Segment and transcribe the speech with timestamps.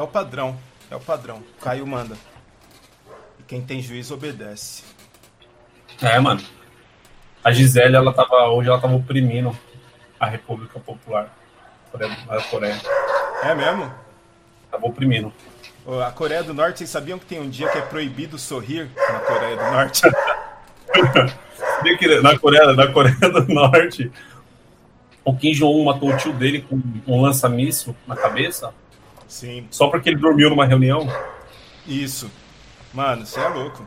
[0.00, 0.58] É o padrão.
[0.90, 1.42] É o padrão.
[1.60, 2.16] Caio manda.
[3.38, 4.82] E quem tem juízo obedece.
[6.00, 6.42] É, mano.
[7.44, 9.54] A Gisele, ela tava, hoje ela tava oprimindo
[10.18, 11.30] a República Popular
[11.92, 12.80] da Coreia.
[13.42, 13.92] É mesmo?
[14.70, 15.30] Tava oprimindo.
[16.06, 19.20] A Coreia do Norte, vocês sabiam que tem um dia que é proibido sorrir na
[19.20, 20.00] Coreia do Norte?
[22.22, 24.10] na Coreia, na Coreia do Norte,
[25.22, 28.72] o Kim Jong-un matou o tio dele com um lança-míssil na cabeça?
[29.30, 29.68] Sim.
[29.70, 31.06] Só porque ele dormiu numa reunião?
[31.86, 32.28] Isso.
[32.92, 33.86] Mano, você é louco.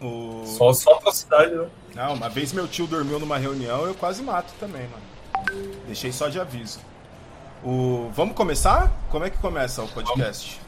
[0.00, 0.44] O...
[0.46, 1.68] Só, só atrocidade, né?
[1.96, 5.72] Não, uma vez meu tio dormiu numa reunião, eu quase mato também, mano.
[5.86, 6.78] Deixei só de aviso.
[7.64, 8.08] O...
[8.14, 8.90] Vamos começar?
[9.10, 10.60] Como é que começa o podcast?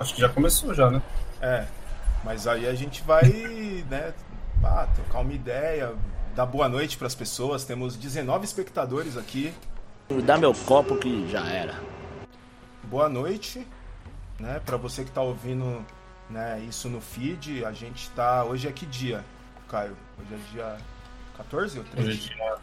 [0.00, 1.02] Acho que já começou já, né?
[1.42, 1.66] É.
[2.24, 3.22] Mas aí a gente vai,
[3.90, 4.14] né,
[4.64, 5.92] ah, trocar uma ideia,
[6.34, 7.64] dar boa noite para as pessoas.
[7.64, 9.52] Temos 19 espectadores aqui.
[10.24, 11.91] Dá meu copo que já era.
[12.92, 13.66] Boa noite,
[14.38, 15.82] né, para você que está ouvindo,
[16.28, 17.64] né, isso no feed.
[17.64, 19.24] A gente tá, hoje é que dia,
[19.66, 19.96] Caio?
[20.20, 20.78] Hoje é dia
[21.38, 22.10] 14 ou 13?
[22.10, 22.58] Hoje é dia,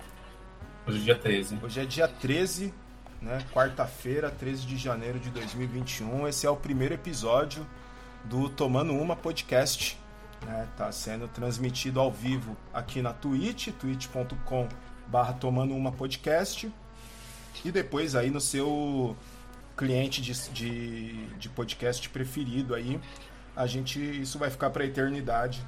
[0.86, 1.60] hoje é dia 13.
[1.64, 2.74] Hoje é dia 13,
[3.20, 6.28] né, quarta-feira, 13 de janeiro de 2021.
[6.28, 7.66] Esse é o primeiro episódio
[8.26, 9.98] do Tomando Uma Podcast.
[10.46, 10.68] Né?
[10.78, 14.70] Tá sendo transmitido ao vivo aqui na Twitch, twitch.com
[15.08, 16.72] barra Tomando Uma Podcast.
[17.66, 19.18] E depois aí no seu
[19.80, 23.00] cliente de, de, de podcast preferido aí.
[23.56, 25.66] A gente, isso vai ficar para a eternidade.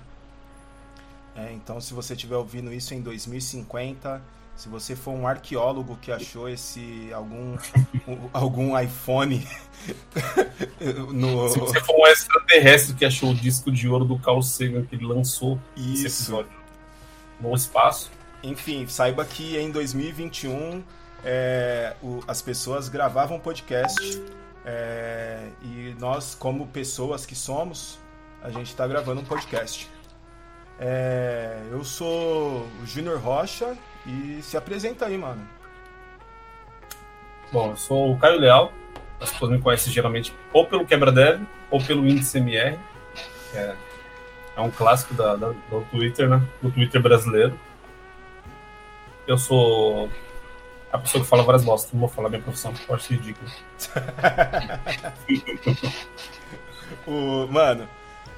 [1.34, 4.22] É, então, se você estiver ouvindo isso em 2050
[4.54, 7.58] se você for um arqueólogo que achou esse algum
[8.34, 9.48] algum iPhone
[11.14, 11.50] no...
[11.50, 14.94] Se você for um extraterrestre que achou o disco de ouro do Carl Sagan que
[14.94, 16.46] ele lançou Isso.
[17.40, 18.12] no espaço.
[18.44, 20.84] Enfim, saiba que em 2021
[21.24, 24.22] é, o, as pessoas gravavam podcast
[24.66, 28.00] é, e nós, como pessoas que somos,
[28.44, 29.90] a gente está gravando um podcast.
[30.80, 35.48] É, eu sou o Júnior Rocha e se apresenta aí, mano.
[37.52, 38.74] Bom, eu sou o Caio Leal.
[39.20, 42.80] As pessoas me conhecem geralmente ou pelo Quebra-Dev ou pelo Índice MR.
[43.54, 43.76] É,
[44.56, 46.42] é um clássico da, da, do Twitter, né?
[46.62, 47.60] Do Twitter brasileiro.
[49.28, 50.10] Eu sou
[50.92, 51.92] a pessoa que fala várias bostas.
[51.94, 53.52] Não vou falar minha profissão, porque eu acho ridículo.
[57.08, 57.88] o, mano,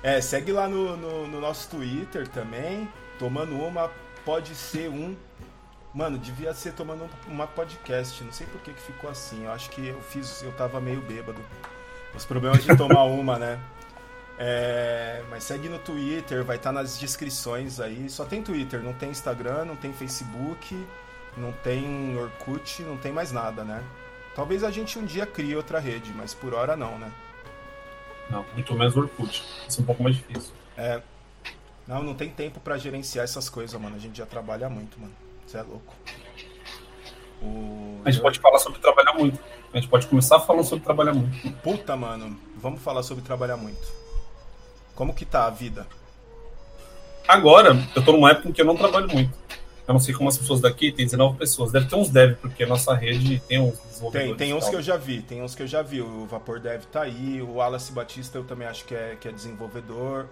[0.01, 2.87] é, segue lá no, no, no nosso Twitter também.
[3.19, 3.91] Tomando uma,
[4.25, 5.15] pode ser um
[5.93, 8.23] Mano, devia ser tomando uma podcast.
[8.23, 9.45] Não sei por que, que ficou assim.
[9.45, 10.41] Eu acho que eu fiz.
[10.41, 11.39] Eu tava meio bêbado.
[12.15, 13.59] Os problemas de tomar uma, né?
[14.39, 18.09] É, mas segue no Twitter, vai estar tá nas descrições aí.
[18.09, 20.75] Só tem Twitter, não tem Instagram, não tem Facebook,
[21.37, 23.83] não tem Orkut, não tem mais nada, né?
[24.35, 27.11] Talvez a gente um dia crie outra rede, mas por hora não, né?
[28.29, 29.43] Não, muito menos Orkut.
[29.67, 30.53] Isso é um pouco mais difícil.
[30.77, 31.01] É.
[31.87, 33.95] Não, não tem tempo para gerenciar essas coisas, mano.
[33.95, 35.13] A gente já trabalha muito, mano.
[35.45, 35.93] Você é louco.
[37.41, 38.01] O...
[38.05, 39.39] A gente pode falar sobre trabalhar muito.
[39.73, 41.51] A gente pode começar falando sobre trabalhar muito.
[41.61, 42.39] Puta, mano.
[42.55, 43.85] Vamos falar sobre trabalhar muito.
[44.95, 45.85] Como que tá a vida?
[47.27, 49.37] Agora, eu tô numa época em que eu não trabalho muito.
[49.85, 51.71] Eu não sei como as pessoas daqui, tem 19 pessoas.
[51.71, 53.77] Deve ter uns dev, porque a nossa rede tem uns
[54.11, 56.01] Tem, tem uns que eu já vi, tem uns que eu já vi.
[56.01, 59.31] O Vapor Dev tá aí, o Wallace Batista eu também acho que é, que é
[59.31, 60.27] desenvolvedor.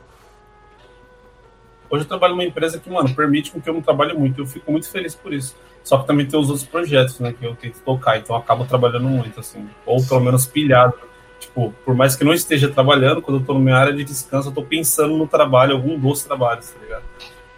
[1.89, 4.39] Hoje eu trabalho numa empresa que, mano, permite que eu não trabalhe muito.
[4.39, 5.53] Eu fico muito feliz por isso.
[5.83, 8.18] Só que também tem os outros projetos, né, que eu tento tocar.
[8.18, 9.68] Então eu acabo trabalhando muito, assim.
[9.85, 10.94] Ou pelo menos pilhado.
[11.38, 14.50] Tipo, por mais que não esteja trabalhando, quando eu tô na minha área de descanso,
[14.50, 17.03] eu tô pensando no trabalho, algum dos trabalhos, tá ligado?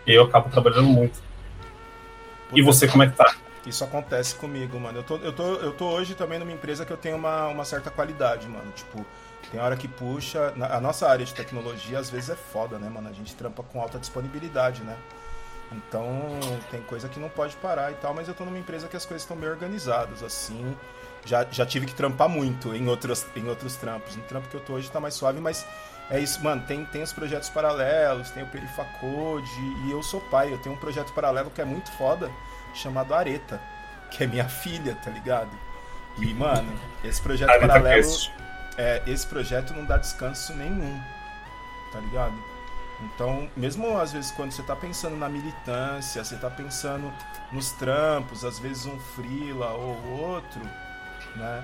[0.08, 1.22] E aí eu acabo trabalhando muito.
[2.54, 3.36] Puta e você, como é que tá?
[3.66, 5.00] Isso acontece comigo, mano.
[5.00, 7.66] Eu tô, eu tô, eu tô hoje também numa empresa que eu tenho uma, uma
[7.66, 8.72] certa qualidade, mano.
[8.74, 9.06] Tipo,
[9.52, 10.54] tem hora que puxa.
[10.70, 13.10] A nossa área de tecnologia às vezes é foda, né, mano?
[13.10, 14.98] A gente trampa com alta disponibilidade, né?
[15.72, 18.96] Então tem coisa que não pode parar e tal, mas eu tô numa empresa que
[18.96, 20.76] as coisas estão bem organizadas, assim.
[21.26, 24.16] Já, já tive que trampar muito em outros, em outros trampos.
[24.16, 25.66] No trampo que eu tô hoje tá mais suave, mas
[26.10, 26.64] é isso, mano.
[26.68, 30.52] Tem, tem os projetos paralelos, tem o Perifacode e eu sou pai.
[30.52, 32.32] Eu tenho um projeto paralelo que é muito foda,
[32.74, 33.62] chamado Areta,
[34.12, 35.52] que é minha filha, tá ligado?
[36.18, 36.72] E, mano,
[37.04, 38.08] esse projeto Areta paralelo.
[38.78, 41.00] É, esse projeto não dá descanso nenhum,
[41.92, 42.36] tá ligado?
[43.02, 47.12] Então, mesmo às vezes quando você tá pensando na militância, você tá pensando
[47.52, 50.62] nos trampos, às vezes um frila ou outro,
[51.36, 51.64] né?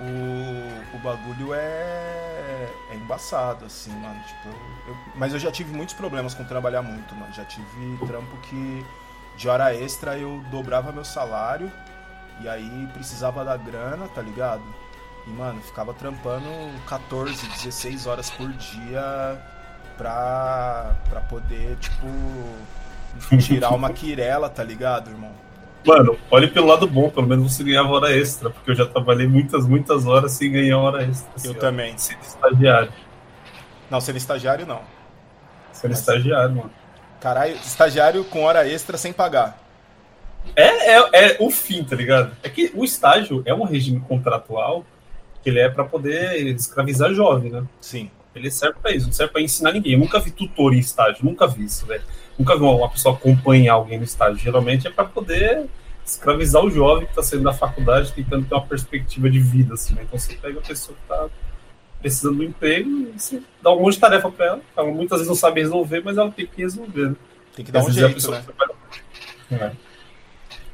[0.00, 4.20] O, o bagulho é, é embaçado, assim, mano.
[4.22, 4.48] Tipo,
[4.86, 7.32] eu, mas eu já tive muitos problemas com trabalhar muito, mano.
[7.32, 8.84] Já tive trampo que
[9.36, 11.70] de hora extra eu dobrava meu salário
[12.40, 14.62] e aí precisava da grana, tá ligado?
[15.26, 16.48] E, mano, ficava trampando
[16.86, 19.40] 14, 16 horas por dia
[19.96, 22.06] pra, pra poder, tipo,
[23.42, 25.47] tirar uma quirela, tá ligado, irmão?
[25.86, 29.26] Mano, olhe pelo lado bom, pelo menos você ganhava hora extra, porque eu já trabalhei
[29.26, 31.30] muitas, muitas horas sem ganhar hora extra.
[31.44, 31.96] Eu assim, também.
[31.96, 32.92] Sendo estagiário.
[33.90, 34.82] Não, sendo estagiário não.
[35.72, 36.00] Sendo Mas...
[36.00, 36.70] estagiário, mano.
[37.20, 39.58] Caralho, estagiário com hora extra sem pagar.
[40.54, 42.36] É, é, é o fim, tá ligado?
[42.42, 44.84] É que o estágio é um regime contratual
[45.42, 47.64] que ele é para poder escravizar jovem, né?
[47.80, 48.10] Sim.
[48.34, 49.94] Ele serve para isso, não serve para ensinar ninguém.
[49.94, 52.02] Eu nunca vi tutor em estágio, nunca vi isso, velho.
[52.38, 54.38] Nunca vi uma pessoa acompanhar alguém no estágio.
[54.38, 55.66] Geralmente é para poder
[56.04, 59.94] escravizar o jovem que está saindo da faculdade, tentando ter uma perspectiva de vida, assim,
[59.94, 60.02] né?
[60.04, 61.28] Então você pega a pessoa que está
[62.00, 64.60] precisando do emprego e você dá um monte de tarefa para ela.
[64.76, 67.16] Ela muitas vezes não sabe resolver, mas ela tem que resolver, né?
[67.54, 68.44] Tem que dar um jeito, né?
[69.50, 69.72] É.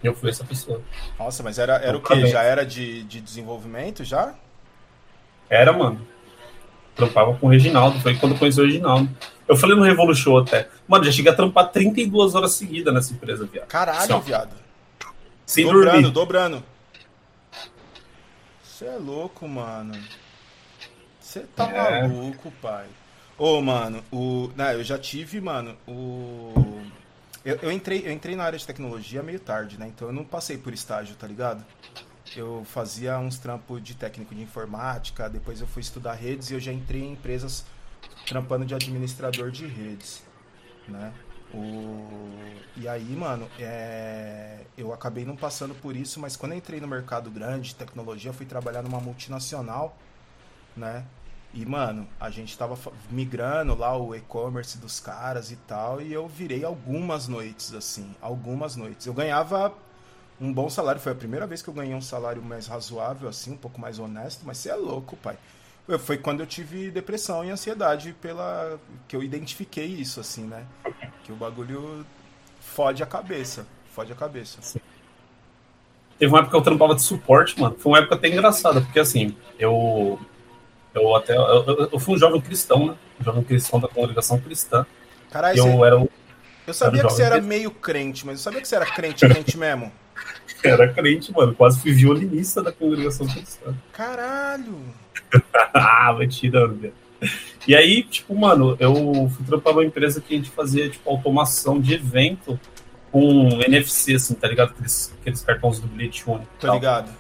[0.02, 0.82] Eu fui essa pessoa.
[1.19, 2.26] Nossa, mas era, era o quê?
[2.26, 4.34] Já era de, de desenvolvimento já?
[5.49, 6.06] Era, mano.
[6.94, 9.08] Trampava com o Reginaldo, foi quando eu conheci o Reginaldo.
[9.46, 10.69] Eu falei no Revolution até.
[10.88, 13.67] Mano, já cheguei a trampar 32 horas seguidas nessa empresa, viado.
[13.69, 14.56] Caralho, viado.
[15.44, 16.11] Sem dobrando, dormir.
[16.11, 16.64] dobrando.
[18.62, 19.94] Você é louco, mano.
[21.20, 22.02] Você tá é.
[22.02, 22.87] maluco, pai.
[23.37, 24.50] Ô, mano, o.
[24.56, 26.82] Não, eu já tive, mano, o.
[27.44, 29.87] Eu, eu, entrei, eu entrei na área de tecnologia meio tarde, né?
[29.88, 31.62] Então eu não passei por estágio, tá ligado?
[32.37, 36.61] eu fazia uns trampos de técnico de informática, depois eu fui estudar redes e eu
[36.61, 37.64] já entrei em empresas
[38.27, 40.23] trampando de administrador de redes,
[40.89, 41.12] né?
[41.53, 42.09] O...
[42.77, 44.65] E aí, mano, é...
[44.77, 48.47] eu acabei não passando por isso, mas quando entrei no mercado grande de tecnologia, fui
[48.47, 49.97] trabalhar numa multinacional,
[50.77, 51.05] né?
[51.53, 52.77] E, mano, a gente tava
[53.09, 58.75] migrando lá o e-commerce dos caras e tal, e eu virei algumas noites, assim, algumas
[58.75, 59.06] noites.
[59.06, 59.73] Eu ganhava
[60.41, 61.01] um bom salário.
[61.01, 64.01] Foi a primeira vez que eu ganhei um salário mais razoável, assim, um pouco mais
[64.01, 65.39] honesto, mas você é louco, pai.
[65.98, 68.78] Foi quando eu tive depressão e ansiedade pela.
[69.06, 70.64] que eu identifiquei isso, assim, né?
[71.25, 72.06] Que o bagulho
[72.58, 73.66] fode a cabeça.
[73.92, 74.58] Fode a cabeça.
[74.62, 74.81] Sim.
[76.19, 77.76] Teve uma época que eu trampava de suporte, mano.
[77.78, 80.19] Foi uma época até engraçada, porque assim, eu.
[80.94, 81.36] Eu até.
[81.36, 82.96] Eu, eu fui um jovem cristão, né?
[83.20, 84.86] Um jovem cristão da congregação cristã.
[85.31, 85.86] Caralho, eu você...
[85.86, 86.10] era o.
[86.66, 89.58] Eu sabia que você era meio crente, mas eu sabia que você era crente, crente
[89.58, 89.92] mesmo.
[90.64, 91.54] Era crente, mano.
[91.54, 93.75] Quase fui violinista da congregação cristã.
[93.92, 94.81] Caralho!
[95.75, 96.94] Ah, vai tirando, velho.
[97.66, 98.94] E aí, tipo, mano, eu
[99.31, 102.58] fui trampar numa empresa que a gente fazia, tipo, automação de evento
[103.10, 104.70] com NFC, assim, tá ligado?
[104.70, 106.46] Aqueles, aqueles cartões do bilhete único.
[106.60, 107.10] Tô ligado.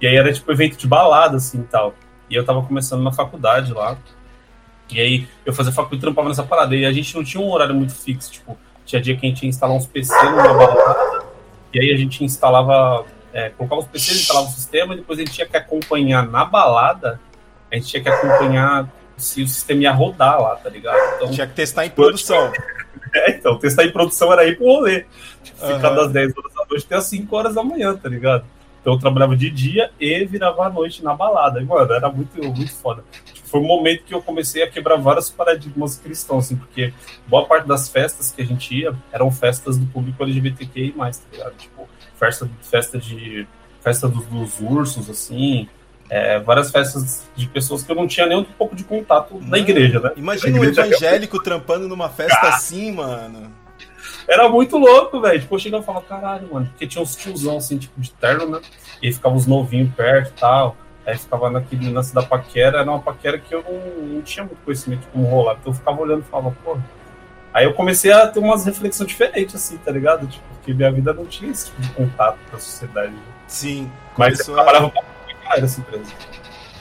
[0.00, 1.94] E aí era, tipo, evento de balada, assim, e tal.
[2.28, 3.96] E eu tava começando na faculdade lá.
[4.90, 6.76] E aí eu fazia faculdade e trampava nessa parada.
[6.76, 9.42] E a gente não tinha um horário muito fixo, tipo, tinha dia que a gente
[9.44, 11.24] ia instalar uns PC numa balada
[11.74, 13.04] e aí a gente instalava,
[13.34, 16.44] é, colocava os PCs, instalava o sistema, e depois a gente tinha que acompanhar na
[16.44, 17.20] balada,
[17.70, 20.96] a gente tinha que acompanhar se o sistema ia rodar lá, tá ligado?
[21.16, 22.52] Então, tinha que testar em produção.
[23.16, 25.06] É, então, testar em produção era ir pro rolê.
[25.40, 25.76] Tipo, uhum.
[25.76, 28.44] Ficar das 10 horas da noite até as 5 horas da manhã, tá ligado?
[28.80, 31.62] Então eu trabalhava de dia e virava à noite na balada.
[31.62, 33.02] E, mano, era muito, muito foda.
[33.32, 36.92] Tipo, foi um momento que eu comecei a quebrar vários paradigmas cristãos, assim, porque
[37.26, 41.54] boa parte das festas que a gente ia eram festas do público LGBTQI+, tá ligado?
[41.56, 41.73] Tipo,
[42.16, 43.46] festa, festa de...
[43.80, 45.68] festa dos, dos ursos, assim,
[46.10, 49.58] é, várias festas de pessoas que eu não tinha nem um pouco de contato na
[49.58, 50.12] igreja, né?
[50.16, 52.54] Imagina um evangélico trampando numa festa ah.
[52.54, 53.52] assim, mano.
[54.28, 55.40] Era muito louco, velho.
[55.40, 58.46] Tipo, eu chegava e falava, caralho, mano, porque tinha uns tiozão assim, tipo, de terno,
[58.46, 58.60] né?
[59.02, 60.76] E aí ficavam os novinhos perto e tal.
[61.06, 64.62] Aí ficava naquele lance da paquera, era uma paquera que eu não, não tinha muito
[64.64, 65.56] conhecimento de como rolar.
[65.60, 66.78] Então eu ficava olhando e falava, pô.
[67.54, 70.26] Aí eu comecei a ter umas reflexões diferentes, assim, tá ligado?
[70.26, 73.14] Tipo, porque minha vida não tinha esse tipo de contato com a sociedade.
[73.46, 73.88] Sim.
[74.18, 75.02] Mas eu trabalhava com
[75.52, 76.12] essa empresa.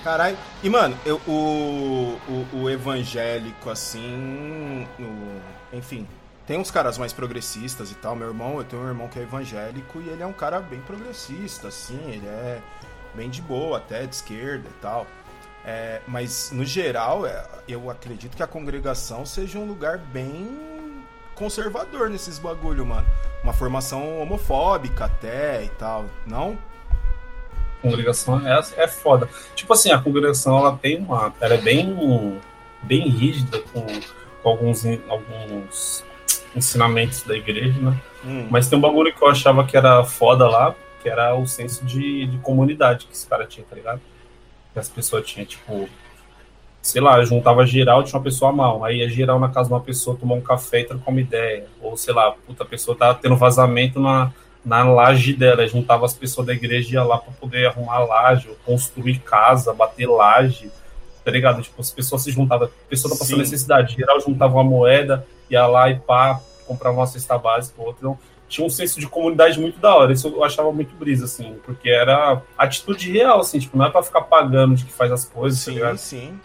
[0.03, 0.35] Caralho.
[0.63, 4.87] E, mano, eu, o, o, o evangélico, assim.
[4.99, 6.07] O, enfim,
[6.47, 8.15] tem uns caras mais progressistas e tal.
[8.15, 10.79] Meu irmão, eu tenho um irmão que é evangélico e ele é um cara bem
[10.81, 11.99] progressista, assim.
[12.07, 12.59] Ele é
[13.13, 15.05] bem de boa, até de esquerda e tal.
[15.65, 21.03] É, mas, no geral, é, eu acredito que a congregação seja um lugar bem
[21.35, 23.07] conservador nesses bagulho, mano.
[23.43, 26.57] Uma formação homofóbica até e tal, não?
[27.83, 29.29] congregação é, é foda.
[29.53, 31.33] Tipo assim, a congregação ela tem uma.
[31.41, 32.39] Ela é bem,
[32.81, 33.85] bem rígida com,
[34.41, 36.03] com alguns, alguns
[36.55, 37.99] ensinamentos da igreja, né?
[38.25, 38.47] Hum.
[38.49, 41.83] Mas tem um bagulho que eu achava que era foda lá, que era o senso
[41.83, 43.99] de, de comunidade que esse cara tinha, tá ligado?
[44.73, 45.87] Que as pessoas tinham, tipo,
[46.81, 48.83] sei lá, juntava geral, tinha uma pessoa mal.
[48.83, 51.65] Aí ia geral na casa de uma pessoa, tomar um café e trocar uma ideia.
[51.81, 54.31] Ou, sei lá, puta, a pessoa tá tendo vazamento na,
[54.65, 58.49] na laje dela, juntava as pessoas da igreja e ia lá para poder arrumar laje,
[58.65, 60.71] construir casa, bater laje,
[61.23, 61.61] tá ligado?
[61.61, 63.41] Tipo, as pessoas se juntavam, a pessoa tá passando Sim.
[63.41, 67.99] necessidade, geral juntava uma moeda, ia lá e pá, comprava uma cesta básica, outra.
[67.99, 68.19] Então,
[68.53, 70.13] tinha um senso de comunidade muito da hora.
[70.13, 74.03] Isso eu achava muito brisa, assim, porque era atitude real, assim, tipo, não é pra
[74.03, 76.39] ficar pagando de que faz as coisas, tá sim, tá Sim,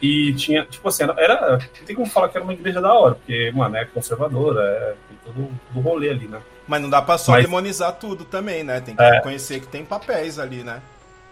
[0.00, 1.58] e, e tinha, tipo assim, era.
[1.58, 4.94] Não tem como falar que era uma igreja da hora, porque, mano, é conservadora, é
[5.08, 6.40] tem todo o rolê ali, né?
[6.66, 8.80] Mas não dá pra só Mas, demonizar tudo também, né?
[8.80, 10.80] Tem que é, reconhecer que tem papéis ali, né?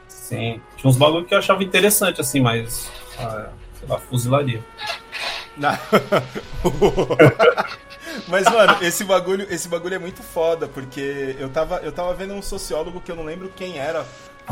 [0.06, 0.60] Sim.
[0.76, 2.92] Tinha uns bagulho que eu achava interessante, assim, mas.
[3.18, 4.62] Ah, sei lá, fuzilaria.
[8.28, 12.34] Mas, mano, esse bagulho, esse bagulho é muito foda, porque eu tava, eu tava vendo
[12.34, 14.04] um sociólogo que eu não lembro quem era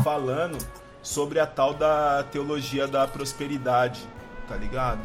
[0.03, 0.57] falando
[1.01, 4.01] sobre a tal da teologia da prosperidade,
[4.47, 5.01] tá ligado?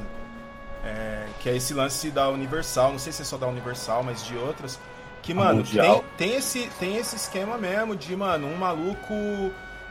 [0.84, 4.24] É, que é esse lance da Universal, não sei se é só da Universal, mas
[4.24, 4.78] de outras.
[5.22, 9.12] Que, mano, tem, tem, esse, tem esse esquema mesmo de, mano, um maluco.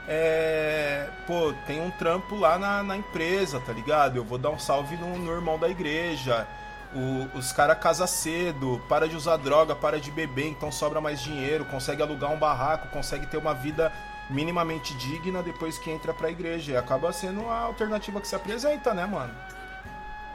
[0.07, 4.15] É, pô, tem um trampo lá na, na empresa, tá ligado?
[4.15, 6.47] Eu vou dar um salve no, no irmão da igreja.
[6.97, 11.21] O, os caras casa cedo, para de usar droga, para de beber, então sobra mais
[11.21, 13.93] dinheiro, consegue alugar um barraco, consegue ter uma vida
[14.31, 16.71] minimamente digna depois que entra pra igreja.
[16.71, 19.33] E acaba sendo a alternativa que se apresenta, né, mano?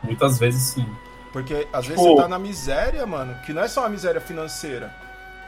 [0.05, 0.87] Muitas vezes sim.
[1.33, 4.95] Porque às vezes você tá na miséria, mano, que não é só uma miséria financeira,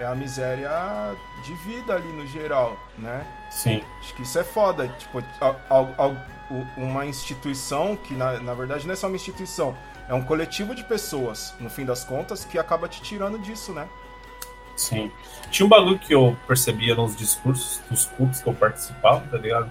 [0.01, 0.71] é a miséria
[1.45, 3.25] de vida ali no geral, né?
[3.51, 3.85] Sim.
[4.01, 4.89] Acho que isso é foda.
[4.89, 5.23] Tipo,
[6.77, 9.77] uma instituição que na, na verdade não é só uma instituição,
[10.09, 13.89] é um coletivo de pessoas, no fim das contas, que acaba te tirando disso, né?
[14.77, 15.11] Sim.
[15.51, 19.71] Tinha um bagulho que eu percebia nos discursos dos cultos que eu participava, tá ligado?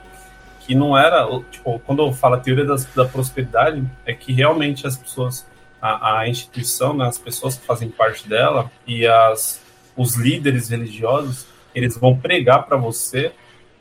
[0.62, 4.88] Que não era, tipo, quando eu falo a teoria da, da prosperidade, é que realmente
[4.88, 5.46] as pessoas,
[5.82, 9.62] a, a instituição, né, as pessoas que fazem parte dela e as,
[9.96, 13.34] os líderes religiosos, eles vão pregar para você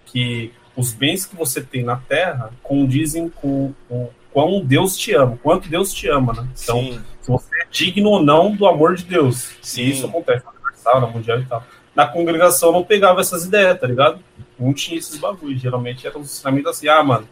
[0.06, 5.38] que os bens que você tem na terra condizem com, com quão Deus te ama,
[5.42, 6.48] quanto Deus te ama, né?
[6.62, 7.00] Então, Sim.
[7.20, 9.50] se você é digno ou não do amor de Deus.
[9.60, 9.84] Sim.
[9.84, 11.64] isso acontece na Universal, na Mundial e tal.
[11.94, 14.18] Na congregação não pegava essas ideias, tá ligado?
[14.58, 15.60] Não tinha esses bagulhos.
[15.60, 17.28] Geralmente era um ensinamento assim, ah, mano,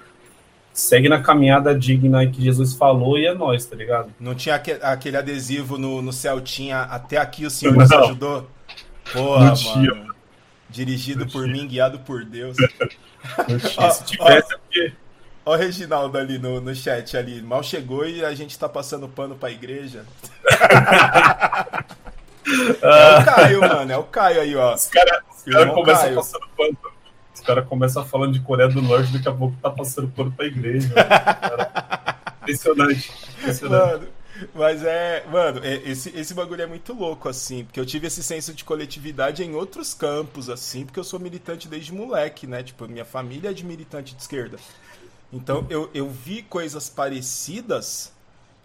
[0.72, 4.12] segue na caminhada digna que Jesus falou e é nós, tá ligado?
[4.20, 8.48] Não tinha aquele adesivo no, no tinha até aqui o Senhor nos ajudou?
[9.12, 9.94] Porra, não tinha.
[9.94, 10.14] mano.
[10.68, 11.56] Dirigido não por tinha.
[11.56, 12.56] mim, guiado por Deus.
[13.90, 14.92] Se tivesse, é porque
[15.44, 17.40] Ó o Reginaldo ali no, no chat ali.
[17.42, 20.04] Mal chegou e a gente tá passando pano pra igreja.
[22.82, 23.92] é o Caio, mano.
[23.92, 24.74] É o Caio aí, ó.
[24.74, 26.78] Os caras cara começam passando pano.
[27.34, 30.44] Os caras começam falando de Coreia do Norte, daqui a pouco tá passando pano pra
[30.44, 30.92] igreja.
[32.42, 33.12] impressionante.
[33.38, 33.92] impressionante.
[33.92, 34.08] Mano,
[34.54, 38.22] mas é, mano, é, esse, esse bagulho é muito louco, assim, porque eu tive esse
[38.22, 42.62] senso de coletividade em outros campos, assim, porque eu sou militante desde moleque, né?
[42.62, 44.58] Tipo, minha família é de militante de esquerda.
[45.32, 48.12] Então eu, eu vi coisas parecidas,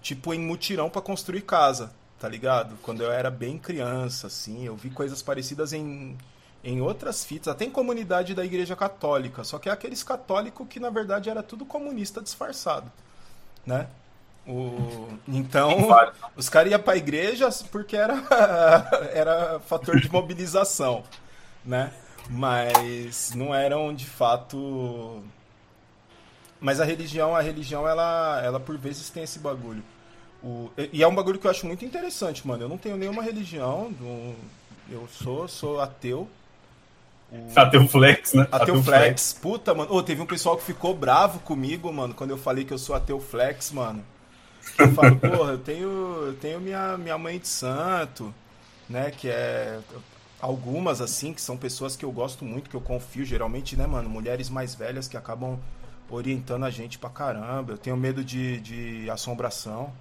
[0.01, 2.75] tipo em mutirão para construir casa, tá ligado?
[2.81, 6.17] Quando eu era bem criança, assim, eu vi coisas parecidas em,
[6.63, 10.79] em outras fitas, até em comunidade da Igreja Católica, só que é aqueles católicos que
[10.79, 12.91] na verdade era tudo comunista disfarçado,
[13.65, 13.87] né?
[14.47, 15.07] O...
[15.27, 15.87] Então,
[16.35, 18.23] os caras iam pra igreja porque era,
[19.13, 21.03] era fator de mobilização,
[21.63, 21.91] né?
[22.29, 25.23] Mas não eram de fato
[26.65, 29.83] mas a religião, a religião, ela, ela por vezes tem esse bagulho.
[30.43, 32.63] O, e é um bagulho que eu acho muito interessante, mano.
[32.63, 33.93] Eu não tenho nenhuma religião.
[34.89, 36.27] eu sou, sou ateu.
[37.31, 37.59] O...
[37.59, 38.47] Ateu flex, né?
[38.51, 39.03] Ateu, ateu flex.
[39.03, 39.33] flex.
[39.33, 39.89] Puta, mano.
[39.91, 42.95] Oh, teve um pessoal que ficou bravo comigo, mano, quando eu falei que eu sou
[42.95, 44.03] ateu flex, mano.
[44.77, 45.89] Eu falo, porra, eu tenho,
[46.27, 48.33] eu tenho minha, minha mãe de santo,
[48.89, 49.11] né?
[49.11, 49.79] Que é.
[50.41, 54.09] Algumas, assim, que são pessoas que eu gosto muito, que eu confio, geralmente, né, mano?
[54.09, 55.57] Mulheres mais velhas que acabam
[56.09, 57.73] orientando a gente pra caramba.
[57.73, 59.91] Eu tenho medo de, de assombração.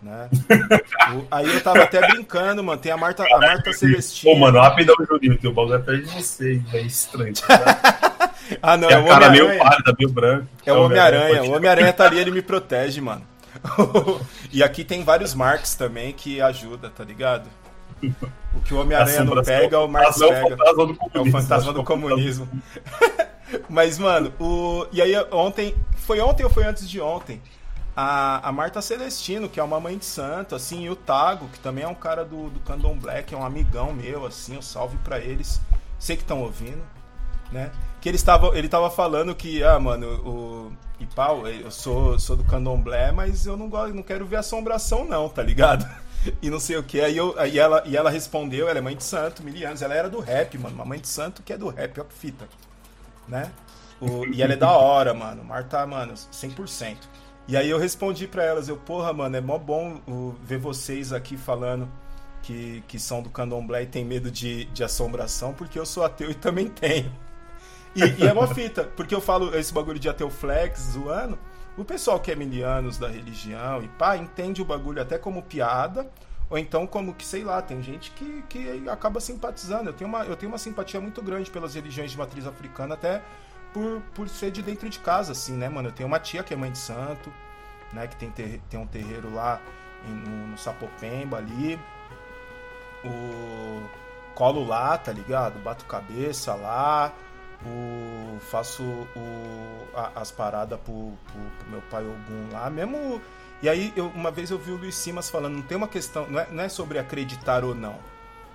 [0.00, 0.30] Né?
[1.12, 2.80] o, aí eu tava até brincando, mano.
[2.80, 4.32] Tem a Marta, a Marta Celestina.
[4.32, 5.36] Pô, mano, rapidão, Juninho.
[5.38, 7.34] Tem o bagulho atrás de você, é estranho.
[7.34, 8.32] Tá?
[8.62, 10.46] ah, não, é o cara meio pálido, meio branco.
[10.64, 11.42] É o Homem-Aranha.
[11.42, 13.22] O Homem-Aranha tá ali, ele me protege, mano.
[14.52, 17.48] e aqui tem vários Marks também que ajuda, tá ligado?
[18.54, 20.56] O que o Homem-Aranha não pega, o Marx pega.
[21.14, 22.48] É o fantasma do comunismo.
[23.68, 24.86] Mas, mano, o.
[24.92, 25.74] E aí ontem.
[25.96, 27.40] Foi ontem ou foi antes de ontem?
[27.94, 31.58] A, a Marta Celestino, que é uma mãe de santo, assim, e o Tago, que
[31.58, 34.96] também é um cara do, do Candom Black, é um amigão meu, assim, um salve
[34.98, 35.60] para eles.
[35.98, 36.82] Sei que estão ouvindo,
[37.50, 37.72] né?
[38.00, 40.72] Que ele estava, ele tava falando que, ah, mano, o.
[41.00, 45.04] E pau, eu sou, sou do candomblé, mas eu não gosto, não quero ver assombração,
[45.04, 45.86] não, tá ligado?
[46.42, 47.00] E não sei o que.
[47.00, 49.80] Aí, eu, aí ela, e ela respondeu, ela é mãe de santo, mil anos.
[49.82, 50.74] Ela era do rap, mano.
[50.74, 52.48] Uma mãe de santo que é do rap, ó que fita.
[53.28, 53.52] Né?
[54.00, 55.44] O, e ela é da hora, mano.
[55.44, 56.96] Marta, mano, 100%.
[57.46, 61.12] E aí eu respondi para elas, eu, porra, mano, é mó bom o, ver vocês
[61.12, 61.88] aqui falando
[62.42, 66.30] que, que são do candomblé e tem medo de, de assombração, porque eu sou ateu
[66.30, 67.10] e também tenho.
[67.98, 71.38] E, e é uma fita, porque eu falo esse bagulho de ateu flex zoando,
[71.76, 76.10] o pessoal que é milianos da religião e pá, entende o bagulho até como piada,
[76.50, 79.90] ou então como que, sei lá, tem gente que, que acaba simpatizando.
[79.90, 83.22] Eu tenho, uma, eu tenho uma simpatia muito grande pelas religiões de matriz africana, até
[83.72, 85.88] por, por ser de dentro de casa, assim, né, mano?
[85.88, 87.32] Eu tenho uma tia que é mãe de santo,
[87.92, 89.60] né, que tem, ter, tem um terreiro lá
[90.06, 91.78] em, no, no Sapopemba ali.
[93.04, 93.82] O
[94.34, 95.58] colo lá, tá ligado?
[95.58, 97.12] Bato cabeça lá.
[97.66, 102.70] O, faço o, a, as paradas pro, pro, pro, meu pai Ogum lá.
[102.70, 103.20] Mesmo.
[103.60, 106.26] E aí, eu, uma vez eu vi o Luiz Simas falando, não tem uma questão,
[106.28, 107.96] não é, não é sobre acreditar ou não.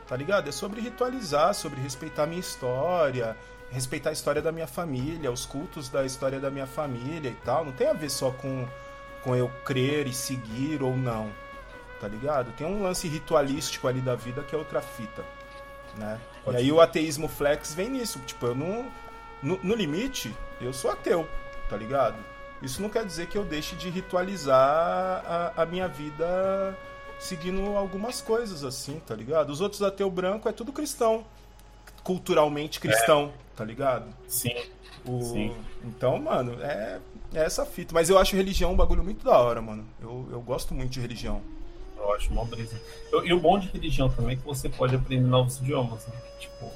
[0.07, 0.47] Tá ligado?
[0.47, 3.35] É sobre ritualizar, sobre respeitar a minha história,
[3.71, 7.65] respeitar a história da minha família, os cultos da história da minha família e tal.
[7.65, 8.67] Não tem a ver só com,
[9.23, 11.31] com eu crer e seguir ou não,
[11.99, 12.51] tá ligado?
[12.53, 15.25] Tem um lance ritualístico ali da vida que é outra fita,
[15.97, 16.19] né?
[16.43, 16.71] Pode e aí ser.
[16.71, 18.91] o ateísmo flex vem nisso, tipo, eu não...
[19.41, 21.27] No, no limite, eu sou ateu,
[21.69, 22.15] tá ligado?
[22.61, 26.77] Isso não quer dizer que eu deixe de ritualizar a, a minha vida
[27.19, 29.49] seguindo algumas coisas assim, tá ligado?
[29.49, 31.25] Os outros ateu branco é tudo cristão,
[32.03, 33.57] culturalmente cristão, é.
[33.57, 34.07] tá ligado?
[34.27, 34.55] Sim.
[35.05, 35.21] O...
[35.21, 35.55] Sim.
[35.83, 36.99] Então, mano, é,
[37.33, 37.93] é essa fita.
[37.93, 39.85] Mas eu acho religião um bagulho muito da hora, mano.
[40.01, 41.41] Eu, eu gosto muito de religião.
[42.03, 42.75] Eu acho uma brisa.
[43.11, 46.13] Eu, e o bom de religião também é que você pode aprender novos idiomas, né?
[46.39, 46.69] Tipo,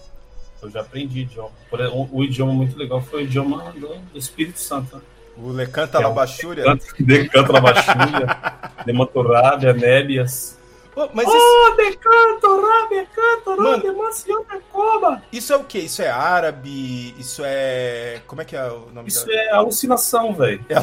[0.62, 1.52] eu já aprendi idioma.
[1.94, 4.96] O, o idioma muito legal foi o idioma do, do Espírito Santo.
[4.96, 5.02] Né?
[5.36, 6.64] O Lecanta é Labachúria?
[7.00, 8.38] Decanta Labachúria,
[8.86, 10.57] Dematorrábia, Nélias.
[11.00, 11.76] Oh, mas oh, isso...
[11.78, 15.22] decanto, rabia, canto, emociona, coma.
[15.32, 15.78] Isso é o que?
[15.78, 17.14] Isso é árabe?
[17.20, 18.20] Isso é.
[18.26, 19.32] Como é que é o nome Isso da...
[19.32, 20.66] é alucinação, velho.
[20.68, 20.74] É...
[20.74, 20.78] é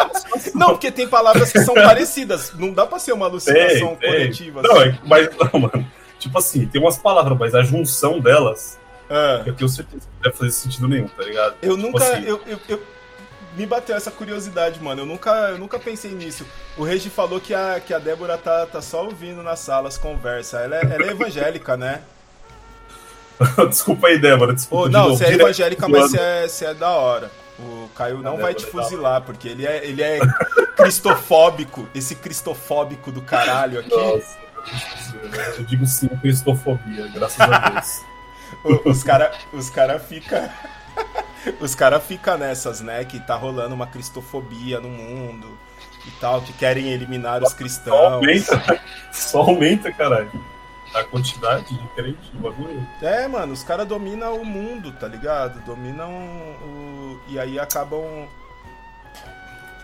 [0.00, 0.52] alucinação.
[0.52, 2.52] Não, porque tem palavras que são parecidas.
[2.54, 4.62] Não dá pra ser uma alucinação coletiva.
[4.62, 4.70] Tem.
[4.70, 4.90] Não, assim.
[4.90, 5.92] é, mas não, mano.
[6.18, 8.80] Tipo assim, tem umas palavras, mas a junção delas.
[9.08, 9.42] É.
[9.46, 11.54] Eu tenho certeza que não deve fazer sentido nenhum, tá ligado?
[11.62, 12.02] Eu tipo nunca.
[12.02, 12.82] Assim, eu, eu, eu
[13.56, 15.02] me bateu essa curiosidade, mano.
[15.02, 16.46] Eu nunca, eu nunca pensei nisso.
[16.76, 20.58] O Regi falou que a, que a Débora tá, tá só ouvindo nas salas conversa.
[20.58, 22.02] Ela é, ela é evangélica, né?
[23.68, 24.54] desculpa aí, Débora.
[24.54, 27.30] Desculpa oh, não, você é evangélica, mas você é, você é da hora.
[27.58, 30.18] O Caio não vai te fuzilar, porque ele é, ele é
[30.76, 31.88] cristofóbico.
[31.94, 33.96] Esse cristofóbico do caralho aqui.
[33.96, 34.36] Nossa,
[35.56, 38.02] eu digo sim, cristofobia, graças a Deus.
[38.84, 40.48] os caras os cara ficam
[41.60, 43.04] os caras ficam nessas, né?
[43.04, 45.58] Que tá rolando uma cristofobia no mundo
[46.06, 47.96] e tal, que querem eliminar os cristãos.
[47.96, 48.80] Só aumenta,
[49.12, 50.30] só aumenta, caralho.
[50.94, 52.86] A quantidade de crente no bagulho.
[53.02, 55.60] É, mano, os caras dominam o mundo, tá ligado?
[55.64, 57.20] Dominam o.
[57.28, 58.26] E aí acabam.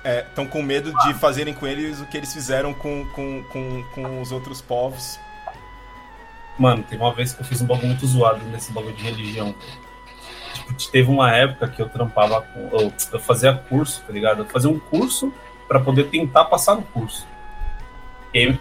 [0.05, 3.85] Estão é, com medo de fazerem com eles o que eles fizeram com, com, com,
[3.95, 5.19] com os outros povos.
[6.59, 9.55] Mano, tem uma vez que eu fiz um bagulho muito zoado nesse bagulho de religião.
[10.73, 12.69] Teve uma época que eu trampava com.
[12.73, 14.41] Eu, eu fazia curso, tá ligado?
[14.41, 15.33] Eu fazia um curso
[15.69, 17.27] para poder tentar passar no curso.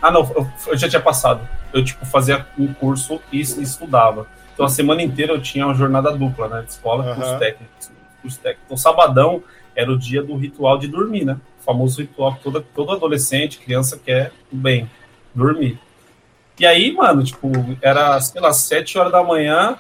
[0.02, 1.48] Ah, não, eu, eu, já tinha passado.
[1.72, 4.28] Eu, tipo, fazia um curso e, e, estudava.
[4.54, 6.62] Então, a semana inteira eu tinha uma jornada dupla, né?
[6.62, 7.16] De escola, uhum.
[7.16, 7.72] curso técnico,
[8.22, 8.64] curso técnico.
[8.66, 9.42] Então, sabadão
[9.74, 11.38] era o dia do ritual de dormir, né?
[11.62, 14.90] O famoso ritual que todo, todo adolescente, criança quer bem,
[15.34, 15.80] dormir.
[16.60, 17.50] E aí, mano, tipo,
[17.82, 19.78] era, sei lá, sete horas da manhã,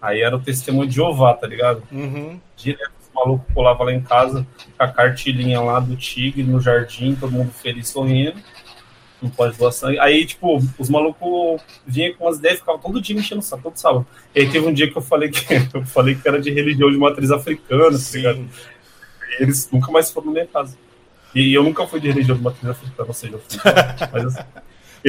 [0.00, 1.82] Aí era o testemunho de Jeová, tá ligado?
[1.92, 2.40] Uhum.
[2.56, 7.14] Direto, os malucos colavam lá em casa com a cartilhinha lá do tigre no jardim,
[7.14, 8.40] todo mundo feliz, sorrindo.
[9.20, 9.98] Não pode doar sangue.
[9.98, 13.64] Aí, tipo, os malucos vinham com umas ideias e ficavam todo dia mexendo o saco,
[13.64, 14.06] todo sábado.
[14.34, 16.90] E aí teve um dia que eu falei que eu falei que era de religião
[16.90, 18.48] de matriz africana, tá ligado?
[19.38, 20.78] E eles nunca mais foram na minha casa.
[21.34, 23.60] E eu nunca fui de religião de matriz africana, ou seja, eu fui.
[24.10, 24.44] Mas, assim,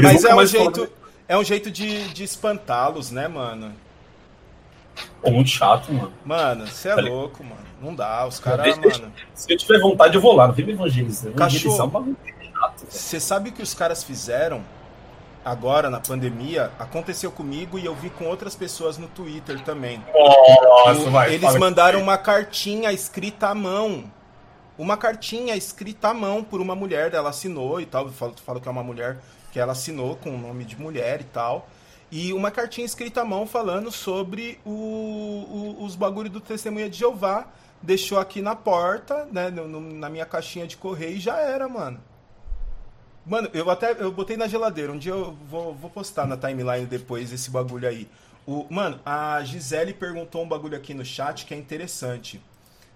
[0.04, 0.90] Mas é um jeito,
[1.28, 3.74] é um jeito de, de espantá-los, né, mano?
[5.22, 6.14] Pô, muito chato, mano.
[6.26, 7.62] Mano, você é tá louco, mano.
[7.82, 9.12] Não dá, os caras, mano.
[9.34, 11.32] Se eu tiver vontade, eu vou lá, não vem me evangelizar.
[11.34, 12.16] Cachorro,
[12.88, 14.62] você sabe o que os caras fizeram
[15.44, 16.72] agora na pandemia?
[16.78, 20.04] Aconteceu comigo e eu vi com outras pessoas no Twitter também.
[20.14, 24.04] Nossa, o, vai, Eles mandaram uma cartinha escrita à mão.
[24.78, 28.10] Uma cartinha escrita à mão por uma mulher, ela assinou e tal.
[28.10, 29.18] Falo, falo que é uma mulher
[29.52, 31.68] que ela assinou com o nome de mulher e tal.
[32.12, 36.98] E uma cartinha escrita à mão falando sobre o, o, os bagulho do Testemunha de
[36.98, 37.48] Jeová.
[37.82, 41.68] Deixou aqui na porta, né, no, no, na minha caixinha de correio e já era,
[41.68, 42.00] mano.
[43.26, 44.92] Mano, eu até eu botei na geladeira.
[44.92, 48.08] Um dia eu vou, vou postar na timeline depois esse bagulho aí.
[48.46, 52.42] O, mano, a Gisele perguntou um bagulho aqui no chat que é interessante.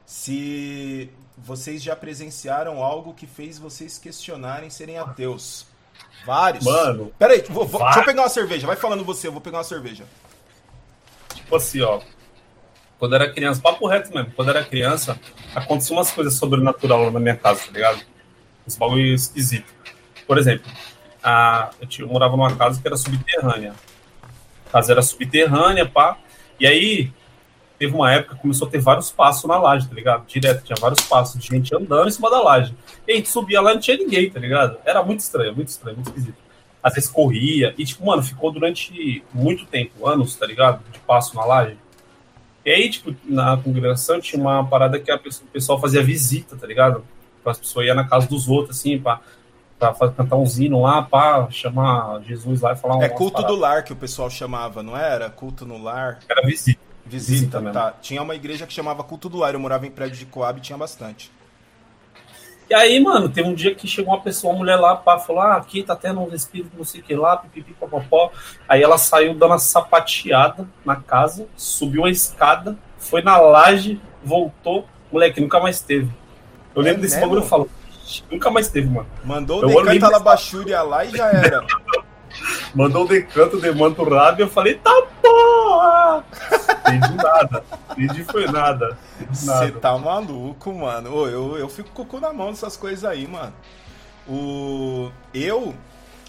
[0.06, 5.65] Se vocês já presenciaram algo que fez vocês questionarem serem ateus.
[6.26, 6.66] Vários.
[6.66, 7.12] Mano.
[7.20, 8.66] Pera aí, vou, vou, deixa eu pegar uma cerveja.
[8.66, 10.04] Vai falando você, eu vou pegar uma cerveja.
[11.34, 12.02] Tipo assim, ó.
[12.98, 14.32] Quando era criança, papo reto mesmo.
[14.36, 15.20] Quando era criança,
[15.54, 18.02] aconteciam umas coisas sobrenatural na minha casa, tá ligado?
[18.68, 19.72] Esse bagulho esquisito.
[20.26, 20.72] Por exemplo,
[21.22, 23.76] a, eu, tinha, eu morava numa casa que era subterrânea.
[24.68, 26.18] A casa era subterrânea, pá.
[26.60, 27.14] E aí,
[27.78, 30.26] teve uma época que começou a ter vários passos na laje, tá ligado?
[30.28, 32.74] Direto, tinha vários passos de gente andando em cima da laje.
[33.08, 34.78] E a gente subia lá e não tinha ninguém, tá ligado?
[34.86, 36.38] Era muito estranho, muito estranho, muito esquisito.
[36.82, 40.82] Às vezes corria, e tipo, mano, ficou durante muito tempo, anos, tá ligado?
[40.92, 41.78] De passo na laje.
[42.64, 46.56] E aí, tipo, na congregação tinha uma parada que a pessoa, o pessoal fazia visita,
[46.56, 47.04] tá ligado?
[47.46, 49.20] As pessoas iam na casa dos outros, assim, pra,
[49.78, 53.44] pra, pra cantar um zino lá, pra chamar Jesus lá e falar um É culto
[53.44, 55.30] do lar que o pessoal chamava, não era?
[55.30, 56.20] Culto no lar.
[56.28, 56.85] Era visita.
[57.06, 57.94] Visita, Visita tá.
[58.02, 59.54] Tinha uma igreja que chamava Culto do Lar.
[59.54, 61.32] Eu morava em prédio de Coab e tinha bastante.
[62.68, 65.41] E aí, mano, teve um dia que chegou uma pessoa, uma mulher lá, pá, falou:
[65.44, 68.32] ah, aqui tá tendo um espírito, não sei o que lá, pipipi, popopó.
[68.68, 74.88] Aí ela saiu dando uma sapateada na casa, subiu a escada, foi na laje, voltou.
[75.12, 76.10] Moleque, nunca mais teve.
[76.76, 77.70] Eu é lembro desse bagulho e falo:
[78.32, 79.08] nunca mais teve, mano.
[79.24, 81.63] Mandou o Decanta Labachúria lá e já era.
[82.74, 84.91] Mandou o decanto, demanda o rádio, eu falei, tá
[85.22, 86.26] porra!
[86.88, 87.63] Entendi nada.
[87.91, 88.98] Entendi foi nada.
[89.30, 91.13] Você tá maluco, mano.
[91.13, 93.54] Ô, eu, eu fico com o cu na mão dessas coisas aí, mano.
[94.28, 95.12] O...
[95.34, 95.76] Eu,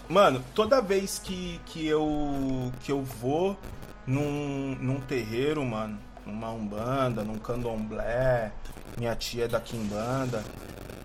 [0.07, 3.57] mano, toda vez que, que, eu, que eu vou
[4.05, 8.51] num, num terreiro, mano, numa umbanda, num candomblé,
[8.97, 10.43] minha tia é da quimbanda,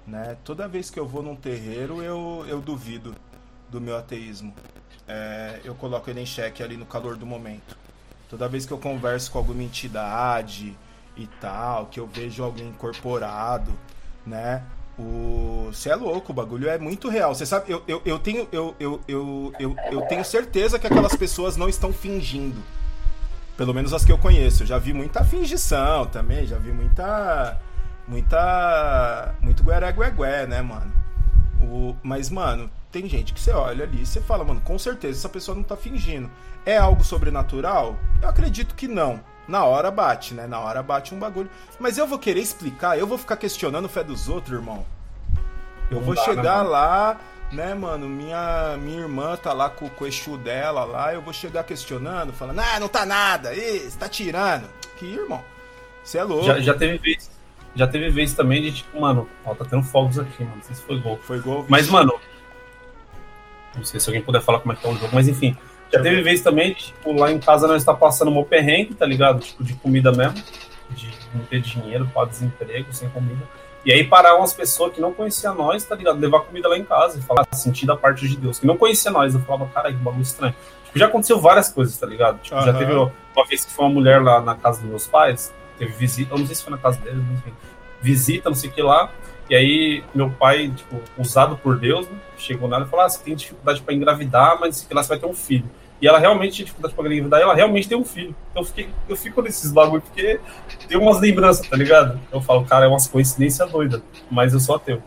[0.06, 0.36] né?
[0.44, 3.14] Toda vez que eu vou num terreiro, eu, eu duvido
[3.70, 4.52] do meu ateísmo
[5.06, 7.76] é, eu coloco ele em xeque ali no calor do momento.
[8.32, 10.74] Toda vez que eu converso com alguma entidade
[11.18, 13.70] e tal, que eu vejo alguém incorporado,
[14.26, 14.62] né?
[14.98, 15.68] O.
[15.70, 17.34] Você é louco, o bagulho é muito real.
[17.34, 21.14] Você sabe, eu, eu, eu, tenho, eu, eu, eu, eu, eu tenho certeza que aquelas
[21.14, 22.62] pessoas não estão fingindo.
[23.54, 24.62] Pelo menos as que eu conheço.
[24.62, 27.60] Eu já vi muita fingição também, já vi muita.
[28.08, 29.34] Muita.
[29.42, 30.90] Muito gueré-gué-gué, né, mano?
[31.60, 35.18] O, mas, mano, tem gente que você olha ali e você fala, mano, com certeza
[35.18, 36.30] essa pessoa não tá fingindo.
[36.64, 37.96] É algo sobrenatural?
[38.20, 39.20] Eu acredito que não.
[39.48, 40.46] Na hora bate, né?
[40.46, 41.50] Na hora bate um bagulho.
[41.78, 44.86] Mas eu vou querer explicar, eu vou ficar questionando o fé dos outros, irmão.
[45.90, 47.18] Eu não vou dá, chegar lá,
[47.50, 48.08] né, mano?
[48.08, 52.32] Minha, minha irmã tá lá com, com o Exu dela lá, eu vou chegar questionando,
[52.32, 54.66] falando, ah, não tá nada, Ih, você tá tirando.
[54.96, 55.44] Que, irmão,
[56.02, 56.46] você é louco.
[56.46, 57.30] Já, já teve vez.
[57.74, 60.56] Já teve vez também de tipo, mano, ó, tá tendo fogos aqui, mano.
[60.56, 61.18] Não sei se foi gol.
[61.22, 61.66] Foi gol.
[61.68, 62.18] Mas, mano,
[63.74, 65.56] não sei se alguém puder falar como é que tá o jogo, mas enfim.
[65.92, 69.40] Já teve vez também, tipo, lá em casa nós está passando um perrengue, tá ligado?
[69.40, 70.42] Tipo, de comida mesmo.
[70.90, 73.42] De não ter dinheiro para desemprego, sem comida.
[73.84, 76.18] E aí pararam umas pessoas que não conheciam nós, tá ligado?
[76.18, 79.10] Levar comida lá em casa e falar, sentir da parte de Deus, que não conhecia
[79.10, 79.34] nós.
[79.34, 80.54] Eu falava, cara, que bagulho estranho.
[80.84, 82.38] Tipo, já aconteceu várias coisas, tá ligado?
[82.40, 82.62] Tipo, uhum.
[82.62, 85.92] já teve uma vez que foi uma mulher lá na casa dos meus pais, teve
[85.92, 87.52] visita, eu não sei se foi na casa deles, enfim.
[88.00, 89.10] Visita, não sei o que lá.
[89.50, 93.18] E aí, meu pai, tipo, usado por Deus, né, chegou nela e falou: ah, você
[93.22, 95.68] tem dificuldade para engravidar, mas que lá você vai ter um filho.
[96.02, 98.34] E ela realmente tinha dificuldade para engravidar ela realmente tem um filho.
[98.50, 100.40] Então eu, fiquei, eu fico nesses bagulho porque
[100.88, 102.18] tem umas lembranças, tá ligado?
[102.32, 105.00] Eu falo, cara, é umas coincidências doidas, mas eu sou ateu.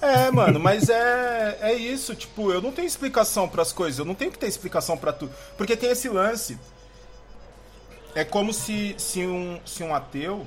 [0.00, 4.04] É, mano, mas é, é isso, tipo, eu não tenho explicação para as coisas, eu
[4.04, 5.32] não tenho que ter explicação para tudo.
[5.56, 6.56] Porque tem esse lance.
[8.14, 10.46] É como se, se, um, se um ateu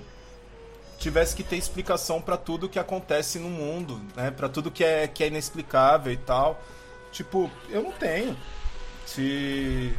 [0.98, 4.32] tivesse que ter explicação para tudo que acontece no mundo, né?
[4.32, 6.62] Para tudo que é, que é inexplicável e tal.
[7.12, 8.38] Tipo, eu não tenho.
[9.06, 9.96] Se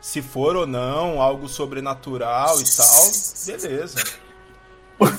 [0.00, 3.10] se for ou não algo sobrenatural e tal,
[3.44, 4.04] beleza.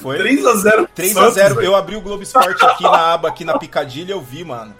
[0.02, 3.28] Foi 3 a 0 3 a 0 Eu abri o Globo Esporte aqui na aba
[3.28, 4.74] aqui na Picadilha, eu vi, mano.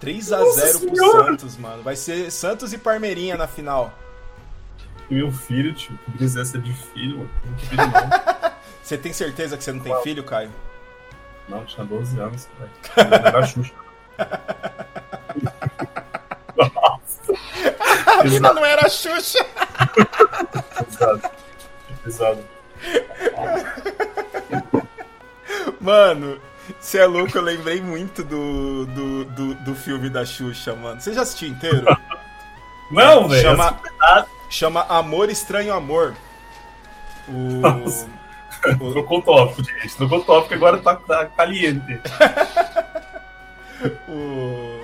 [0.00, 1.82] 3 a 0 pro Santos, mano.
[1.82, 3.92] Vai ser Santos e Parmeirinha na final.
[5.10, 7.30] Meu filho, tipo, essa de filho, mano.
[7.44, 8.52] Não filho não.
[8.82, 10.02] Você tem certeza que você não tem Uau.
[10.02, 10.50] filho, Caio?
[11.48, 12.70] Não, tinha 12 anos, velho.
[13.24, 13.72] Era Xuxa.
[16.74, 18.20] Nossa.
[18.20, 19.44] A mina não era Xuxa.
[20.84, 21.30] Pesado.
[22.02, 22.44] Pesado.
[25.80, 26.40] Mano,
[26.80, 31.00] você é louco, eu lembrei muito do, do, do, do, filme da Xuxa, mano.
[31.00, 31.86] Você já assistiu inteiro?
[32.90, 33.42] Não, velho.
[33.42, 33.80] Chama,
[34.50, 36.14] chama Amor Estranho Amor.
[37.28, 37.62] O...
[37.88, 38.92] o...
[38.92, 39.96] Trocou tópico, gente.
[39.96, 42.00] Trocou tópico, agora tá, tá caliente.
[44.08, 44.81] o...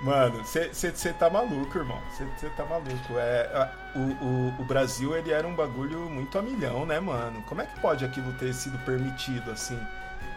[0.00, 2.00] Mano, você tá maluco, irmão.
[2.12, 3.14] Você tá maluco.
[3.16, 7.42] É, o, o, o, Brasil, ele era um bagulho muito a milhão, né, mano?
[7.48, 9.78] Como é que pode aquilo ter sido permitido, assim?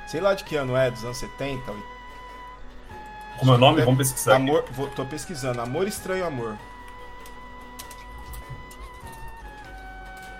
[0.08, 1.71] Sei lá de que ano é, dos anos 70?
[3.38, 3.82] Como é o nome?
[3.84, 4.36] Vamos pesquisar.
[4.36, 5.62] Amor, vou, tô pesquisando.
[5.62, 6.58] Amor Estranho Amor.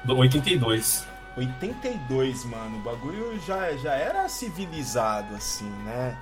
[0.04, 1.06] Do 82.
[1.38, 2.78] 82, mano.
[2.78, 6.18] O bagulho já, já era civilizado, assim, né?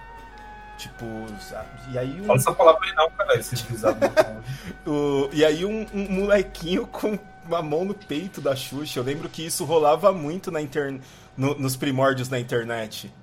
[0.79, 1.05] Tipo,
[1.91, 2.23] e aí um...
[2.23, 3.97] Fala essa palavra aí não, cara, civilizado.
[4.87, 8.97] o, e aí um, um, molequinho com uma mão no peito da Xuxa.
[8.97, 10.97] Eu lembro que isso rolava muito na inter...
[11.35, 13.13] No, nos primórdios da internet.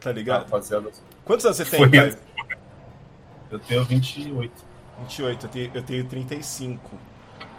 [0.00, 0.42] Tá ligado?
[0.44, 0.90] Rapaziada.
[1.24, 2.18] Quantos anos você tem, Caio?
[3.50, 4.52] Eu tenho 28.
[5.00, 6.90] 28, eu tenho, eu tenho 35.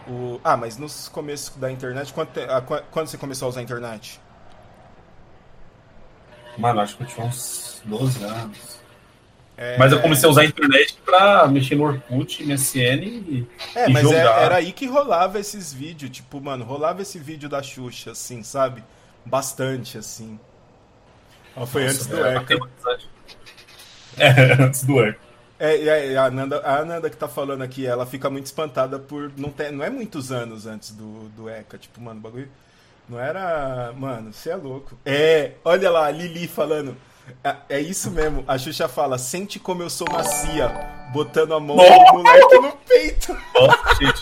[0.07, 0.39] O...
[0.43, 2.41] Ah, mas nos começos da internet, quando, te...
[2.41, 4.21] ah, quando você começou a usar a internet?
[6.55, 8.76] Mano, acho que eu tinha uns 12 anos.
[9.57, 9.75] É...
[9.75, 13.47] Mas eu comecei a usar a internet pra mexer no Orkut, MSN e.
[13.73, 14.41] É, e mas é, jogar.
[14.43, 16.11] era aí que rolava esses vídeos.
[16.11, 18.83] Tipo, mano, rolava esse vídeo da Xuxa, assim, sabe?
[19.25, 20.39] Bastante, assim.
[21.65, 22.57] foi Nossa, antes do é, Eca.
[24.19, 25.27] É, antes do Eca.
[25.59, 29.31] É, é, a, Ananda, a Ananda que tá falando aqui, ela fica muito espantada por
[29.35, 29.71] não ter.
[29.71, 31.79] Não é muitos anos antes do, do ECA.
[31.79, 32.49] Tipo, mano, o bagulho.
[33.09, 33.91] Não era.
[33.97, 34.97] Mano, você é louco.
[35.03, 36.95] É, olha lá, a Lili falando.
[37.43, 40.69] É, é, isso mesmo, a Xuxa fala, sente como eu sou macia,
[41.11, 43.37] botando a mão do moleque no peito.
[43.53, 44.21] Nossa, gente.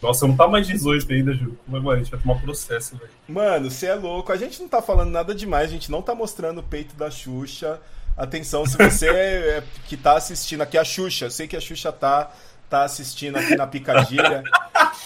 [0.00, 1.56] Nossa, não tá mais 18 ainda, Ju.
[1.66, 3.10] Mas, mano, a gente vai tomar processo, velho.
[3.28, 4.30] Mano, você é louco.
[4.30, 7.10] A gente não tá falando nada demais, a gente não tá mostrando o peito da
[7.10, 7.80] Xuxa.
[8.16, 11.92] Atenção, se você é, que tá assistindo aqui a Xuxa, eu sei que a Xuxa
[11.92, 12.30] tá,
[12.68, 14.42] tá assistindo aqui na picadilha.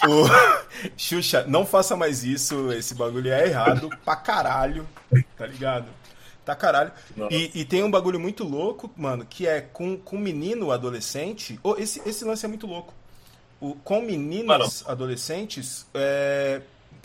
[0.08, 0.24] O...
[0.96, 4.88] Xuxa, não faça mais isso, esse bagulho é errado pra caralho,
[5.36, 5.84] tá ligado?
[6.42, 6.90] Tá caralho.
[7.30, 11.60] E, e, tem um bagulho muito louco, mano, que é com, com menino adolescente.
[11.62, 12.94] Oh, esse, esse lance é muito louco.
[13.60, 14.70] O, com meninos mano.
[14.86, 16.62] adolescentes, é,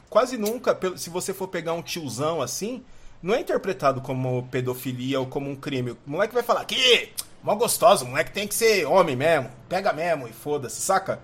[0.10, 2.82] quase nunca, se você for pegar um tiozão assim,
[3.22, 5.92] não é interpretado como pedofilia ou como um crime.
[5.92, 7.10] O moleque vai falar que
[7.46, 11.20] mó gostoso, o moleque tem que ser homem mesmo, pega mesmo e foda-se, saca?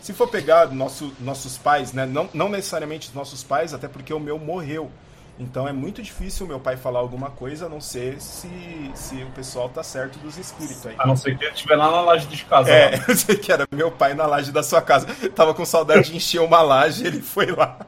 [0.00, 2.06] Se for pegar nosso, nossos pais, né?
[2.06, 4.88] Não, não necessariamente os nossos pais, até porque o meu morreu.
[5.36, 8.48] Então é muito difícil o meu pai falar alguma coisa, a não ser se,
[8.94, 10.94] se o pessoal tá certo dos espíritos aí.
[10.96, 12.70] A não ser que ele estiver lá na laje de casa.
[12.70, 13.04] É, lá.
[13.08, 15.08] eu sei que era meu pai na laje da sua casa.
[15.34, 17.78] Tava com saudade de encher uma laje ele foi lá.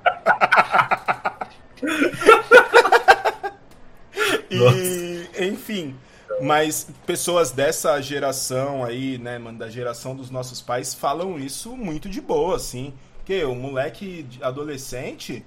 [4.50, 5.96] E, enfim.
[6.40, 12.08] Mas pessoas dessa geração aí, né, mano, da geração dos nossos pais, falam isso muito
[12.08, 12.94] de boa, assim.
[13.24, 15.44] Que o moleque adolescente,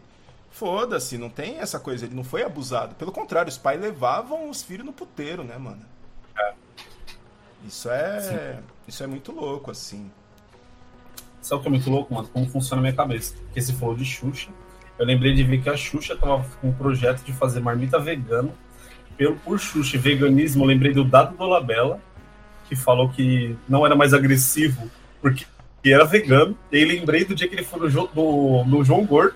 [0.51, 2.95] foda-se, não tem essa coisa, ele não foi abusado.
[2.95, 5.81] Pelo contrário, os pais levavam os filhos no puteiro, né, mano?
[6.37, 6.53] É.
[7.65, 8.21] Isso é.
[8.21, 8.63] Sim.
[8.87, 10.11] Isso é muito louco, assim.
[11.41, 12.27] Sabe o que é muito louco, mano?
[12.27, 13.35] Como funciona a minha cabeça?
[13.35, 14.49] Porque se falou de Xuxa,
[14.97, 18.53] eu lembrei de ver que a Xuxa tava com um projeto de fazer marmita vegana
[19.17, 21.99] pelo por Xuxa veganismo, eu lembrei do Dado Dolabella,
[22.67, 24.89] que falou que não era mais agressivo
[25.21, 25.45] porque
[25.85, 26.57] era vegano.
[26.71, 29.35] E aí lembrei do dia que ele foi no, no, no João Gordo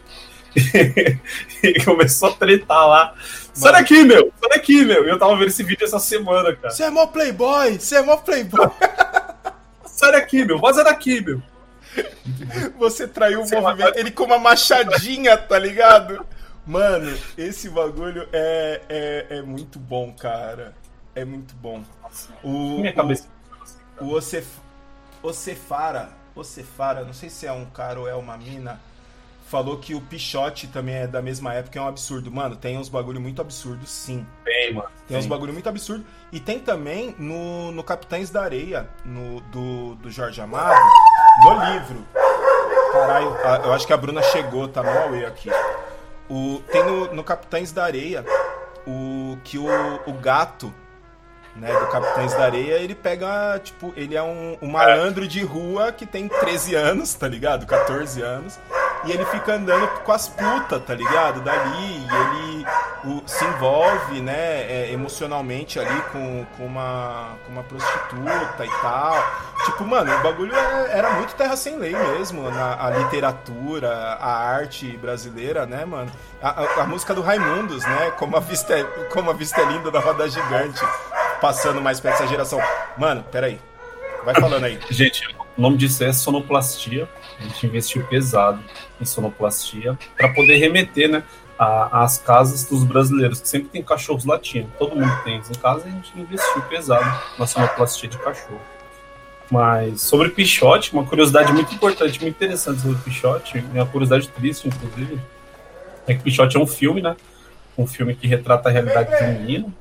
[1.64, 3.14] e começou a tretar lá.
[3.54, 4.32] Sai daqui, meu!
[4.40, 5.06] Sai daqui, meu!
[5.06, 6.72] E eu tava vendo esse vídeo essa semana, cara.
[6.72, 7.80] Você é mó playboy!
[7.80, 8.70] Você é mó playboy!
[9.86, 10.60] Sai daqui, meu!
[10.60, 11.42] Vaza daqui, meu!
[12.78, 13.98] Você traiu o movimento.
[13.98, 16.26] Ele com uma machadinha, tá ligado?
[16.68, 20.76] Mano, esse bagulho é, é, é muito bom, cara.
[21.16, 21.82] É muito bom.
[22.44, 23.28] O, Minha cabeça.
[24.00, 24.48] O, o Ocef,
[25.24, 28.80] Ocefara, Ocefara, não sei se é um cara ou é uma mina,
[29.48, 32.30] falou que o Pichote também é da mesma época, é um absurdo.
[32.30, 34.28] Mano, tem uns bagulho muito absurdo, sim.
[34.44, 34.90] Tem, mano.
[35.08, 36.06] Tem uns bagulho muito absurdo.
[36.32, 40.80] E tem também no, no Capitães da Areia, no, do, do Jorge Amado,
[41.44, 42.06] no livro.
[42.92, 45.50] Caralho, eu acho que a Bruna chegou, tá no Huawei aqui.
[46.30, 48.26] O, tem no, no Capitães da Areia
[48.86, 49.68] o que o,
[50.06, 50.74] o gato
[51.58, 55.92] né, do Capitães da Areia, ele pega, tipo, ele é um, um malandro de rua
[55.92, 57.66] que tem 13 anos, tá ligado?
[57.66, 58.60] 14 anos.
[59.06, 61.42] E ele fica andando com as putas, tá ligado?
[61.42, 61.72] Dali.
[61.72, 62.47] E ele
[63.04, 69.16] o, se envolve, né, é, emocionalmente ali com, com, uma, com uma prostituta e tal.
[69.66, 72.50] Tipo, mano, o bagulho é, era muito terra sem lei mesmo.
[72.50, 76.12] Na, a literatura, a arte brasileira, né, mano?
[76.42, 78.12] A, a, a música do Raimundos, né?
[78.12, 80.82] Como a vista é, como a vista é linda da roda gigante.
[81.42, 82.60] Passando mais pra essa geração.
[82.98, 83.60] Mano, peraí.
[84.26, 84.80] Vai falando aí.
[84.90, 85.24] Gente,
[85.58, 87.08] o nome disso é sonoplastia.
[87.40, 88.60] A gente investiu pesado
[89.00, 91.24] em sonoplastia para poder remeter, né,
[91.58, 94.70] às casas dos brasileiros, que sempre tem cachorros latindo.
[94.78, 97.06] Todo mundo tem isso em casa e a gente investiu pesado
[97.38, 98.62] na sonoplastia de cachorro.
[99.50, 105.20] Mas sobre Pichote, uma curiosidade muito importante, muito interessante sobre Pichote, uma curiosidade triste, inclusive,
[106.06, 107.16] é que Pichote é um filme, né?
[107.78, 109.74] Um filme que retrata a realidade de um menino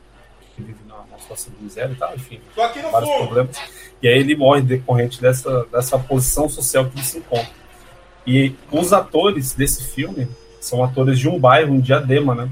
[0.54, 3.26] que vive na, na situação de miséria e tal, enfim, vários fundo.
[3.26, 3.56] problemas.
[4.00, 7.50] E aí ele morre decorrente dessa, dessa posição social que ele se encontra.
[8.26, 10.28] E os atores desse filme
[10.60, 12.48] são atores de um bairro, um diadema, né?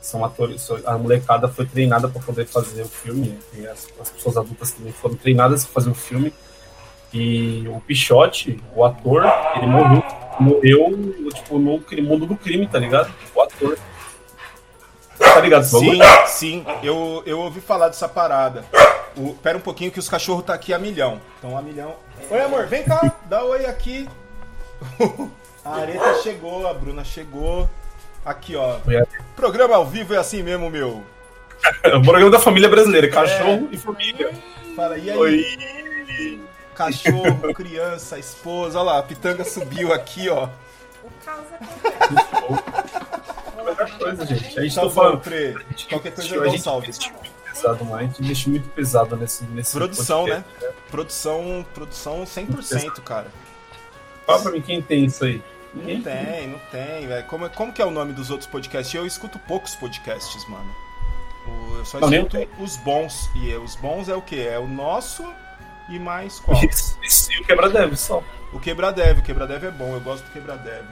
[0.00, 3.38] São atores, a molecada foi treinada para poder fazer o filme,
[3.70, 6.32] as, as, pessoas adultas também foram treinadas para fazer o filme.
[7.12, 9.24] E o Pichote, o ator,
[9.56, 10.02] ele morreu,
[10.38, 13.12] morreu tipo, no mundo do crime, tá ligado?
[13.34, 13.76] O ator.
[15.18, 15.64] Tá ligado?
[15.64, 18.64] Sim, sim, eu, eu ouvi falar dessa parada.
[19.16, 21.20] O, pera um pouquinho que os cachorros tá aqui a milhão.
[21.38, 21.94] Então a milhão.
[22.30, 24.08] Oi, amor, vem cá, dá oi aqui.
[25.64, 27.68] a Areta chegou, a Bruna chegou.
[28.24, 28.78] Aqui, ó.
[29.34, 31.02] Programa ao vivo é assim mesmo, meu.
[31.96, 33.74] o programa da família brasileira, cachorro é.
[33.74, 34.32] e família.
[34.74, 35.16] Fala, e aí?
[35.16, 36.40] Oi.
[36.74, 40.48] Cachorro, criança, esposa, olha lá, a pitanga subiu aqui, ó.
[41.02, 41.58] O caos é
[43.98, 44.58] coisa, gente.
[44.58, 45.54] A gente tá falando, Pre,
[45.88, 46.92] qualquer coisa eu dou um salve.
[47.52, 50.68] Pesado, mas a gente investiu muito pesado nesse, nesse Produção, podcast, né?
[50.68, 50.74] né?
[50.90, 53.26] Produção, produção 100%, cara.
[54.30, 55.42] Fala pra mim quem tem isso aí.
[55.74, 57.26] Não tem, não tem, velho.
[57.26, 58.92] Como, como que é o nome dos outros podcasts?
[58.94, 60.74] Eu escuto poucos podcasts, mano.
[61.46, 63.30] O, eu só escuto os bons.
[63.36, 64.48] E os bons é o quê?
[64.50, 65.24] É o nosso
[65.88, 66.60] e mais qual?
[66.64, 68.22] Isso, e o Quebra Dev só.
[68.52, 70.84] O Quebra Dev, o Quebra Dev é bom, eu gosto do Quebra Dev.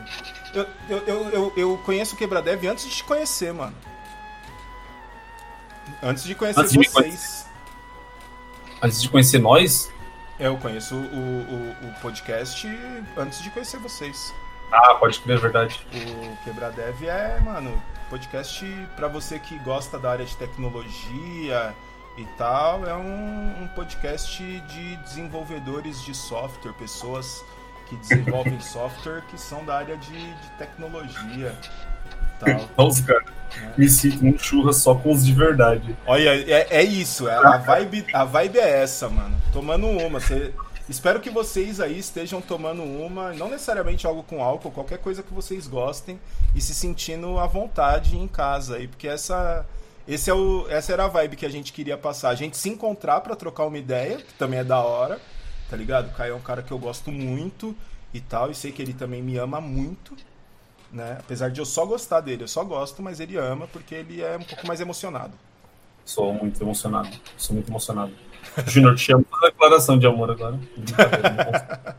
[0.55, 3.74] Eu, eu, eu, eu, eu conheço o Quebra Dev antes de te conhecer, mano.
[6.03, 6.87] Antes de conhecer antes vocês.
[6.87, 7.46] De conhecer...
[8.81, 9.90] Antes de conhecer nós?
[10.38, 12.68] Eu conheço o, o, o podcast
[13.16, 14.33] antes de conhecer vocês.
[14.70, 15.87] Ah, pode crer, é verdade.
[15.92, 21.74] O Quebradev é, mano, podcast para você que gosta da área de tecnologia
[22.16, 22.87] e tal.
[22.87, 27.44] É um, um podcast de desenvolvedores de software, pessoas
[27.87, 31.59] que desenvolvem software que são da área de, de tecnologia.
[32.38, 32.68] Tal.
[32.77, 33.24] Nossa, cara,
[33.57, 33.81] é.
[33.81, 35.96] me sinto um churra só com os de verdade.
[36.07, 39.37] Olha, é, é isso, é, a, vibe, a vibe é essa, mano.
[39.53, 40.53] Tomando uma, você
[40.88, 45.35] Espero que vocês aí estejam tomando uma, não necessariamente algo com álcool, qualquer coisa que
[45.35, 46.18] vocês gostem
[46.55, 49.66] e se sentindo à vontade em casa aí, porque essa
[50.07, 52.31] esse é o, essa era a vibe que a gente queria passar.
[52.31, 55.20] A gente se encontrar para trocar uma ideia, que também é da hora,
[55.68, 56.09] tá ligado?
[56.09, 57.77] O Caio é um cara que eu gosto muito
[58.14, 60.16] e tal, e sei que ele também me ama muito,
[60.92, 61.16] né?
[61.18, 64.37] Apesar de eu só gostar dele, eu só gosto, mas ele ama porque ele é
[64.37, 65.33] um pouco mais emocionado.
[66.05, 68.12] Sou muito emocionado, sou muito emocionado.
[68.66, 70.59] Júnior, te amo a declaração de amor agora.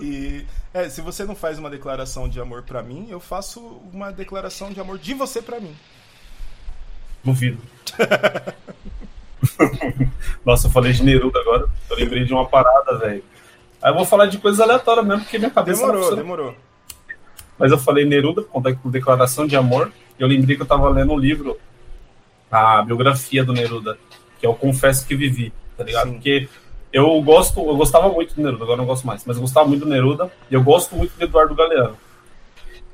[0.00, 3.60] e é, se você não faz uma declaração de amor para mim, eu faço
[3.92, 5.74] uma declaração de amor de você para mim.
[7.24, 7.58] Duvido.
[10.44, 11.66] Nossa, eu falei de Neruda agora.
[11.88, 13.24] Eu lembrei de uma parada, velho.
[13.82, 16.56] Aí eu vou falar de coisas aleatórias mesmo, porque minha cabeça Demorou, demorou.
[17.58, 19.92] Mas eu falei Neruda, por declaração de amor.
[20.18, 21.58] Eu lembrei que eu tava lendo um livro,
[22.50, 23.98] a biografia do Neruda,
[24.38, 26.06] que é o Confesso que Vivi tá ligado?
[26.06, 26.12] Sim.
[26.14, 26.48] Porque
[26.92, 29.84] eu gosto, eu gostava muito do Neruda, agora não gosto mais, mas eu gostava muito
[29.84, 31.96] do Neruda e eu gosto muito do Eduardo Galeano.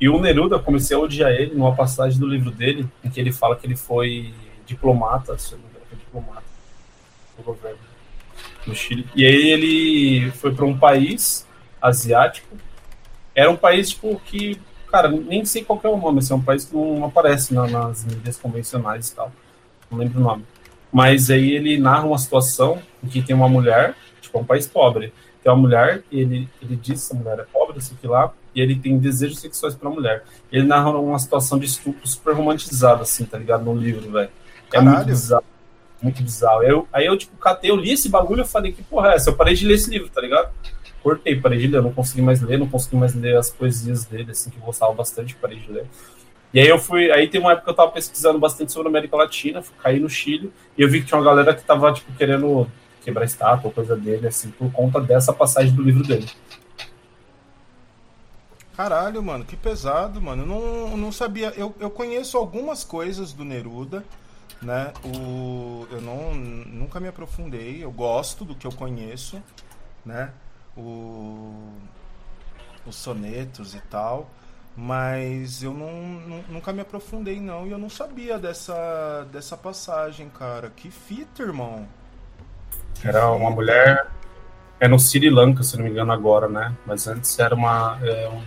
[0.01, 3.33] E o Neruda, comecei a odiar ele numa passagem do livro dele, em que ele
[3.33, 4.33] fala que ele foi
[4.66, 6.42] diplomata, se não me engano, foi diplomata
[7.37, 7.79] do governo
[8.66, 9.07] no Chile.
[9.14, 11.46] E aí ele foi para um país
[11.81, 12.57] asiático.
[13.35, 16.43] Era um país tipo que, cara, nem sei qual é o nome, assim, é um
[16.43, 19.33] país que não aparece nas mídias convencionais e tal.
[19.90, 20.45] Não lembro o nome.
[20.93, 24.66] Mas aí ele narra uma situação em que tem uma mulher, tipo, é um país
[24.66, 25.12] pobre.
[25.43, 28.33] Tem uma mulher, e ele, ele diz que a mulher é pobre, isso aqui lá,
[28.55, 30.25] e ele tem desejos sexuais pra mulher.
[30.53, 33.64] Ele narra uma situação de estupro super romantizada, assim, tá ligado?
[33.64, 34.29] No livro, velho.
[34.73, 35.45] É muito bizarro.
[36.03, 36.62] Muito bizarro.
[36.62, 39.31] Eu, aí eu, tipo, catei, eu li esse bagulho e falei, que porra é essa?
[39.31, 40.51] Eu parei de ler esse livro, tá ligado?
[41.03, 44.33] Cortei, parei de eu não consegui mais ler, não consegui mais ler as poesias dele,
[44.33, 45.87] assim, que eu gostava bastante, parei de ler.
[46.53, 48.91] E aí eu fui, aí tem uma época que eu tava pesquisando bastante sobre a
[48.91, 51.93] América Latina, fui cair no Chile, e eu vi que tinha uma galera que tava,
[51.93, 52.67] tipo, querendo
[53.03, 56.29] quebrar estátua coisa dele, assim, por conta dessa passagem do livro dele.
[58.77, 60.42] Caralho, mano, que pesado, mano.
[60.42, 61.53] Eu não, não sabia.
[61.57, 64.05] Eu, eu conheço algumas coisas do Neruda,
[64.63, 64.92] né?
[65.05, 67.85] O, eu não, nunca me aprofundei.
[67.85, 69.42] Eu gosto do que eu conheço,
[70.05, 70.33] né?
[70.81, 71.52] O,
[72.87, 74.31] os sonetos e tal.
[74.76, 77.66] Mas eu não, nunca me aprofundei, não.
[77.66, 80.70] E eu não sabia dessa, dessa passagem, cara.
[80.74, 81.87] Que fita, irmão.
[83.04, 84.06] Era uma mulher
[84.78, 86.74] É no Sri Lanka, se não me engano, agora, né?
[86.87, 87.98] Mas antes era uma.
[88.02, 88.42] É um,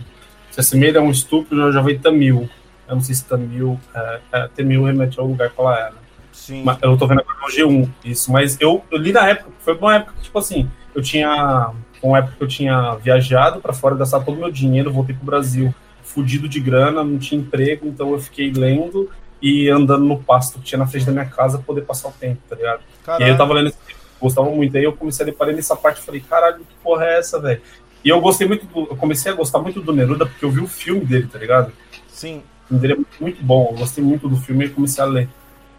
[0.50, 2.48] se assemelha a um estupro, já veio Tamil.
[2.88, 3.78] Eu não sei se Tamil.
[3.94, 5.98] É, é, Tamil remete ao lugar que ela né?
[6.32, 6.64] Sim.
[6.64, 9.76] Mas eu tô vendo agora no G1 isso, mas eu, eu li na época, foi
[9.76, 11.72] uma época que, tipo assim, eu tinha.
[12.04, 15.24] Uma época que eu tinha viajado para fora, gastado todo o meu dinheiro, voltei pro
[15.24, 20.58] Brasil, fudido de grana, não tinha emprego, então eu fiquei lendo e andando no pasto
[20.58, 22.80] que tinha na frente da minha casa pra poder passar o tempo, tá ligado?
[23.02, 23.22] Caralho.
[23.22, 24.76] E aí eu tava lendo esse livro, gostava muito.
[24.76, 27.62] Aí eu comecei a deparar nessa parte e falei, caralho, que porra é essa, velho?
[28.04, 28.80] E eu gostei muito do.
[28.80, 31.72] Eu comecei a gostar muito do Neruda porque eu vi o filme dele, tá ligado?
[32.08, 32.42] Sim.
[32.64, 33.68] O filme dele é muito, muito bom.
[33.70, 35.28] Eu gostei muito do filme e comecei a ler.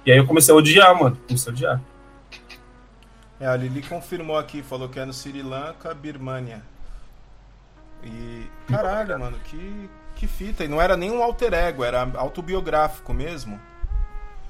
[0.04, 1.16] E aí eu comecei a odiar, mano.
[1.28, 1.82] Comecei a odiar.
[3.40, 6.62] É, a Lili confirmou aqui, falou que é no Sri Lanka, Birmania.
[8.04, 8.48] E.
[8.68, 10.64] Caralho, mano, que, que fita.
[10.64, 13.60] E não era nem um alter ego, era autobiográfico mesmo.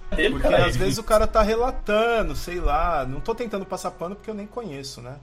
[0.10, 3.06] Porque cara, às vezes o cara tá relatando, sei lá.
[3.06, 5.18] Não tô tentando passar pano porque eu nem conheço, né?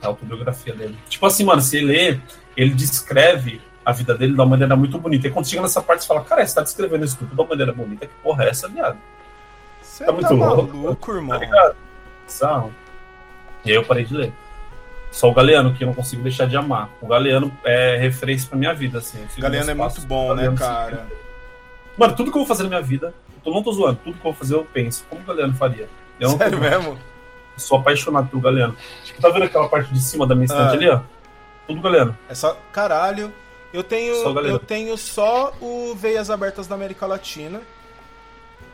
[0.00, 0.96] a autobiografia dele.
[1.08, 2.18] Tipo assim, mano, você lê,
[2.56, 5.26] ele descreve a vida dele de uma maneira muito bonita.
[5.26, 7.48] E quando chega nessa parte, você fala, cara, você tá descrevendo isso tudo de uma
[7.48, 8.98] maneira bonita, que porra é essa, viado?
[9.80, 11.38] Você Tá tá, muito louco, maluco, irmão.
[11.38, 11.76] Tá ligado?
[12.32, 12.72] Bizarro.
[13.64, 14.32] E aí eu parei de ler.
[15.10, 16.88] Só o Galeano, que eu não consigo deixar de amar.
[17.00, 19.20] O Galeano é referência pra minha vida, assim.
[19.20, 21.06] Eu sigo Galeano é muito bom, né, cara?
[21.98, 24.14] Mano, tudo que eu vou fazer na minha vida, eu tô- não tô zoando, tudo
[24.14, 25.04] que eu vou fazer eu penso.
[25.10, 25.88] Como o Galeano faria?
[26.18, 26.76] Eu tô Sério zoando.
[26.84, 26.98] mesmo?
[27.58, 28.74] sou apaixonado pelo Galeano.
[29.20, 30.72] Tá vendo aquela parte de cima da minha estante Ah.
[30.72, 31.00] ali, ó?
[31.66, 32.16] Tudo Galeano.
[32.28, 32.58] É só.
[32.72, 33.30] Caralho.
[33.72, 37.60] Eu tenho, Só eu tenho só o Veias Abertas da América Latina.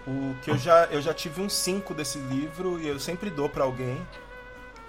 [0.08, 3.46] O que eu já, eu já tive uns 5 desse livro e eu sempre dou
[3.46, 4.00] pra alguém.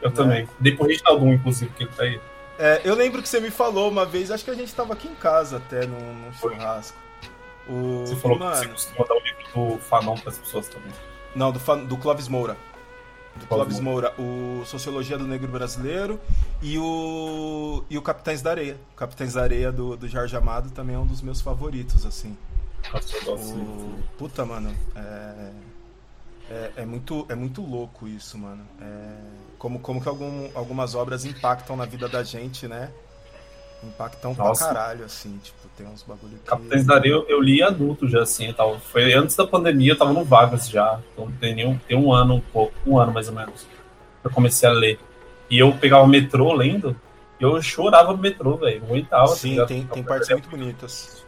[0.02, 0.16] Eu Né?
[0.16, 0.50] também.
[0.60, 2.22] Dei pro Reginaldo um, inclusive, que ele tá aí.
[2.58, 5.08] É, eu lembro que você me falou uma vez, acho que a gente tava aqui
[5.10, 6.98] em casa até num, num churrasco.
[7.68, 10.92] O, Você falou mano, que você costuma dar o livro do Fanon pras pessoas também.
[11.36, 12.58] Não, do, do Clóvis Moura.
[13.36, 16.20] Do Clóvis Clóvis Moura, o Sociologia do Negro Brasileiro
[16.62, 18.78] e o, e o Capitães da Areia.
[18.94, 22.36] O Capitães da Areia do, do Jorge Amado também é um dos meus favoritos, assim.
[23.28, 24.00] O...
[24.18, 25.52] Puta, mano, é...
[26.52, 28.66] É, é muito, é muito louco isso, mano.
[28.82, 29.16] É...
[29.58, 32.92] Como, como que algum, algumas obras impactam na vida da gente, né?
[33.84, 34.66] Impactam Nossa.
[34.66, 35.40] pra caralho, assim.
[35.44, 36.46] Tipo, tem uns bagulho que...
[36.46, 38.80] Capitães da Areia eu, eu li adulto já, assim, tal.
[38.80, 41.00] Foi antes da pandemia, eu tava no Vagas já.
[41.14, 43.68] Então tem, um, tem um ano, um pouco, um ano mais ou menos.
[44.24, 45.00] Eu comecei a ler.
[45.50, 46.96] E eu pegava o metrô lendo,
[47.40, 48.84] eu chorava no metrô, velho.
[48.84, 49.28] Aguentava.
[49.28, 51.19] tá Sim, tem, tem partes muito bonitas.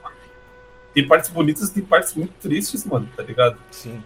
[0.94, 3.58] Tem partes bonitas e tem partes muito tristes, mano, tá ligado?
[3.72, 4.04] Sim.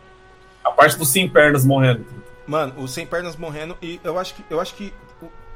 [0.63, 2.05] A parte dos sem pernas morrendo.
[2.47, 4.93] Mano, o Sem Pernas morrendo, e eu acho que, eu acho que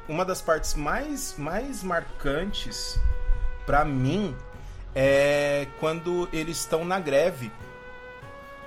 [0.08, 2.98] uma das partes mais, mais marcantes
[3.64, 4.34] pra mim
[4.94, 7.52] é quando eles estão na greve,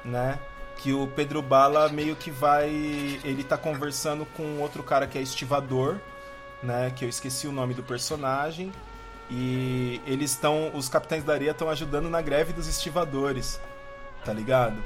[0.05, 0.39] né?
[0.77, 2.69] Que o Pedro Bala meio que vai.
[2.69, 5.97] Ele tá conversando com outro cara que é estivador,
[6.61, 6.91] né?
[6.95, 8.71] Que eu esqueci o nome do personagem.
[9.35, 10.69] E eles estão.
[10.75, 13.59] Os capitães da areia estão ajudando na greve dos estivadores,
[14.23, 14.77] tá ligado?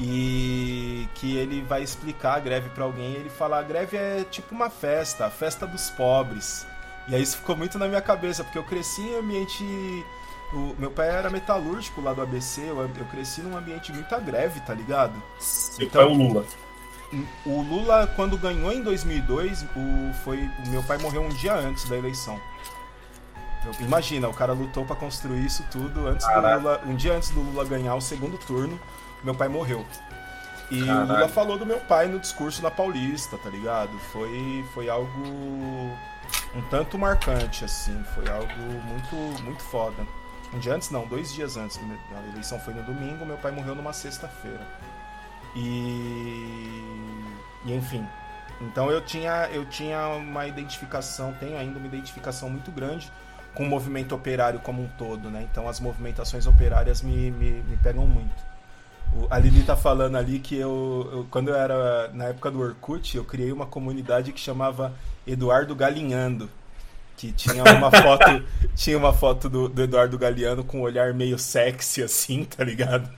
[0.00, 4.24] E que ele vai explicar a greve pra alguém e ele fala: a greve é
[4.28, 6.66] tipo uma festa, a festa dos pobres.
[7.06, 9.62] E aí isso ficou muito na minha cabeça, porque eu cresci em ambiente.
[10.52, 14.18] O meu pai era metalúrgico lá do ABC, eu, eu cresci num ambiente de muita
[14.20, 15.12] greve, tá ligado?
[15.38, 16.44] Seu Então- pai é o Lula.
[17.46, 21.88] O Lula, quando ganhou em 2002, o, foi, o meu pai morreu um dia antes
[21.88, 22.40] da eleição.
[23.80, 26.34] Imagina, o cara lutou pra construir isso tudo antes do.
[26.34, 28.78] Lula, um dia antes do Lula ganhar o segundo turno,
[29.22, 29.84] meu pai morreu.
[30.70, 31.04] E o.
[31.04, 33.96] Lula falou do meu pai no discurso na Paulista, tá ligado?
[34.12, 35.22] Foi, foi algo
[36.54, 38.52] um tanto marcante, assim, foi algo
[38.86, 40.06] muito, muito foda.
[40.52, 41.78] Um dia antes, não, dois dias antes.
[42.16, 44.64] A eleição foi no domingo, meu pai morreu numa sexta-feira.
[45.56, 46.82] E,
[47.64, 48.06] e enfim.
[48.60, 53.10] Então eu tinha, eu tinha uma identificação, tenho ainda uma identificação muito grande
[53.54, 55.46] com o movimento operário como um todo, né?
[55.50, 58.34] Então as movimentações operárias me, me, me pegam muito.
[59.14, 62.60] O- a Lili tá falando ali que eu, eu- quando eu era na época do
[62.60, 64.92] Orkut, eu criei uma comunidade que chamava
[65.26, 66.50] Eduardo Galinhando.
[67.16, 68.44] Que tinha uma foto,
[68.74, 73.08] tinha uma foto do, do Eduardo Galeano com um olhar meio sexy assim, tá ligado?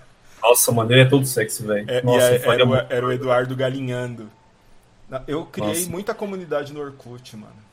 [0.42, 1.90] Nossa, mano, ele é todo sexy, velho.
[1.90, 2.86] É, Nossa, é- era, o, muito.
[2.88, 4.30] era o Eduardo Galinhando.
[5.26, 5.90] Eu criei Nossa.
[5.90, 7.65] muita comunidade no Orkut, mano.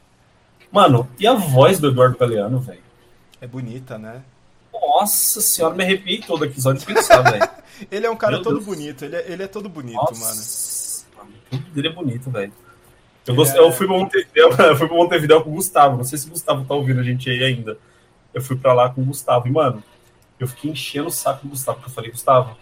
[0.73, 2.81] Mano, e a voz do Eduardo Galeano, velho?
[3.39, 4.23] É bonita, né?
[4.73, 7.47] Nossa senhora, me arrepiei todo aqui só de pensar, velho.
[7.91, 8.65] Ele é um cara Meu todo Deus.
[8.65, 10.09] bonito, ele é, ele é todo bonito, mano.
[10.11, 11.31] Nossa, mano.
[11.49, 12.51] Tudo dele é bonito, velho.
[13.25, 13.55] Eu, Ele gost...
[13.55, 15.97] é- eu fui pra Montevideo, eu fui pra Montevideo com o Gustavo.
[15.97, 17.77] Não sei se o Gustavo tá ouvindo a gente aí ainda.
[18.33, 19.47] Eu fui pra lá com o Gustavo.
[19.47, 19.83] E, mano,
[20.39, 21.77] eu fiquei enchendo o saco do Gustavo.
[21.79, 22.55] Porque eu falei, Gustavo,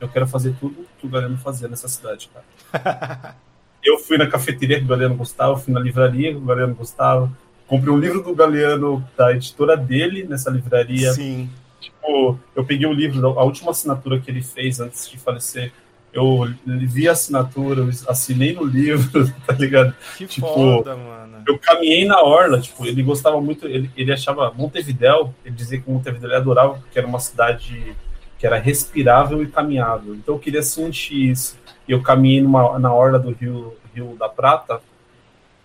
[0.00, 2.30] eu quero fazer tudo que o Galeano fazia nessa cidade,
[2.72, 3.34] cara.
[3.84, 7.30] eu fui na cafeteria que o Galeano gostava, fui na livraria que o Galeano gostava,
[7.72, 11.10] comprei um livro do Galeano da editora dele nessa livraria.
[11.14, 11.48] Sim.
[11.80, 15.72] Tipo, eu peguei o livro, a última assinatura que ele fez antes de falecer.
[16.12, 19.94] Eu vi a assinatura, eu assinei no livro, tá ligado?
[20.18, 21.42] Que Tipo, foda, mano.
[21.48, 25.90] Eu caminhei na orla, tipo, ele gostava muito, ele, ele achava Montevidéu, ele dizia que
[25.90, 27.96] Montevidéu ele adorava porque era uma cidade
[28.38, 30.14] que era respirável e caminhável.
[30.14, 31.56] Então eu queria sentir isso.
[31.88, 34.78] E eu caminhei numa, na orla do Rio, Rio da Prata,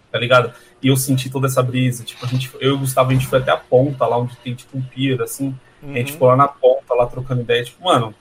[0.09, 0.53] tá ligado?
[0.81, 2.03] E eu senti toda essa brisa.
[2.03, 4.35] Tipo, a gente, eu e o Gustavo, a gente foi até a ponta, lá onde
[4.37, 5.57] tem, tipo, um pier, assim.
[5.81, 5.93] Uhum.
[5.93, 7.63] A gente ficou lá na ponta, lá trocando ideia.
[7.63, 8.13] Tipo, mano,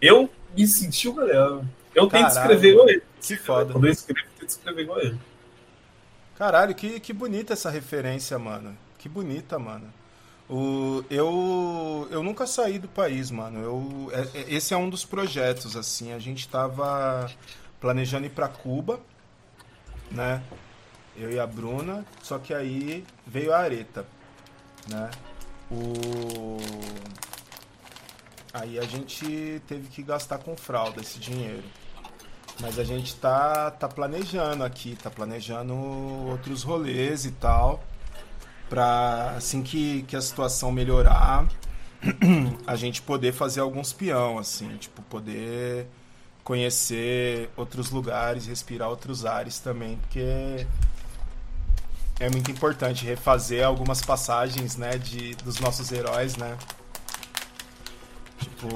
[0.00, 1.60] eu me senti o galera.
[1.94, 3.02] Eu tento Caralho, escrever igual ele.
[3.20, 3.72] Que foda.
[3.72, 5.18] Quando eu escrevo, eu tento escrever igual ele.
[6.36, 8.76] Caralho, que, que bonita essa referência, mano.
[8.98, 9.92] Que bonita, mano.
[10.48, 13.60] O, eu, eu nunca saí do país, mano.
[13.60, 16.12] Eu, é- é- esse é um dos projetos, assim.
[16.12, 17.30] A gente tava
[17.80, 18.98] planejando ir pra Cuba,
[20.10, 20.42] né?
[21.16, 22.04] Eu e a Bruna.
[22.22, 24.06] Só que aí veio a areta,
[24.88, 25.10] né?
[25.70, 26.58] O...
[28.52, 31.64] Aí a gente teve que gastar com fralda esse dinheiro.
[32.60, 37.82] Mas a gente tá, tá planejando aqui, tá planejando outros rolês e tal.
[38.68, 41.48] Pra assim que, que a situação melhorar,
[42.66, 45.86] a gente poder fazer alguns peão, assim, tipo, poder
[46.44, 50.66] conhecer outros lugares, respirar outros ares também, porque
[52.20, 56.56] é muito importante refazer algumas passagens, né, de, dos nossos heróis, né?
[58.38, 58.68] Tipo,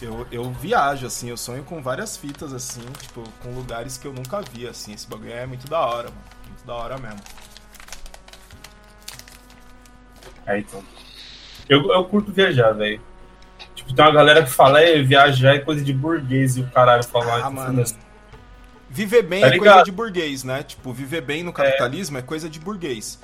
[0.00, 4.12] eu, eu viajo, assim, eu sonho com várias fitas, assim, tipo, com lugares que eu
[4.12, 4.92] nunca vi, assim.
[4.94, 6.22] Esse bagulho é muito da hora, mano.
[6.46, 7.20] Muito da hora mesmo.
[10.46, 10.82] É, então.
[11.68, 13.00] Eu, eu curto viajar, velho.
[13.74, 17.04] Tipo, tem uma galera que fala, é, viajar é coisa de burguês e o caralho
[17.04, 17.84] fala, Ah, mano.
[18.90, 20.64] Viver bem Tá é coisa de burguês, né?
[20.64, 23.20] Tipo, viver bem no capitalismo é, coisa de burguês.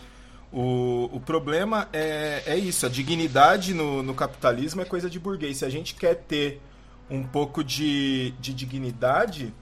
[0.52, 5.58] O, o problema é, é isso, a dignidade no, no capitalismo é coisa de burguês.
[5.58, 6.62] Se a gente quer ter
[7.10, 9.52] um pouco de, de dignidade,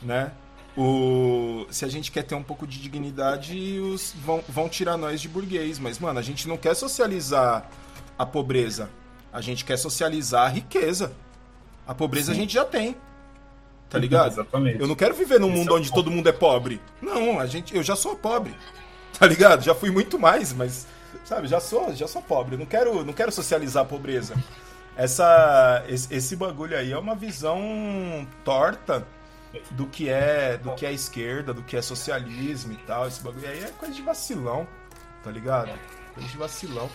[0.00, 0.30] né?
[0.76, 5.20] O, se a gente quer ter um pouco de dignidade, os, vão, vão tirar nós
[5.20, 5.78] de burguês.
[5.78, 7.68] Mas, mano, a gente não quer socializar
[8.16, 8.90] a pobreza.
[9.32, 11.12] A gente quer socializar a riqueza.
[11.84, 12.38] A pobreza Sim.
[12.38, 12.94] a gente já tem.
[13.88, 14.32] Tá ligado?
[14.32, 14.80] Exatamente.
[14.80, 16.80] Eu não quero viver num Esse mundo é onde todo mundo é pobre.
[17.00, 18.54] Não, a gente, eu já sou pobre.
[19.18, 19.62] Tá ligado?
[19.62, 20.86] Já fui muito mais, mas
[21.24, 22.56] sabe, já sou, já sou pobre.
[22.56, 24.34] Não quero, não quero socializar a pobreza.
[24.96, 29.06] Essa esse, esse bagulho aí é uma visão torta
[29.70, 33.06] do que é, do que é esquerda, do que é socialismo e tal.
[33.06, 34.66] Esse bagulho aí é coisa de vacilão,
[35.22, 35.70] tá ligado?
[36.14, 36.90] Coisa de vacilão.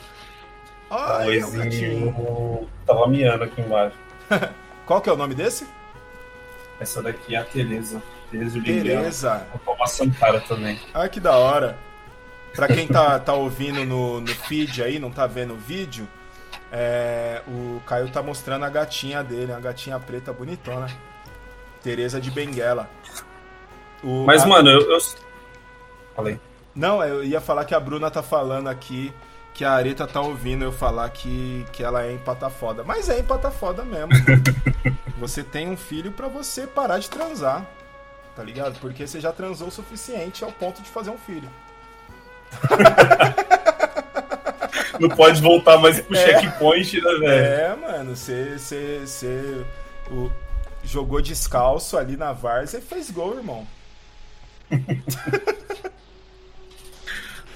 [0.89, 1.39] Ai.
[1.39, 3.97] Luizinho tava miando aqui embaixo.
[4.85, 5.65] Qual que é o nome desse?
[6.81, 8.01] Essa daqui é a Tereza.
[8.31, 8.61] Tereza.
[8.61, 9.47] Tereza.
[9.63, 10.79] Tomar Santara também.
[10.93, 11.77] Ah, que da hora.
[12.55, 16.05] Pra quem tá, tá ouvindo no, no feed aí, não tá vendo o vídeo,
[16.69, 20.87] é, o Caio tá mostrando a gatinha dele, uma gatinha preta bonitona.
[21.81, 22.89] Tereza de Benguela.
[24.03, 24.99] O- Mas, a- mano, eu, eu.
[26.15, 26.39] Falei.
[26.75, 29.13] Não, eu ia falar que a Bruna tá falando aqui
[29.61, 32.83] que a Areta tá ouvindo eu falar que, que ela é empata foda.
[32.83, 34.07] Mas é empata foda mesmo.
[34.09, 34.41] mano.
[35.19, 37.63] você tem um filho pra você parar de transar.
[38.35, 38.79] Tá ligado?
[38.79, 41.47] Porque você já transou o suficiente ao ponto de fazer um filho.
[44.99, 46.25] Não pode voltar mais pro É.
[46.41, 47.27] checkpoint, né, velho?
[47.29, 49.63] É, mano, você, você, você
[50.09, 50.31] o-
[50.83, 53.67] jogou descalço ali na várzea e fez gol, irmão.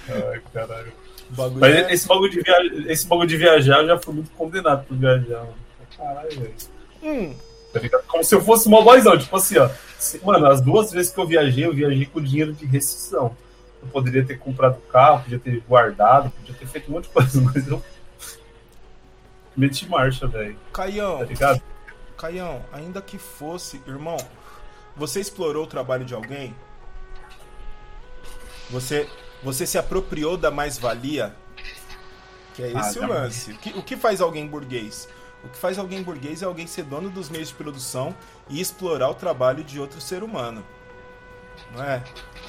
[0.08, 0.94] Ai, caralho.
[1.30, 4.32] Bagulho Mas é- esse bagulho, de viajar, esse bagulho de viajar, eu já fui muito
[4.32, 5.56] condenado por viajar, mano.
[5.98, 6.54] Caralho, velho.
[7.04, 7.36] Hum,
[7.74, 8.04] Tá ligado?
[8.08, 9.70] Como se eu fosse uma boizão, tipo assim, ó.
[10.00, 13.36] Se- Mano, as duas vezes que eu viajei, eu viajei com dinheiro de rescisão.
[13.82, 17.42] Eu poderia ter comprado carro, podia ter guardado, podia ter feito um monte de coisa,
[17.42, 17.84] mas eu.
[19.58, 20.58] Meti marcha, velho.
[20.72, 21.62] Caião, Tá ligado?
[22.18, 24.18] Caião, ainda que fosse, irmão,
[24.96, 26.56] você explorou o trabalho de alguém?
[28.70, 29.08] Você,
[29.46, 31.36] você se apropriou da mais-valia?
[32.56, 33.22] Que é Ah, esse o jamais.
[33.22, 33.52] lance.
[33.52, 35.08] O que, o que faz alguém burguês?
[35.44, 38.16] O que faz alguém burguês é alguém ser dono dos meios de produção
[38.50, 40.66] e explorar o trabalho de outro ser humano.
[41.76, 42.04] Não é?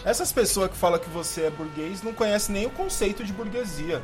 [0.05, 4.03] Essas pessoas que falam que você é burguês não conhecem nem o conceito de burguesia.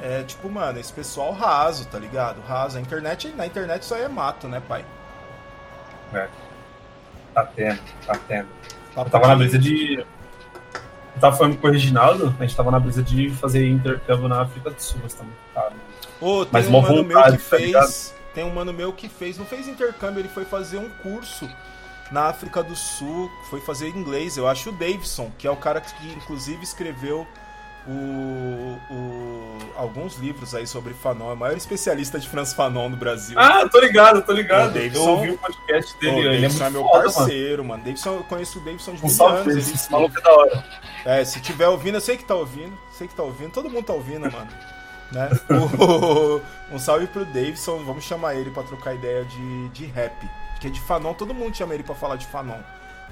[0.00, 2.40] É tipo, mano, esse pessoal raso, tá ligado?
[2.40, 2.78] Raso.
[2.78, 4.82] A internet, na internet só é mato, né, pai?
[6.14, 6.26] É.
[7.34, 8.48] Tá tendo, tá tendo.
[8.94, 10.04] Papo Eu tava na brisa de.
[11.14, 14.42] Eu tava falando com o Reginaldo, a gente tava na brisa de fazer intercâmbio na
[14.42, 15.74] África do Sul, mas tá muito caro.
[16.20, 18.14] Ô, tem Mas um mano meu que tá fez.
[18.34, 21.48] tem um mano meu que fez, não fez intercâmbio, ele foi fazer um curso
[22.10, 25.80] na África do Sul, foi fazer inglês, eu acho o Davidson, que é o cara
[25.80, 27.26] que inclusive escreveu
[27.86, 32.96] o, o, alguns livros aí sobre Fanon, é o maior especialista de Franz Fanon no
[32.96, 33.38] Brasil.
[33.38, 34.70] Ah, tô ligado, tô ligado.
[34.70, 37.64] O Davidson, eu ouvi o podcast dele, o ele Davidson é, é, meu foda, parceiro,
[37.64, 37.82] mano.
[37.84, 39.46] Davidson, eu conheço o Davidson de Um mil anos.
[39.46, 40.64] ele- esse esse maluco é da hora.
[41.04, 42.76] É, se tiver ouvindo, eu sei que tá ouvindo.
[42.92, 43.50] Sei que tá ouvindo.
[43.52, 44.48] Todo mundo tá ouvindo, mano.
[45.12, 45.28] Né?
[45.50, 46.40] O-
[46.74, 47.82] um salve pro Davidson.
[47.84, 50.12] Vamos chamar ele pra trocar ideia de, de rap.
[50.52, 52.58] Porque de Fanon, todo mundo chama ele pra falar de Fanon.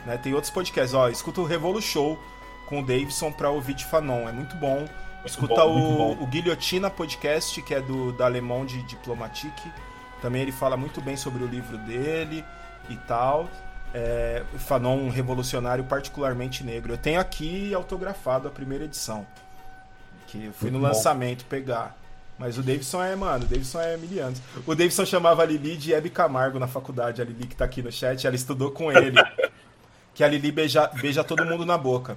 [0.04, 0.16] Né?
[0.18, 0.92] Tem outros podcasts.
[0.94, 2.18] Ó, escuta o Revolu Show
[2.68, 4.28] com o Davidson pra ouvir de Fanon.
[4.28, 4.86] É muito bom.
[5.24, 9.72] Escuta bom, muito o, o Guilhotina Podcast, que é do da Alemão de Diplomatique.
[10.20, 12.44] Também ele fala muito bem sobre o livro dele
[12.88, 13.48] e tal.
[13.94, 16.92] É, Fanon, um revolucionário particularmente negro.
[16.92, 19.26] Eu tenho aqui autografado a primeira edição.
[20.26, 20.94] Que eu fui no Muito bom.
[20.94, 21.96] lançamento pegar.
[22.38, 24.40] Mas o Davidson é, mano, o Davidson é mil anos.
[24.66, 27.22] O Davidson chamava a Lili de Hebe Camargo na faculdade.
[27.22, 29.16] A Lili que tá aqui no chat, ela estudou com ele.
[30.14, 32.16] que a Lili beija, beija todo mundo na boca.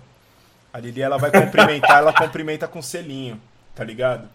[0.73, 3.39] A Lili, ela vai cumprimentar, ela cumprimenta com selinho,
[3.75, 4.27] tá ligado?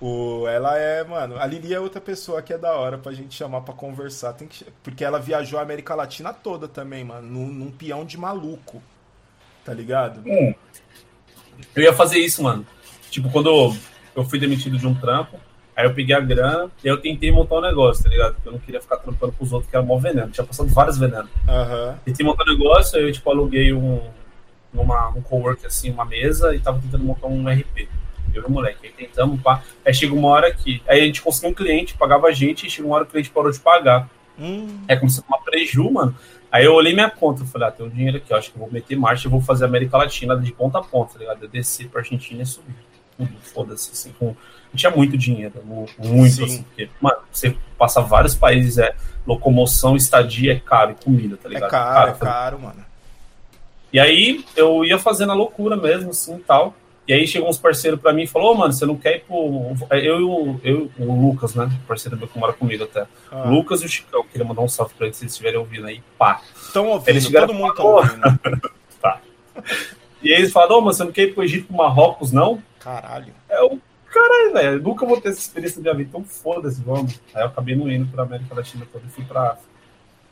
[0.00, 3.34] O, ela é, mano, a Lili é outra pessoa que é da hora pra gente
[3.34, 4.32] chamar pra conversar.
[4.32, 8.16] Tem que, porque ela viajou a América Latina toda também, mano, num, num peão de
[8.16, 8.80] maluco.
[9.64, 10.20] Tá ligado?
[10.24, 10.54] Hum.
[11.74, 12.64] Eu ia fazer isso, mano.
[13.10, 13.48] Tipo, quando
[14.14, 15.38] eu- fui demitido de um trampo,
[15.76, 18.34] aí eu peguei a grana e eu tentei montar um negócio, tá ligado?
[18.34, 20.30] Porque eu não queria ficar trampando pros outros, que era mó veneno.
[20.30, 21.30] Tinha passado vários venenos.
[21.48, 21.98] Aham.
[22.04, 24.00] Tentei montar um negócio, aí eu, tipo, aluguei um,
[24.72, 27.88] numa, um cowork, assim, uma mesa e tava tentando montar um RP.
[28.34, 28.86] Eu e o moleque.
[28.86, 29.62] Aí tentamos, pá.
[29.84, 30.82] Aí chega uma hora que.
[30.86, 33.12] Aí a gente conseguiu um cliente, pagava a gente, e chega uma hora que o
[33.12, 34.08] cliente parou de pagar.
[34.38, 36.14] Hum, É como se uma preju, mano.
[36.52, 38.96] Aí eu olhei minha conta, falei, ah, tem um dinheiro aqui, acho que vou meter
[38.96, 41.42] marcha e vou fazer América Latina de ponta a ponta, tá ligado?
[41.42, 42.74] Eu descer pra Argentina e subir.
[43.16, 44.12] Tudo, foda-se, assim.
[44.18, 44.34] Com...
[44.74, 46.44] Tinha muito dinheiro, mu- muito, Sim.
[46.44, 48.94] assim, porque, mano, você passa vários países, é
[49.26, 51.70] locomoção, estadia, é caro, e comida, tá é ligado?
[51.70, 52.84] caro, é fazer- caro, mano.
[53.92, 56.74] E aí eu ia fazendo a loucura mesmo, assim, e tal.
[57.06, 59.20] E aí chegou uns parceiros pra mim e falou, ô, mano, você não quer ir
[59.20, 59.74] pro...
[59.90, 63.06] Eu e o, eu, o Lucas, né, parceiro meu que mora comigo até.
[63.32, 63.44] Ah.
[63.46, 65.86] O Lucas e o Chicão, queria mandar um salve pra eles se eles estiverem ouvindo
[65.86, 66.42] aí, pá.
[66.54, 68.40] Estão ouvindo, Eles chegaram todo mundo tá ouvindo.
[70.22, 72.62] E aí eles falaram, ô, mas você não quer ir pro Egito, pro Marrocos, não?
[72.78, 73.32] Caralho.
[73.48, 73.80] É o
[74.12, 77.18] caralho, velho, nunca vou ter essa experiência de vida, então foda-se, vamos.
[77.34, 79.67] Aí eu acabei não indo pra América Latina e fui pra África.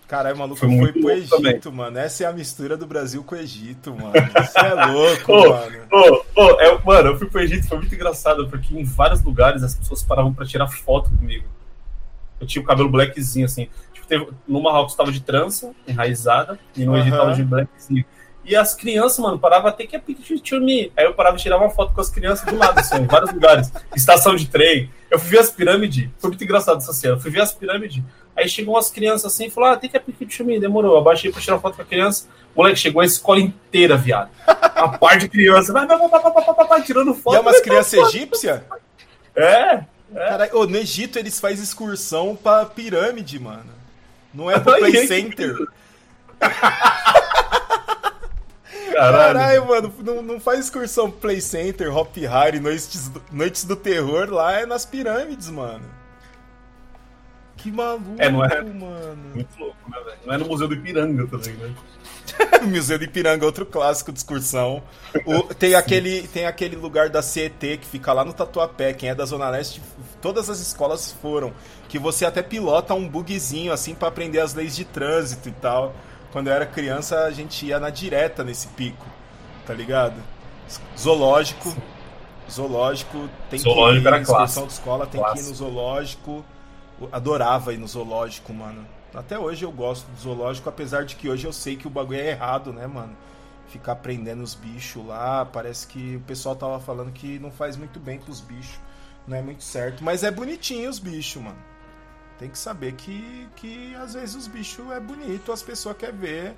[0.06, 1.98] Caralho, maluco, Foi foi, pro Egito, mano.
[1.98, 4.12] Essa é a mistura do Brasil com o Egito, mano.
[4.40, 5.78] Isso é louco, Ô, mano.
[5.90, 9.64] Ô, ô, é, mano, eu fui pro Egito, foi muito engraçado, porque em vários lugares
[9.64, 11.44] as pessoas paravam pra tirar foto comigo.
[12.40, 13.68] Eu tinha o cabelo blackzinho, assim.
[13.92, 17.24] Tipo, teve, no Marrocos tava de trança, enraizada, e no Egito Aham.
[17.24, 18.04] tava de blackzinho.
[18.44, 20.92] E as crianças, mano, paravam até que a picture me.
[20.96, 23.32] Aí eu parava e tirava uma foto com as crianças do lado, assim, em vários
[23.32, 23.72] lugares.
[23.94, 24.88] Estação de trem.
[25.10, 26.08] Eu fui ver as pirâmides.
[26.18, 27.14] Foi muito engraçado essa cena.
[27.14, 28.02] Eu fui ver as pirâmides.
[28.36, 30.58] Aí chegou umas crianças assim e falou: Ah, tem que a picture me.
[30.58, 30.92] Demorou.
[30.92, 32.28] Eu abaixei pra tirar foto com a criança.
[32.54, 34.30] Moleque, chegou a escola inteira, viado.
[34.76, 35.72] A par de criança.
[35.72, 37.34] Vai, vai, vai, vai, vai, vai, vai, vai, tirando foto.
[37.34, 38.60] E é umas crianças egípcias?
[39.34, 39.84] É.
[40.12, 43.74] Caralho, ô, no Egito eles fazem excursão pra pirâmide, mano.
[44.34, 45.56] Não é pro Play Center.
[48.96, 49.34] Caralho.
[49.38, 54.30] Caralho, mano, não, não faz excursão Play Center, Hop Hari, noites, do- noites do terror,
[54.30, 55.84] lá é nas pirâmides, mano.
[57.56, 58.62] Que maluco, É, não é?
[58.62, 59.16] mano.
[59.34, 60.16] Muito louco, né, velho?
[60.26, 61.74] Não é no Museu do Ipiranga também, né?
[62.62, 64.82] Museu do Ipiranga, outro clássico de excursão.
[65.24, 68.92] O- tem, aquele, tem aquele lugar da CET que fica lá no Tatuapé.
[68.92, 69.80] Quem é da Zona Leste,
[70.20, 71.52] todas as escolas foram.
[71.88, 75.94] Que você até pilota um bugzinho assim pra aprender as leis de trânsito e tal.
[76.32, 79.06] Quando eu era criança, a gente ia na direta nesse pico,
[79.66, 80.20] tá ligado?
[80.98, 81.74] Zoológico.
[82.50, 86.44] Zoológico tem Zoológico que ir, era excursão de escola tem que ir no zoológico.
[87.00, 88.86] Eu Adorava ir no zoológico, mano.
[89.14, 92.20] Até hoje eu gosto do zoológico, apesar de que hoje eu sei que o bagulho
[92.20, 93.16] é errado, né, mano?
[93.68, 97.98] Ficar prendendo os bichos lá, parece que o pessoal tava falando que não faz muito
[97.98, 98.78] bem pros bichos.
[99.26, 100.04] Não é muito certo.
[100.04, 101.58] Mas é bonitinho os bichos, mano.
[102.38, 106.54] Tem que saber que, que às vezes os bichos é bonito, as pessoas querem ver.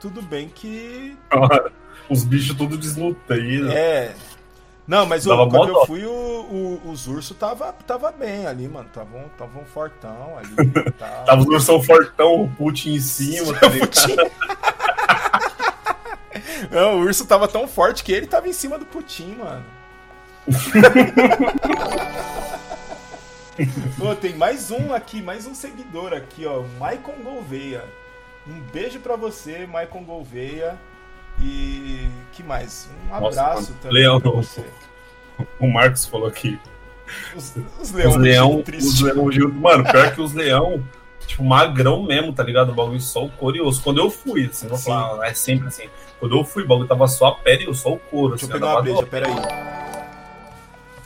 [0.00, 1.16] Tudo bem que.
[2.10, 3.70] Os bichos tudo desnutridos.
[3.72, 4.14] É.
[4.86, 8.88] Não, mas Dava quando eu fui, o, o- os ursos tava, tava bem ali, mano.
[8.92, 10.54] Tava um, tava um fortão ali.
[10.98, 11.24] tal.
[11.24, 13.66] Tava os ursão fortão, o Putin em cima, tá.
[16.70, 19.64] Não, o urso tava tão forte que ele tava em cima do Putin, mano.
[23.98, 26.60] Pô, tem mais um aqui, mais um seguidor aqui, ó.
[26.60, 27.84] o Maicon Gouveia.
[28.46, 30.78] Um beijo pra você, Maicon Gouveia.
[31.40, 32.88] E que mais?
[33.10, 33.76] Um Nossa, abraço mano.
[33.82, 34.20] também Leão.
[34.20, 34.64] pra você.
[35.60, 36.58] O Marcos falou aqui.
[37.36, 40.82] Os, os Os leões leão, os leão, Gil- mano, pior que os leão,
[41.26, 42.72] tipo, magrão mesmo, tá ligado?
[42.72, 43.82] O bagulho só o couro e osso.
[43.82, 45.90] Quando eu fui, assim, vou falar, é sempre assim.
[46.18, 48.30] Quando eu fui, o bagulho tava só a pele e eu só o couro.
[48.30, 49.34] Deixa eu assim, pegar uma breja, peraí.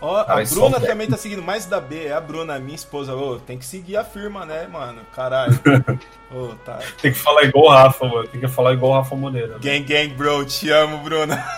[0.02, 2.74] Ó, a isso Bruna é- também tá seguindo, mais da B, é a Bruna, minha
[2.74, 3.14] esposa.
[3.14, 5.02] Ô, tem que seguir a firma, né, mano?
[5.14, 5.52] Caralho.
[6.32, 6.78] Ô, tá.
[7.02, 8.26] Tem que falar igual o Rafa, mano.
[8.28, 9.58] Tem que falar igual o Rafa Moreira.
[9.60, 11.44] Gang, gang, bro, te amo, Bruna.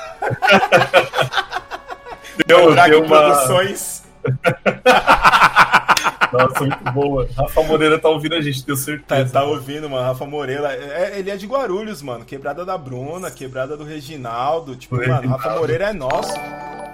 [2.46, 3.18] Deu, deu uma...
[3.18, 4.02] Produções.
[6.32, 7.28] Nossa, muito boa.
[7.36, 9.32] Rafa Moreira tá ouvindo a gente, tenho Tá, certeza.
[9.34, 10.72] tá ouvindo, mano, Rafa Moreira.
[10.72, 12.24] É, ele é de Guarulhos, mano.
[12.24, 14.74] Quebrada da Bruna, quebrada do Reginaldo.
[14.74, 15.28] Tipo, mano.
[15.28, 16.32] Rafa Moreira é nosso.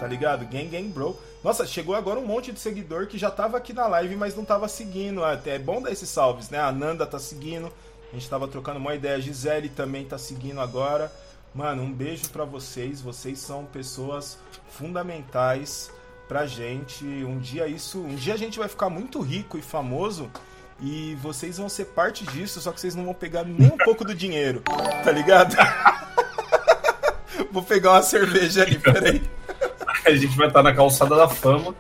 [0.01, 0.45] Tá ligado?
[0.47, 1.17] Gang, gang, bro.
[1.43, 4.45] Nossa, chegou agora um monte de seguidor que já tava aqui na live, mas não
[4.45, 5.25] tava seguindo.
[5.25, 6.59] Até é bom dar esses salves, né?
[6.59, 7.73] A Nanda tá seguindo.
[8.13, 9.17] A gente tava trocando uma ideia.
[9.17, 11.13] A Gisele também tá seguindo agora.
[11.55, 13.01] Mano, um beijo pra vocês.
[13.01, 15.91] Vocês são pessoas fundamentais
[16.27, 17.05] pra gente.
[17.05, 20.31] Um dia isso, um dia a gente vai ficar muito rico e famoso
[20.81, 24.05] e vocês vão ser parte disso, só que vocês não vão pegar nem um pouco
[24.05, 24.63] do dinheiro,
[25.03, 25.57] tá ligado?
[27.51, 29.23] Vou pegar uma cerveja ali, peraí.
[30.09, 31.75] A gente vai estar na calçada da fama,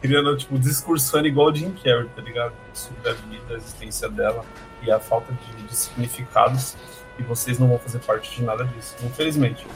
[0.00, 2.52] criando, tipo, discursando igual o Jim Carrey, tá ligado?
[2.72, 4.44] Sobre a vida, a existência dela
[4.82, 6.76] e a falta de, de significados.
[7.18, 9.66] E vocês não vão fazer parte de nada disso, infelizmente.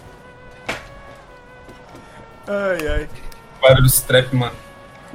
[2.46, 3.08] Ai, ai.
[3.60, 4.54] Guarulhos Strap, mano.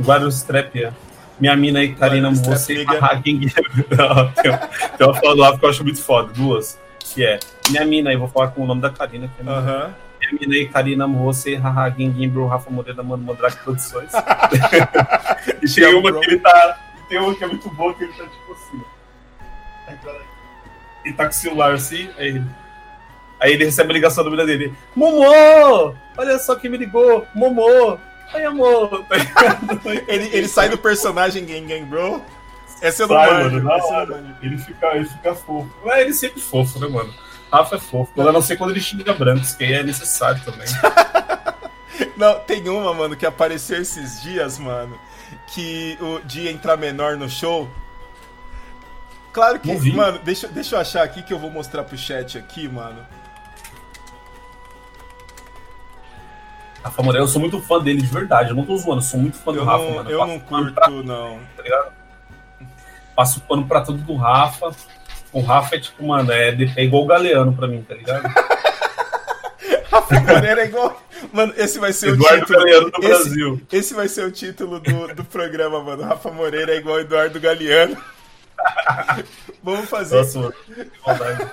[0.01, 0.91] Guarulhos Strap, é.
[1.39, 2.83] Minha mina aí, Karina, você.
[2.83, 4.51] Não, tem,
[4.97, 6.79] tem uma fala Rafa que eu acho muito foda, duas.
[6.99, 9.55] Que é, minha mina aí, vou falar com o nome da Karina, que é minha
[9.55, 9.77] Aham.
[9.79, 11.93] Minha aí, Karina, você, haha,
[12.29, 14.11] bro, Rafa Moreira, mano, Mandrake Produções.
[15.61, 16.79] e tem amo, uma que ele tá.
[17.07, 18.81] Tem uma que é muito boa, que ele tá tipo assim.
[21.03, 22.43] Ele tá com o celular assim, aí ele.
[23.39, 24.73] Aí ele recebe a ligação da mina dele.
[24.95, 25.93] Momô!
[26.17, 27.27] Olha só quem me ligou!
[27.35, 27.97] Momô!
[28.33, 29.05] Ai, amor!
[29.05, 29.17] Tá?
[30.07, 32.23] Ele, ele sai do personagem Gang Gang Bro.
[32.81, 34.35] Essa eu não Sai, mano.
[34.41, 35.69] Ele fica, ele fica fofo.
[35.83, 37.13] Mas ele sempre fofo, né, mano?
[37.57, 38.21] Rafa é fofo.
[38.21, 40.67] A não ser quando ele xinga brancos, que aí é necessário também.
[42.17, 44.97] Não, tem uma, mano, que apareceu esses dias, mano,
[45.47, 47.69] que o de entrar menor no show.
[49.33, 52.69] Claro que, mano, deixa, deixa eu achar aqui que eu vou mostrar pro chat aqui,
[52.69, 53.05] mano.
[56.83, 58.51] Rafa Moreira, eu sou muito fã dele de verdade.
[58.51, 60.09] Eu não tô zoando, eu sou muito fã do Eu Rafa, não, mano.
[60.09, 61.39] eu passo não pano pra curto, não.
[61.57, 61.93] tá ligado?
[63.15, 64.71] Passo pano pra tudo do Rafa.
[65.35, 68.23] O Rafa é tipo, mano, é, é igual o Galeano pra mim, tá ligado?
[69.91, 71.03] Rafa Moreira é igual.
[71.33, 72.59] Mano, esse vai ser Eduardo o título.
[72.59, 73.61] Galeano do esse, Brasil.
[73.69, 76.03] esse vai ser o título do, do programa, mano.
[76.03, 77.97] Rafa Moreira é igual Eduardo Galeano.
[79.61, 80.15] Vamos fazer.
[80.15, 81.51] Nossa, mano, que maldade.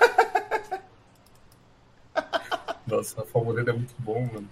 [2.86, 4.48] Nossa, Rafa Moreira é muito bom, mano.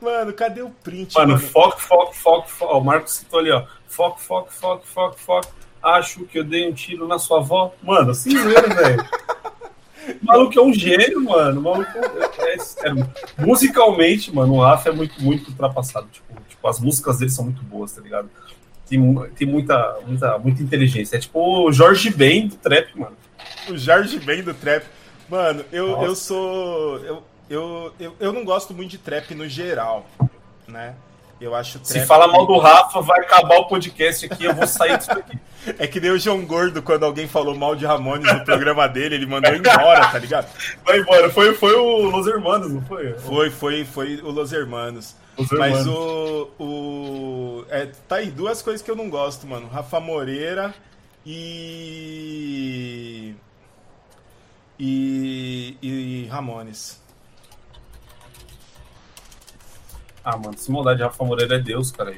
[0.00, 1.44] Mano, cadê o print, Mano, mano?
[1.48, 2.74] foco, foco, foco, foco.
[2.74, 3.64] Ó, o Marcos citou ali, ó.
[3.88, 5.48] Foco, foco, foco, foco, foco.
[5.82, 7.72] Acho que eu dei um tiro na sua avó.
[7.82, 9.04] Mano, assim mesmo, velho.
[10.20, 11.60] O maluco é um gênio, mano.
[11.60, 11.90] O maluco
[12.38, 13.08] é, é sério.
[13.38, 16.08] Musicalmente, mano, o Rafa é muito, muito ultrapassado.
[16.10, 18.28] Tipo, tipo, as músicas dele são muito boas, tá ligado?
[18.88, 19.00] Tem,
[19.36, 21.16] tem muita, muita, muita inteligência.
[21.16, 23.16] É tipo o Jorge Ben do trap, mano.
[23.68, 24.84] O Jorge Ben do trap.
[25.28, 26.04] Mano, eu, Nossa.
[26.04, 26.98] eu sou.
[26.98, 30.06] Eu, eu, eu, eu não gosto muito de trap no geral,
[30.66, 30.94] né?
[31.40, 34.44] Eu acho Se fala mal do Rafa, vai acabar o podcast aqui.
[34.44, 35.38] Eu vou sair disso aqui.
[35.78, 39.16] É que nem o João Gordo, quando alguém falou mal de Ramones no programa dele,
[39.16, 40.48] ele mandou embora, tá ligado?
[40.82, 41.28] Vai embora.
[41.28, 43.12] Foi, foi o Los Hermanos, não foi?
[43.18, 45.14] Foi, foi, foi o Los Hermanos.
[45.36, 45.94] Los Mas Hermanos.
[45.94, 46.48] o.
[46.58, 49.68] o é, tá aí, duas coisas que eu não gosto, mano.
[49.68, 50.74] Rafa Moreira
[51.26, 52.14] e.
[54.78, 55.76] E.
[55.82, 56.98] E Ramones.
[60.24, 62.16] Ah, mano, se maldade, Rafa Moreira é Deus, cara.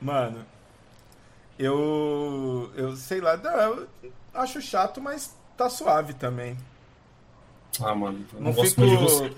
[0.00, 0.44] Mano,
[1.58, 2.70] eu.
[2.74, 3.86] Eu sei lá, eu
[4.32, 6.56] acho chato, mas tá suave também.
[7.80, 8.80] Ah, mano, eu não, Não, gosto fico.
[8.82, 9.32] muito de você.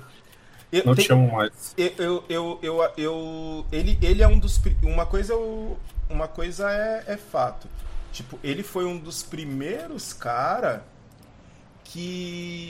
[0.72, 1.74] Eu, Não tem- te amo mais.
[1.76, 4.60] eu, eu, eu, eu, eu- ele, ele é um dos.
[4.82, 5.78] Uma coisa, eu-
[6.10, 7.68] uma coisa é, é fato.
[8.12, 10.84] Tipo, ele foi um dos primeiros cara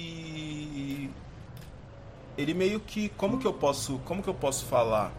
[0.07, 1.11] que.
[2.37, 3.09] Ele meio que.
[3.11, 3.99] Como que eu posso.
[4.05, 5.13] Como que eu posso falar?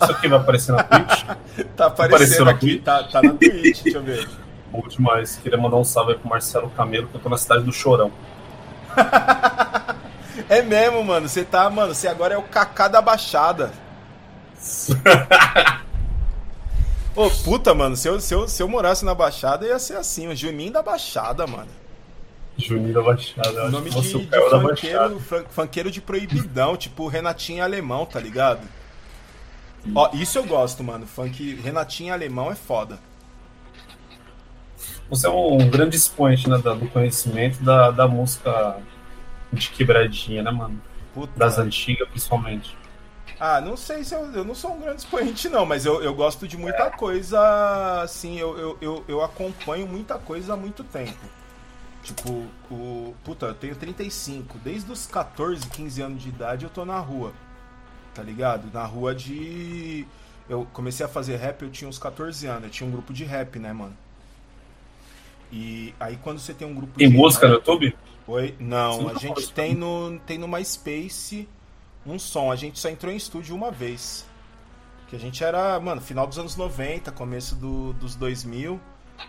[0.00, 1.24] Isso aqui vai aparecer na Twitch?
[1.76, 2.84] Tá aparecendo aqui, Twitch?
[2.84, 4.28] tá, tá na Twitch, deixa eu ver.
[4.70, 5.36] Bom demais.
[5.36, 8.12] Queria mandar um salve aí pro Marcelo Camelo, que eu tô na cidade do Chorão.
[10.48, 11.28] É mesmo, mano.
[11.28, 13.72] Você tá, mano, você agora é o Kaká da Baixada.
[17.16, 20.28] Ô, puta, mano, se eu, se, eu, se eu morasse na Baixada, ia ser assim,
[20.28, 21.70] o Juninho da Baixada, mano.
[22.58, 23.66] Juninho da Baixada.
[23.66, 25.14] O nome de, é de Baixada.
[25.14, 28.66] funkeiro, funkeiro de proibidão, tipo Renatinho Alemão, tá ligado?
[29.94, 31.06] Ó, isso eu gosto, mano.
[31.06, 32.98] Funk Renatinho Alemão é foda.
[35.08, 38.78] você é um grande expoente né, do conhecimento da, da música
[39.52, 40.80] de quebradinha, né, mano?
[41.14, 41.32] Puta.
[41.36, 42.76] Das antigas, principalmente.
[43.38, 46.14] Ah, não sei se eu, eu não sou um grande expoente, não, mas eu, eu
[46.14, 51.18] gosto de muita coisa, assim, eu, eu, eu, eu acompanho muita coisa há muito tempo.
[52.06, 53.14] Tipo, o.
[53.24, 54.58] Puta, eu tenho 35.
[54.58, 57.32] Desde os 14, 15 anos de idade eu tô na rua.
[58.14, 58.72] Tá ligado?
[58.72, 60.06] Na rua de.
[60.48, 62.62] Eu comecei a fazer rap, eu tinha uns 14 anos.
[62.62, 63.96] Eu tinha um grupo de rap, né, mano?
[65.50, 67.12] E aí quando você tem um grupo tem de.
[67.12, 67.96] Tem música rap, no YouTube?
[68.28, 68.54] Oi?
[68.60, 71.48] Não, a gente tem no, tem no MySpace
[72.06, 72.52] um som.
[72.52, 74.24] A gente só entrou em estúdio uma vez.
[75.08, 78.80] Que a gente era, mano, final dos anos 90, começo do, dos 2000,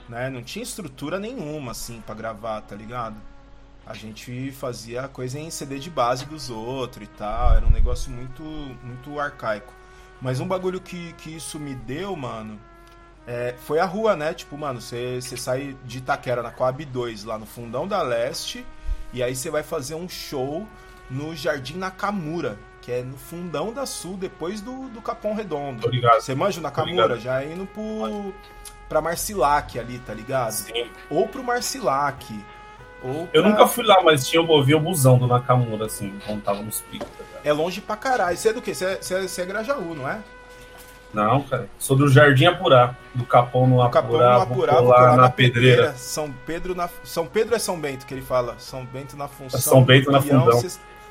[0.08, 0.30] né?
[0.30, 3.16] Não tinha estrutura nenhuma, assim, para gravar, tá ligado?
[3.86, 7.56] A gente fazia coisa em CD de base dos outros e tal.
[7.56, 9.74] Era um negócio muito, muito arcaico.
[10.22, 12.60] Mas um bagulho que, que isso me deu, mano,
[13.26, 14.34] é, foi a rua, né?
[14.34, 18.66] Tipo, mano, você sai de Itaquera na Coab 2, lá no fundão da leste,
[19.14, 20.68] e aí você vai fazer um show
[21.10, 25.86] no Jardim Nakamura, que é no fundão da Sul, depois do, do Capão Redondo.
[25.86, 26.22] Obrigado.
[26.22, 27.20] Você manja o Nakamura?
[27.20, 28.34] Já indo pro,
[28.88, 30.52] pra Marcilac ali, tá ligado?
[30.52, 30.90] Sim.
[31.10, 32.26] Ou pro Marcilac.
[33.04, 36.62] Ou Eu nunca fui lá, mas tinha ouvi o busão do Nakamura, assim, quando tava
[36.62, 37.08] nos picos.
[37.18, 38.36] Tá é longe pra caralho.
[38.36, 38.74] Você é do quê?
[38.74, 40.20] Você é, você é, você é Grajaú, não é?
[41.14, 41.70] Não, cara.
[41.80, 42.96] Sou do Jardim Apurá.
[43.14, 44.02] Do Capão no Apurá.
[44.02, 45.76] Capão no Apurá, vou lá na, na pedreira.
[45.78, 45.98] pedreira.
[45.98, 48.56] São Pedro na São Pedro é São Bento que ele fala.
[48.58, 49.60] São Bento na função.
[49.60, 50.62] É São Bento na fundão.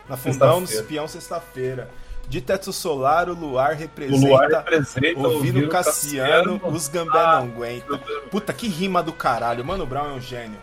[0.09, 1.89] Na fundão do espião sexta-feira.
[2.29, 4.27] De teto solar, o luar representa.
[4.27, 5.19] O luar representa.
[5.21, 8.01] Ouvindo Cassiano, Cassiano, os gambé ah, não aguentam.
[8.31, 9.65] Puta, que rima do caralho.
[9.65, 10.59] Mano, Brown é um gênio.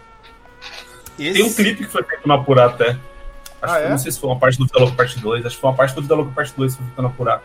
[1.18, 1.34] Esse...
[1.34, 2.98] Tem um clipe que foi feito no Apurá até.
[3.62, 3.90] Acho ah, que, é?
[3.90, 5.46] Não sei se foi uma parte do Vida Parte 2.
[5.46, 7.42] Acho que foi uma parte do Vida Parte 2 que foi feito no Apurá.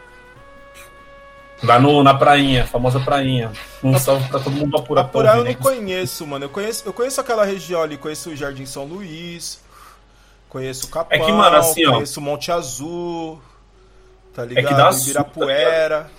[1.62, 3.51] Lá no, na prainha, famosa prainha.
[3.83, 5.03] Um salve pra todo mundo apurar.
[5.03, 6.45] Apurar eu não conheço, mano.
[6.45, 9.61] Eu conheço, eu conheço aquela região ali, conheço o Jardim São Luís,
[10.49, 13.41] conheço o Capão, é que, mano, assim, conheço o Monte Azul,
[14.39, 14.64] tá ligado?
[14.64, 16.03] É que dá Ibirapuera.
[16.03, 16.11] Sul,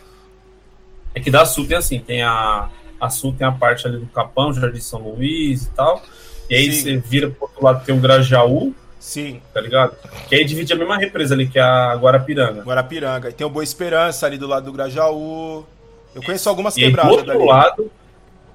[1.16, 2.70] é que da Sul tem assim, tem a.
[3.00, 6.04] A Sul tem a parte ali do Capão, Jardim São Luís e tal.
[6.50, 6.82] E aí Sim.
[6.82, 8.76] você vira pro outro lado, tem o Grajaú.
[9.00, 9.42] Sim.
[9.54, 9.96] Tá ligado?
[10.28, 12.62] Que aí divide a mesma represa ali, que é a Guarapiranga.
[12.62, 13.30] Guarapiranga.
[13.30, 15.66] E tem o Boa Esperança ali do lado do Grajaú.
[16.14, 17.50] Eu conheço algumas e quebradas aí, do outro dali.
[17.50, 17.92] lado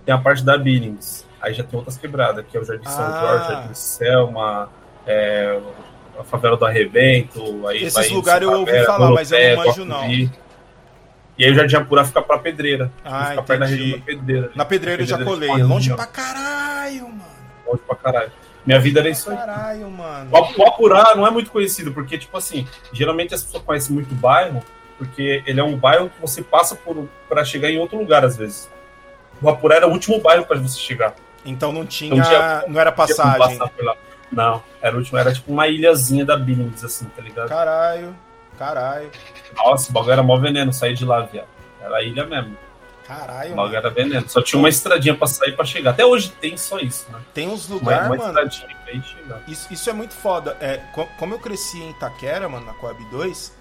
[0.05, 1.25] tem a parte da Billings.
[1.41, 2.91] Aí já tem outras quebradas, que é o Jardim ah.
[2.91, 4.69] São Jorge, Jardim Selma,
[5.07, 5.59] é,
[6.19, 7.67] a favela do Arrebento.
[7.67, 10.11] Aí Esses lugares eu ouvi falar, mas eu não manjo não.
[11.37, 12.93] E aí o Jardim Apura fica pra pedreira.
[13.05, 14.51] Ah, fica perto da região da pedreira.
[14.55, 15.51] Na pedreira, eu já colei.
[15.63, 17.25] Longe pra caralho, mano.
[17.67, 18.33] Longe pra caralho.
[18.65, 19.37] Minha vida era isso aí.
[19.37, 20.31] Caralho, mano.
[20.33, 24.15] O Apurá não é muito conhecido, porque, tipo assim, geralmente as pessoas conhecem muito o
[24.15, 24.63] bairro,
[24.97, 28.37] porque ele é um bairro que você passa por para chegar em outro lugar, às
[28.37, 28.71] vezes.
[29.43, 31.15] O Apurá era o último bairro para você chegar.
[31.45, 32.15] Então não tinha.
[32.15, 33.59] Não, tinha, não era passagem.
[33.59, 33.97] Não,
[34.81, 37.49] era o último, era tipo uma ilhazinha da Billings, assim, tá ligado?
[37.49, 38.15] Caralho,
[38.59, 39.11] caralho.
[39.57, 41.49] Nossa, o bagulho era mó veneno sair de lá, viado.
[41.81, 42.57] Era ilha mesmo.
[43.07, 43.53] Caralho.
[43.53, 44.29] O bagulho era veneno.
[44.29, 45.91] Só tinha uma estradinha pra sair pra chegar.
[45.91, 47.19] Até hoje tem só isso, né?
[47.35, 48.25] Tem uns lugares, mano.
[48.27, 49.43] Estradinha pra chegar.
[49.47, 50.57] Isso, isso é muito foda.
[50.61, 50.79] É,
[51.19, 53.53] como eu cresci em Itaquera, mano, na Coab 2,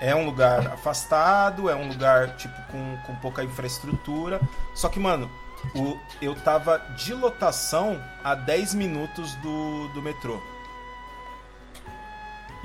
[0.00, 4.40] é um lugar afastado, é um lugar, tipo, com, com pouca infraestrutura.
[4.74, 5.30] Só que, mano,
[5.74, 10.40] o, eu tava de lotação a 10 minutos do, do metrô.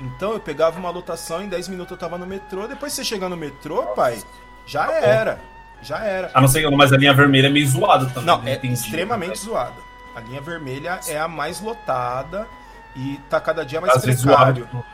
[0.00, 2.68] Então eu pegava uma lotação, em 10 minutos eu tava no metrô.
[2.68, 4.22] Depois você chegar no metrô, pai,
[4.66, 5.40] já tá era.
[5.82, 6.30] Já era.
[6.34, 8.24] A não ser mas a linha vermelha é meio zoada também.
[8.24, 8.52] Não, né?
[8.52, 9.36] é Entendi, extremamente né?
[9.36, 9.88] zoada.
[10.14, 12.46] A linha vermelha é a mais lotada
[12.96, 14.54] e tá cada dia mais Às precário.
[14.54, 14.84] Vezes zoado,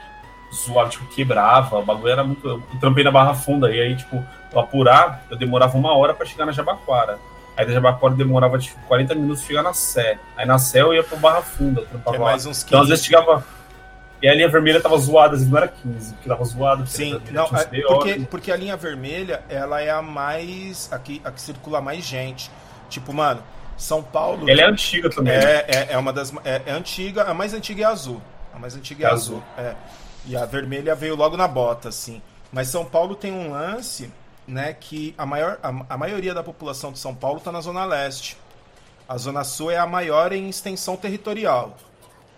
[0.53, 1.79] zoado, tipo, quebrava.
[1.79, 2.47] O bagulho era muito.
[2.47, 6.27] Eu trampei na Barra Funda e aí, tipo, pra apurar, eu demorava uma hora para
[6.27, 7.19] chegar na Jabaquara.
[7.57, 10.19] Aí da Jabaquara demorava tipo 40 minutos pra chegar na Sé.
[10.37, 11.87] Aí na Sé eu ia pro Barra Funda.
[12.05, 12.67] Eu é mais uns 15.
[12.67, 13.45] Então às vezes chegava.
[14.21, 16.87] E a linha vermelha tava zoada, não era 15, que tava zoado.
[16.87, 20.91] Sim, não, é, porque, porque a linha vermelha, ela é a mais.
[20.91, 22.51] A que, a que circula mais gente.
[22.89, 23.43] Tipo, mano,
[23.77, 24.49] São Paulo.
[24.49, 25.35] Ela é antiga também.
[25.35, 26.33] É, é, é uma das.
[26.45, 28.21] É, é, antiga, a mais antiga é azul.
[28.55, 29.43] A mais antiga é, é azul.
[29.57, 29.67] azul.
[29.67, 29.75] É.
[30.27, 32.23] E a vermelha veio logo na bota, assim.
[32.51, 34.11] Mas São Paulo tem um lance,
[34.47, 37.85] né, que a, maior, a, a maioria da população de São Paulo está na Zona
[37.85, 38.37] Leste.
[39.09, 41.77] A Zona Sul é a maior em extensão territorial,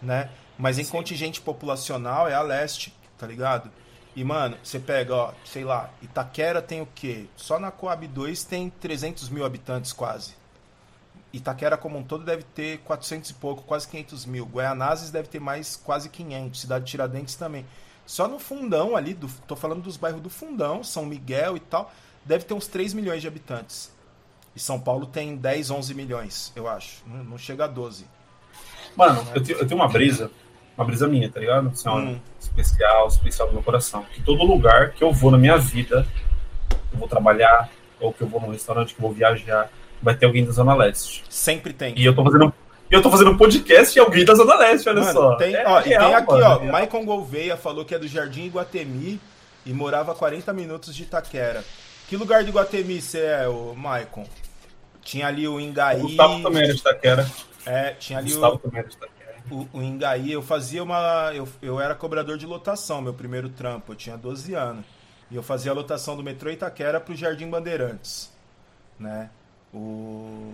[0.02, 0.30] né?
[0.58, 0.92] Mas em Sim.
[0.92, 3.70] contingente populacional é a leste, tá ligado?
[4.16, 7.26] E, mano, você pega, ó, sei lá, Itaquera tem o quê?
[7.36, 10.34] Só na Coab 2 tem 300 mil habitantes quase.
[11.32, 14.46] Itaquera como um todo deve ter 400 e pouco, quase 500 mil.
[14.46, 16.58] Guaianazes deve ter mais quase 500.
[16.58, 17.66] Cidade de Tiradentes também.
[18.06, 21.92] Só no fundão ali, do, tô falando dos bairros do fundão, São Miguel e tal,
[22.24, 23.92] deve ter uns 3 milhões de habitantes.
[24.54, 27.02] E São Paulo tem 10, 11 milhões, eu acho.
[27.06, 28.06] Não, não chega a 12.
[28.96, 30.30] Mano, eu tenho, eu tenho uma brisa,
[30.78, 31.68] uma brisa minha, tá ligado?
[31.68, 32.18] Assim, ó, Hum.
[32.40, 34.04] especial, especial no meu coração.
[34.14, 36.06] Que todo lugar que eu vou na minha vida,
[36.92, 37.68] eu vou trabalhar,
[38.00, 40.74] ou que eu vou num restaurante, que eu vou viajar, vai ter alguém da Zona
[40.74, 41.24] Leste.
[41.28, 41.98] Sempre tem.
[41.98, 42.52] E eu tô fazendo.
[42.90, 45.34] E Eu tô fazendo um podcast e alguém da Zona Leste, olha Mano, só.
[45.36, 46.62] tem, É ó, e real, tem aqui, mano, ó.
[46.64, 46.70] é.
[46.70, 49.20] Maicon Gouveia falou que é do Jardim Iguatemi
[49.64, 51.64] e morava a 40 minutos de Itaquera.
[52.08, 54.26] Que lugar de Iguatemi você é, ô Maicon?
[55.02, 55.98] Tinha ali o Ingaí.
[56.00, 57.30] O Gustavo também era de Itaquera.
[57.64, 59.36] É, tinha ali Gustavo o, também era de Itaquera.
[59.50, 60.32] o, o Ingaí.
[60.32, 61.32] Eu fazia uma.
[61.34, 63.92] Eu, eu era cobrador de lotação, meu primeiro trampo.
[63.92, 64.84] Eu tinha 12 anos.
[65.30, 68.32] E eu fazia a lotação do metrô Itaquera pro Jardim Bandeirantes.
[68.98, 69.28] Né?
[69.74, 70.52] O...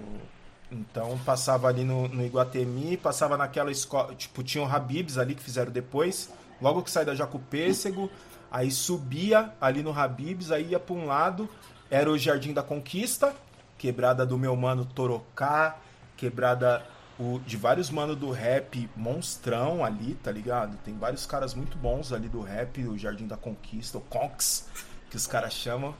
[0.72, 4.14] Então passava ali no, no Iguatemi, passava naquela escola.
[4.14, 6.30] Tipo, tinha o Habibs ali que fizeram depois.
[6.60, 8.10] Logo que sai da Jaco Pêssego,
[8.50, 11.48] aí subia ali no Habibs, aí ia para um lado,
[11.90, 13.34] era o Jardim da Conquista,
[13.76, 15.76] quebrada do meu mano Torocá,
[16.16, 16.86] quebrada
[17.18, 20.76] o, de vários manos do rap monstrão ali, tá ligado?
[20.84, 24.68] Tem vários caras muito bons ali do rap, o Jardim da Conquista, o Conx,
[25.10, 25.94] que os caras chamam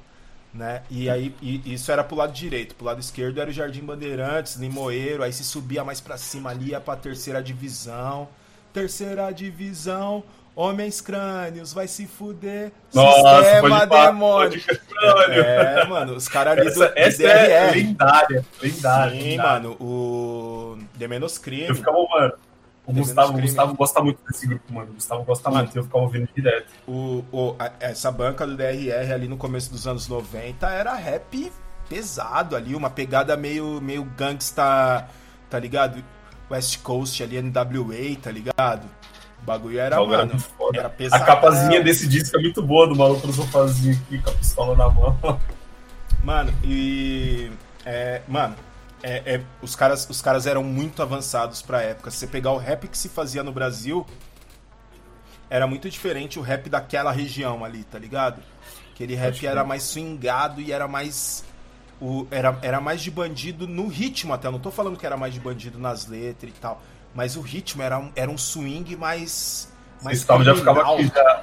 [0.53, 0.83] né?
[0.91, 4.57] E aí e isso era pro lado direito, pro lado esquerdo era o Jardim Bandeirantes,
[4.57, 8.29] Limoeiro, aí se subia mais pra cima ali ia pra terceira divisão.
[8.73, 10.25] Terceira divisão,
[10.57, 12.73] homens crânios, vai se fuder.
[12.95, 14.63] Nossa, sistema demônio.
[15.31, 17.75] É, mano, os caras ali Essa, do essa é DRR.
[17.77, 18.45] lendária.
[18.63, 19.21] Lendária.
[19.21, 19.53] Sim, lendária.
[19.63, 21.69] mano, o The Menos Crime.
[21.69, 22.33] Eu ficava, mano.
[22.87, 23.41] O Gustavo, o.
[23.41, 24.91] Gustavo gosta muito desse grupo, mano.
[24.91, 25.65] O Gustavo gosta Mano.
[25.65, 26.67] muito eu ficava ouvindo direto.
[26.87, 31.53] o, o- a- essa banca do DRR ali no começo dos anos 90 era rap
[31.89, 35.07] pesado ali, uma pegada meio, meio gangsta,
[35.49, 36.03] tá ligado?
[36.51, 38.85] West Coast ali, NWA, tá ligado?
[39.41, 40.33] O bagulho era, era mano,
[40.75, 41.25] era A pesado.
[41.25, 44.89] capazinha desse disco é muito boa, do maluco no sofazinho aqui com a pistola na
[44.91, 45.17] mão.
[46.25, 47.51] Mano, e.
[47.85, 48.55] É, mano,
[49.03, 52.11] é, é, os, caras, os caras eram muito avançados pra época.
[52.11, 54.07] Se você pegar o rap que se fazia no Brasil,
[55.51, 58.43] era muito diferente o rap daquela região ali, tá ligado?
[58.95, 61.45] Aquele rap Acho era que- mais swingado e era mais.
[62.01, 64.49] O, era, era mais de bandido no ritmo até.
[64.49, 66.83] Eu não tô falando que era mais de bandido nas letras e tal.
[67.15, 69.73] Mas o ritmo era um, era um swing mais.
[70.03, 71.43] mais Gustavo já ficava já,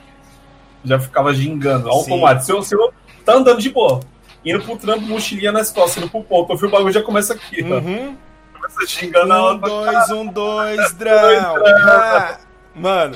[0.84, 1.84] já ficava gingando.
[1.86, 1.97] Sim.
[1.97, 2.45] Automático.
[2.45, 2.93] Se eu, se eu
[3.24, 3.99] tá andando de boa,
[4.45, 7.33] indo pro trampo, mochilinha nas costas, indo pro ponto, eu vi o bagulho já começa
[7.33, 7.75] aqui, ó.
[7.77, 8.17] Uhum.
[8.53, 9.57] Começa xingando na Um, hora.
[9.57, 11.55] dois, um, dois, drão.
[11.65, 12.37] Ah,
[12.75, 13.15] Mano,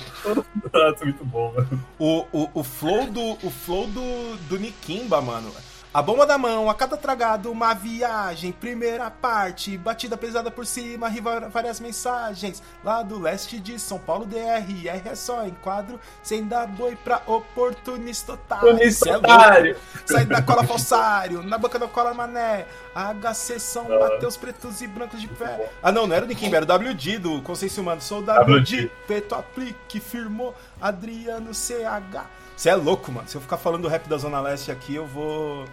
[1.04, 1.84] muito bom, mano.
[2.00, 5.52] o, o, o flow do o flow do, do Nikimba, mano.
[5.94, 8.52] A bomba da mão, a cada tragado, uma viagem.
[8.52, 12.64] Primeira parte, batida pesada por cima, riva- várias mensagens.
[12.84, 14.88] Lá do leste de São Paulo, DR.
[14.88, 18.70] R é só enquadro, sem dar boi pra oportunista otário.
[19.12, 19.18] É.
[19.18, 19.78] Otário.
[20.04, 22.66] Sai da cola falsário, na boca da cola mané.
[22.96, 25.70] HC são Mateus pretos e brancos de pé.
[25.84, 28.02] Ah, não, não era o Nikimba, era o WD do Consciência Humana.
[28.02, 28.92] Sou o WD, WD.
[29.08, 32.26] Peto Aplique, firmou Adriano CH.
[32.56, 33.28] Você é louco, mano.
[33.28, 35.66] Se eu ficar falando do rap da Zona Leste aqui, eu vou.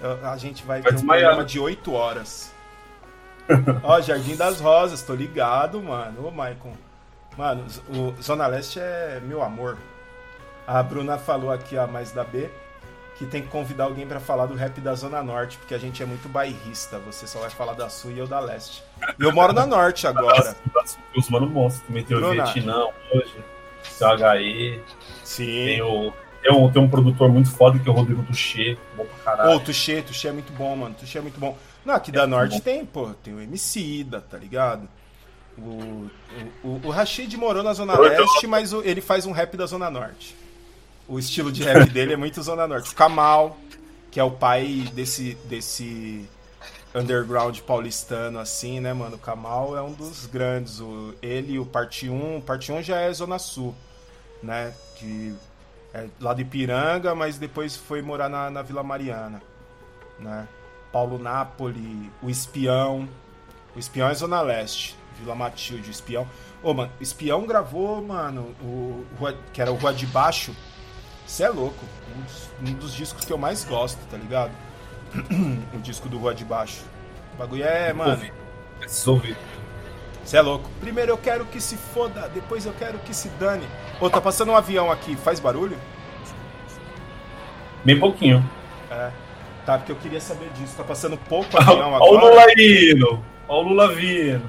[0.00, 2.52] eu- a gente vai, Vai ter um desmaiar, programa de 8 horas.
[3.82, 6.26] Ó, Jardim das Rosas, tô ligado, mano.
[6.26, 6.74] Ô, Maicon.
[7.36, 9.76] Mano, o Zona Leste é meu amor.
[10.66, 12.48] A Bruna falou aqui, a mais da B,
[13.16, 16.02] que tem que convidar alguém pra falar do rap da Zona Norte, porque a gente
[16.02, 16.98] é muito bairrista.
[17.00, 18.82] Você só vai falar da Sul e eu da Leste.
[19.18, 20.54] E eu moro na Norte agora.
[21.16, 21.86] Os mano monstros.
[21.86, 22.30] Também tem o.
[22.30, 23.34] Vietnã hoje.
[24.00, 24.80] HE.
[25.36, 25.44] Sim.
[25.64, 26.12] Tem o.
[26.42, 28.76] Tem um, tem um produtor muito foda que é o Rodrigo Tuchê.
[28.96, 29.56] Bom pra Ô, caralho.
[29.56, 30.92] o Tuxê, Tuxê é muito bom, mano.
[30.98, 31.56] Tuxê é muito bom.
[31.84, 32.60] Não, aqui da muito Norte bom.
[32.60, 34.88] tem, pô, tem o Emicida, tá ligado?
[35.56, 36.10] O,
[36.64, 39.88] o, o, Rashid morou na Zona Leste, mas o- ele faz um rap da Zona
[39.90, 40.34] Norte.
[41.06, 42.90] O estilo de rap dele é muito Zona Norte.
[42.90, 43.56] O Kamal,
[44.10, 46.28] que é o pai desse, desse
[46.94, 49.14] underground paulistano, assim, né, mano?
[49.16, 50.80] O Kamal é um dos grandes.
[50.80, 53.74] O, ele e o Parte 1, o Parte 1 já é Zona Sul,
[54.42, 54.72] né?
[54.96, 55.34] Que
[55.94, 59.42] é lá de Ipiranga, mas depois foi morar na, na Vila Mariana,
[60.18, 60.46] né?
[60.92, 63.08] Paulo Napoli, o Espião.
[63.74, 64.96] O Espião é Zona Leste.
[65.18, 66.26] Vila Matilde, o Espião.
[66.62, 70.54] Ô, mano, o Espião gravou, mano, o, Rua- que era o Rua de Baixo.
[71.26, 71.84] Você é louco.
[72.16, 74.50] Um dos, um dos discos que eu mais gosto, tá ligado?
[75.74, 76.82] o disco do Rua de Baixo.
[77.34, 78.12] O bagulho é, mano.
[78.78, 79.36] Preciso ouvir.
[80.24, 80.68] Você é louco.
[80.80, 83.66] Primeiro eu quero que se foda, depois eu quero que se dane.
[84.00, 85.76] Ô, tá passando um avião aqui, faz barulho?
[87.84, 88.48] Bem pouquinho.
[88.90, 89.10] É.
[89.66, 90.74] Tá, porque eu queria saber disso.
[90.76, 92.26] Tá passando pouco avião Olha o agora.
[92.26, 93.24] Lula indo.
[93.48, 94.48] Olha o Lula vindo.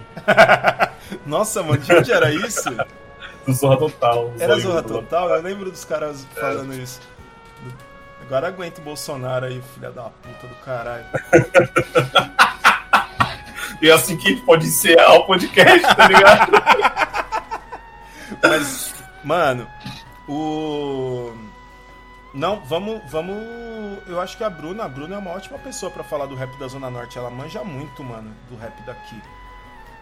[1.25, 2.69] Nossa, mano, de onde era isso?
[3.45, 4.33] Do Zorra Total.
[4.39, 5.01] Era Zorra do Lula.
[5.03, 5.29] Total?
[5.29, 6.99] Eu lembro dos caras falando isso.
[8.21, 11.05] Agora aguenta o Bolsonaro aí, filha da puta do caralho.
[13.81, 16.51] e é assim que a gente pode encerrar o podcast, tá ligado?
[18.41, 18.93] Mas,
[19.23, 19.67] mano,
[20.27, 21.33] o.
[22.33, 23.37] Não, vamos, vamos.
[24.07, 26.55] Eu acho que a Bruna, a Bruna é uma ótima pessoa para falar do rap
[26.57, 27.17] da Zona Norte.
[27.17, 29.21] Ela manja muito, mano, do rap daqui.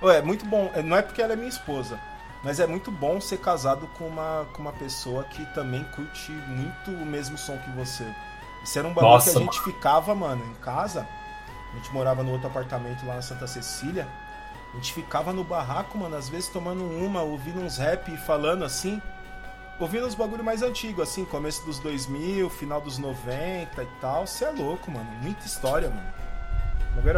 [0.03, 0.71] É muito bom.
[0.83, 1.99] Não é porque ela é minha esposa,
[2.43, 6.91] mas é muito bom ser casado com uma, com uma pessoa que também curte muito
[6.91, 8.05] o mesmo som que você.
[8.63, 9.73] Isso era um bagulho Nossa, que a gente mano.
[9.73, 11.07] ficava, mano, em casa.
[11.71, 14.07] A gente morava no outro apartamento lá na Santa Cecília.
[14.73, 18.63] A gente ficava no barraco, mano, às vezes tomando uma, ouvindo uns rap e falando
[18.63, 19.01] assim
[19.83, 24.27] ouvindo os bagulho mais antigo, assim, começo dos 2000, final dos 90 e tal.
[24.27, 25.09] Você é louco, mano.
[25.21, 26.21] Muita história, mano.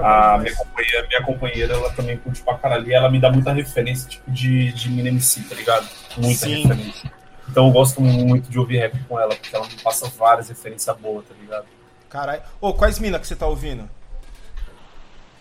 [0.03, 2.87] A minha companheira, minha companheira, ela também curte pra caralho.
[2.87, 5.87] E ela me dá muita referência, tipo, de, de Mina MC, tá ligado?
[6.17, 6.67] Muita Sim.
[6.67, 7.11] referência.
[7.49, 10.95] Então eu gosto muito de ouvir rap com ela, porque ela me passa várias referências
[10.97, 11.65] boas, tá ligado?
[12.09, 12.41] Caralho.
[12.61, 13.89] Ô, quais minas que você tá ouvindo?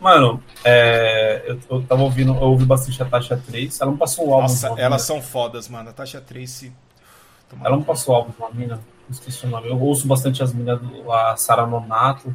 [0.03, 3.81] Mano, é, eu, eu tava ouvindo, eu ouvi bastante a Tasha 3.
[3.81, 4.49] Ela não passou um álbum.
[4.49, 5.91] Nossa, elas são fodas, mano.
[5.91, 6.73] A Tasha 3
[7.63, 8.81] ela não passou álbum com uma mina,
[9.11, 9.69] esqueci o nome.
[9.69, 12.35] Eu ouço bastante as minas, a Sara Nonato.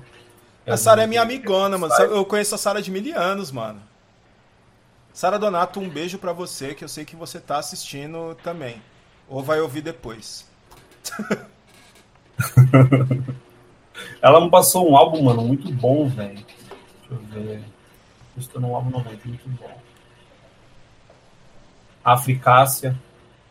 [0.65, 1.93] A Sara é minha amigona, mano.
[1.95, 3.81] Eu conheço a Sara de mil anos, mano.
[5.13, 8.79] Sara Donato, um beijo para você, que eu sei que você tá assistindo também.
[9.27, 10.45] Ou vai ouvir depois.
[14.21, 16.45] Ela não passou um álbum, mano, muito bom, velho.
[17.09, 17.63] Deixa eu ver.
[18.37, 19.71] Estou num álbum 90, muito bom.
[22.03, 22.95] Africácia.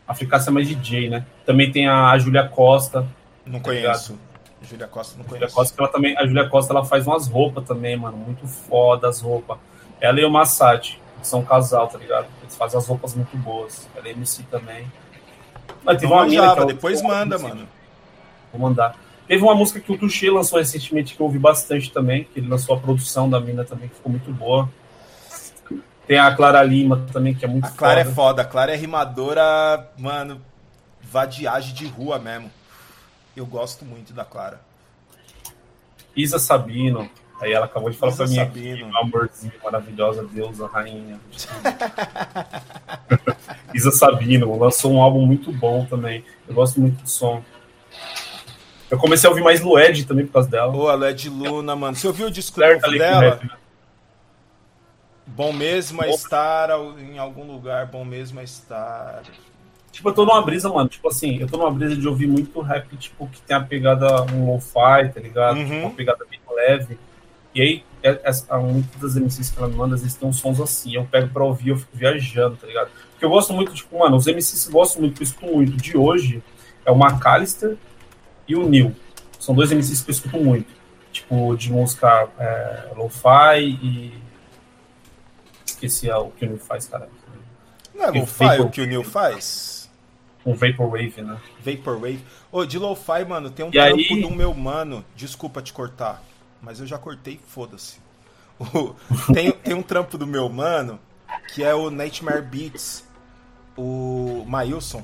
[0.07, 1.25] Africácia é mais DJ, né?
[1.45, 3.05] Também tem a Júlia Costa.
[3.45, 4.17] Não tá conheço.
[4.61, 5.45] Júlia Costa, não conheço.
[5.45, 8.17] Julia Costa, ela também, a Júlia Costa ela faz umas roupas também, mano.
[8.17, 9.57] Muito foda as roupas.
[9.99, 12.27] Ela e o Massati, são um casal, tá ligado?
[12.41, 13.87] Eles fazem as roupas muito boas.
[13.95, 14.89] Ela é MC também.
[15.83, 17.67] Mas teve uma mina que depois manda, mano.
[18.51, 18.95] Vou mandar.
[19.27, 22.47] Teve uma música que o Tuxê lançou recentemente que eu ouvi bastante também, que ele
[22.47, 24.69] lançou a produção da mina também, que ficou muito boa.
[26.07, 28.11] Tem a Clara Lima também, que é muito A Clara é foda.
[28.11, 28.41] é foda.
[28.43, 30.41] A Clara é rimadora, mano,
[31.01, 32.49] vadiagem de rua mesmo.
[33.35, 34.61] Eu gosto muito da Clara.
[36.15, 37.09] Isa Sabino.
[37.39, 38.87] Aí ela acabou de falar Isa pra mim Sabino.
[38.87, 41.19] aqui, amorzinho, maravilhosa deusa, rainha.
[43.75, 46.23] Isa Sabino lançou um álbum muito bom também.
[46.47, 47.43] Eu gosto muito do som.
[48.89, 50.71] Eu comecei a ouvir mais Lued também por causa dela.
[50.71, 51.95] Boa, Lued Luna, mano.
[51.95, 52.79] Você ouviu o disco dela?
[53.21, 53.49] Rap, né?
[55.25, 56.69] Bom mesmo é estar
[56.99, 59.21] em algum lugar, bom mesmo é estar.
[59.91, 60.87] Tipo, eu tô numa brisa, mano.
[60.87, 64.23] Tipo assim, eu tô numa brisa de ouvir muito rap, tipo, que tem a pegada
[64.33, 65.57] um lo-fi, tá ligado?
[65.57, 65.65] Uhum.
[65.65, 66.97] Tipo, uma pegada bem leve.
[67.53, 70.37] E aí, é, é, muitas das MCs que ela me manda, às vezes tem uns
[70.37, 70.95] sons assim.
[70.95, 72.89] Eu pego pra ouvir, eu fico viajando, tá ligado?
[73.11, 75.77] Porque eu gosto muito, tipo, mano, os MCs que gostam muito, que eu escuto muito
[75.77, 76.41] de hoje,
[76.85, 77.77] é o McAllister
[78.47, 78.95] e o Neil.
[79.39, 80.67] São dois MCs que eu escuto muito.
[81.11, 84.13] Tipo, de música é, lo-fi e
[85.65, 87.09] esqueci o que o Neil faz, cara.
[87.93, 89.89] Não é lo-fi o que o Neil faz?
[90.45, 91.37] Um Vaporwave, né?
[91.59, 92.23] Vaporwave.
[92.51, 94.21] Ô, de lo-fi, mano, tem um e trampo aí...
[94.21, 95.03] do meu mano.
[95.15, 96.23] Desculpa te cortar,
[96.61, 97.99] mas eu já cortei, foda-se.
[99.33, 100.99] tem, tem um trampo do meu mano,
[101.53, 103.05] que é o Nightmare Beats.
[103.77, 105.03] O Mailson,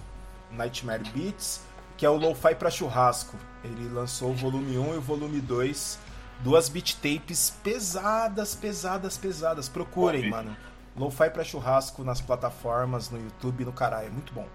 [0.51, 1.61] Nightmare Beats,
[2.03, 3.37] que é o lo-fi pra churrasco.
[3.63, 5.97] Ele lançou o volume 1 e o volume 2
[6.41, 9.69] Duas beat tapes pesadas, pesadas, pesadas.
[9.69, 10.53] Procurem, mano.
[10.97, 14.07] Lo-fi pra churrasco nas plataformas, no YouTube, no caralho.
[14.07, 14.45] É muito bom.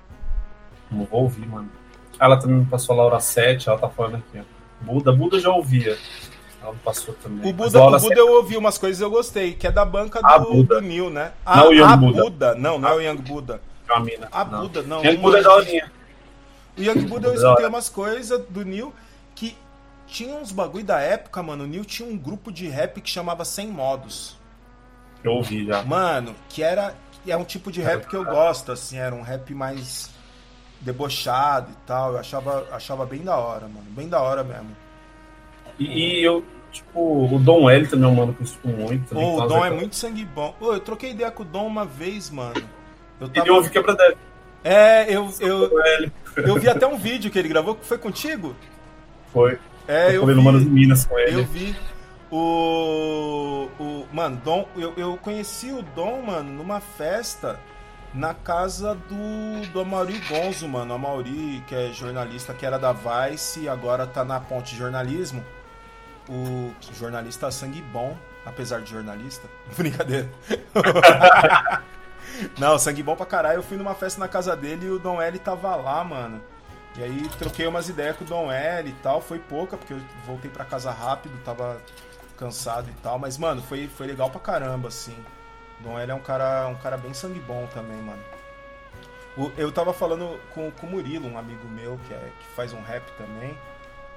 [0.91, 1.71] Não vou ouvir, mano.
[2.21, 4.85] Ela também me passou a Laura 7, ela tá falando aqui, ó.
[4.85, 5.97] Buda, Buda já ouvia.
[6.63, 7.51] Ela me passou também.
[7.51, 10.65] O Buda, o Buda eu ouvi umas coisas eu gostei, que é da banca do,
[10.65, 11.33] do Neil, né?
[11.47, 12.23] A, não o Young a Buda.
[12.23, 12.55] Buda.
[12.57, 13.63] Não, não é o Young Buda.
[13.89, 14.29] É uma mina.
[14.31, 14.61] A não.
[14.61, 15.03] Buda, não.
[15.03, 15.98] Young Buda é da horinha.
[16.79, 18.95] O Young Buda eu escutei umas coisas do Neil
[19.35, 19.57] que
[20.07, 21.65] tinha uns bagulho da época, mano.
[21.65, 24.37] O Neil tinha um grupo de rap que chamava Sem Modos.
[25.23, 25.83] Eu ouvi já.
[25.83, 26.95] Mano, que era.
[27.27, 28.97] É um tipo de rap que eu gosto, assim.
[28.97, 30.11] Era um rap mais
[30.81, 32.13] debochado e tal.
[32.13, 33.87] Eu achava, achava bem da hora, mano.
[33.91, 34.75] Bem da hora mesmo.
[35.79, 35.85] E,
[36.21, 39.09] e eu, tipo, o Dom L também é um mano que eu escuto muito.
[39.09, 40.55] Também, o Dom é muito sangue bom.
[40.61, 42.63] Ô, eu troquei ideia com o Dom uma vez, mano.
[43.21, 43.47] Eu tava...
[43.47, 44.17] Ele ouve quebra dele.
[44.69, 45.71] É, eu, eu,
[46.37, 48.55] eu vi até um vídeo que ele gravou que foi contigo?
[49.33, 49.59] Foi.
[49.87, 50.35] É, eu, vi.
[50.35, 51.41] Manos Minas com ele.
[51.41, 51.75] Eu vi.
[52.31, 53.71] O.
[53.81, 57.59] o mano, Dom, eu, eu conheci o Dom, mano, numa festa
[58.13, 60.93] na casa do, do Amaury Gonzo, mano.
[60.93, 65.43] A Mauri, que é jornalista, que era da Vice e agora tá na Ponte Jornalismo.
[66.29, 68.15] O jornalista sangue bom,
[68.45, 69.49] apesar de jornalista.
[69.75, 70.29] Brincadeira.
[72.59, 73.59] Não, sangue bom pra caralho.
[73.59, 76.43] Eu fui numa festa na casa dele e o Dom L tava lá, mano.
[76.97, 80.01] E aí troquei umas ideias com o Dom L e tal, foi pouca, porque eu
[80.27, 81.81] voltei para casa rápido, tava
[82.37, 85.17] cansado e tal, mas mano, foi, foi legal pra caramba, assim.
[85.81, 88.23] O Dom L é um cara, um cara bem sangue bom também, mano.
[89.57, 92.83] Eu tava falando com, com o Murilo, um amigo meu que, é, que faz um
[92.83, 93.57] rap também.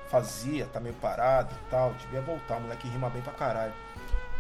[0.09, 1.93] Fazia, tá meio parado e tal.
[1.93, 3.73] Devia voltar, o moleque rima bem pra caralho.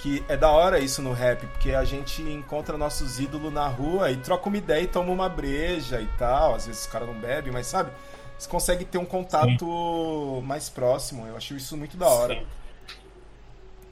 [0.01, 4.11] Que é da hora isso no rap, porque a gente encontra nossos ídolos na rua
[4.11, 6.55] e troca uma ideia e toma uma breja e tal.
[6.55, 7.91] Às vezes os caras não bebem, mas sabe?
[8.37, 10.41] Você consegue ter um contato Sim.
[10.41, 11.27] mais próximo.
[11.27, 12.43] Eu acho isso muito da hora.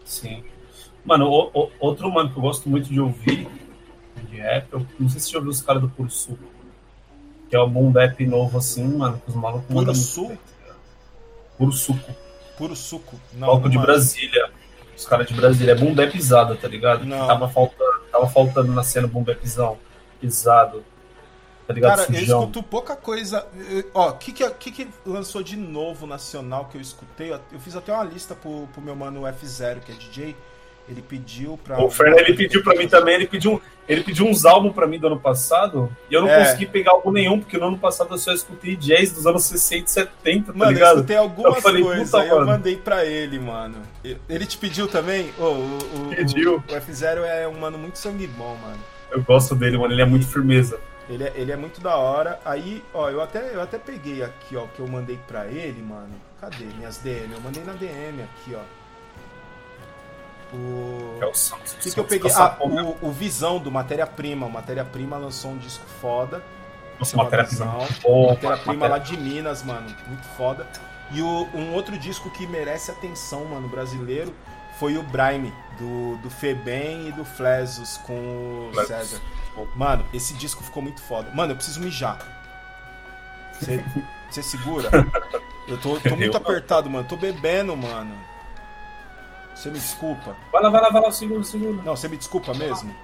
[0.04, 0.30] Sim.
[0.30, 0.44] Sim.
[1.06, 3.48] Mano, o, o, outro mano que eu gosto muito de ouvir
[4.28, 6.40] de rap, eu não sei se você já ouviu os caras do Puro Sul.
[7.50, 10.38] Que é o boom bap novo assim, mano, que os malucos Puro Sul?
[11.58, 12.16] Puro Suco.
[12.58, 13.20] Puro Suco.
[13.34, 13.86] Não, Palco de mano.
[13.86, 14.52] Brasília.
[15.00, 15.72] Os caras de Brasília.
[15.72, 17.06] É boom bapizado, tá ligado?
[17.06, 17.26] Não.
[17.26, 19.78] Tava faltando, tava faltando na cena boom bapzão.
[20.20, 20.84] Pisado.
[21.66, 21.98] Tá ligado?
[21.98, 22.20] Cara, Sujão.
[22.20, 23.48] eu escuto pouca coisa.
[23.94, 27.32] Ó, o que que, que que lançou de novo nacional que eu escutei?
[27.32, 30.36] Eu fiz até uma lista pro, pro meu mano F0, que é DJ.
[30.90, 31.80] Ele pediu pra.
[31.84, 34.98] O Fernando ele pediu pra mim também, ele pediu, ele pediu uns álbuns pra mim
[34.98, 35.96] do ano passado.
[36.10, 36.40] E eu não é.
[36.40, 39.86] consegui pegar álbum nenhum, porque no ano passado eu só escutei jazz dos anos 60
[39.86, 40.90] e 70, tá mano, ligado?
[40.90, 43.78] eu escutei algumas eu falei, coisas, aí eu mandei pra ele, mano.
[44.28, 45.32] Ele te pediu também?
[45.38, 46.56] Oh, o, o, pediu.
[46.56, 48.80] O, o F0 é um mano muito sangue bom, mano.
[49.12, 50.80] Eu gosto dele, mano, ele é muito firmeza.
[51.08, 52.40] Ele é, ele é muito da hora.
[52.46, 56.14] Aí, ó, eu até, eu até peguei aqui, ó, que eu mandei pra ele, mano.
[56.40, 57.34] Cadê minhas DM?
[57.34, 58.79] Eu mandei na DM aqui, ó.
[60.54, 61.32] O é o
[61.80, 62.32] que, que eu peguei?
[62.34, 64.46] Ah, o, o Visão do Matéria Prima.
[64.46, 66.44] O Matéria Prima lançou um disco foda.
[66.98, 67.66] Nossa, Matéria Prima.
[68.28, 69.96] Matéria Prima lá de Minas, mano.
[70.08, 70.68] Muito foda.
[71.12, 74.34] E o, um outro disco que merece atenção, mano, brasileiro,
[74.80, 78.88] foi o Brime, do, do Febem e do Flesos com o Flesos.
[78.88, 79.22] César.
[79.76, 81.30] Mano, esse disco ficou muito foda.
[81.32, 82.18] Mano, eu preciso mijar.
[84.30, 84.90] Você segura?
[85.68, 87.08] Eu tô, tô muito eu apertado, mano.
[87.08, 88.16] Tô bebendo, mano.
[89.60, 90.38] Você me desculpa.
[90.54, 91.84] Vai lá, vai lá, vai lá, segura, segura.
[91.84, 92.96] Não, você me desculpa mesmo?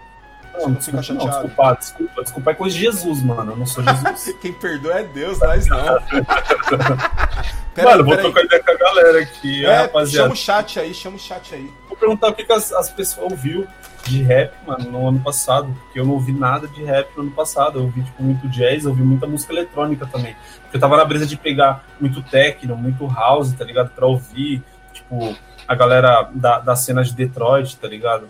[0.54, 1.30] Não, não fica chateado?
[1.30, 3.52] Não, desculpa, desculpa, desculpa é coisa de Jesus, mano.
[3.52, 4.34] Eu não sou Jesus.
[4.40, 5.84] Quem perdoa é Deus, nós não.
[7.76, 10.24] pera mano, aí, vou trocar ideia com a galera aqui, é, rapaziada.
[10.24, 11.70] Chama o chat aí, chama o chat aí.
[11.90, 13.68] Vou perguntar o que, que as, as pessoas ouviu
[14.06, 15.76] de rap, mano, no ano passado.
[15.84, 17.80] Porque eu não ouvi nada de rap no ano passado.
[17.80, 20.38] Eu ouvi, tipo, muito jazz, eu ouvi muita música eletrônica também.
[20.62, 23.90] Porque eu tava na brisa de pegar muito techno, muito house, tá ligado?
[23.90, 24.64] Pra ouvir,
[24.96, 28.28] tipo, a galera da, da cena de Detroit, tá ligado?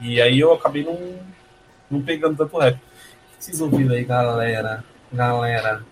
[0.00, 1.18] E aí eu acabei não,
[1.90, 2.78] não pegando tanto rap.
[3.38, 4.84] Vocês ouviram aí, galera?
[5.12, 5.84] Galera.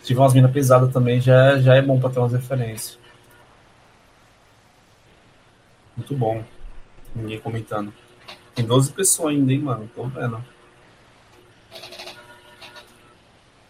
[0.00, 2.98] Se tiver umas minas pesadas também, já, já é bom pra ter umas referências.
[5.96, 6.42] Muito bom.
[7.14, 7.92] Ninguém comentando.
[8.54, 9.90] Tem 12 pessoas ainda, hein, mano?
[9.94, 10.42] Tô vendo.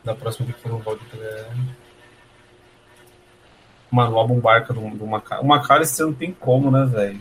[0.05, 1.05] Da próxima que for no Valde
[3.93, 5.45] Mano, o álbum Barca do, do Macalester.
[5.45, 7.21] O Macalester não tem como, né, velho?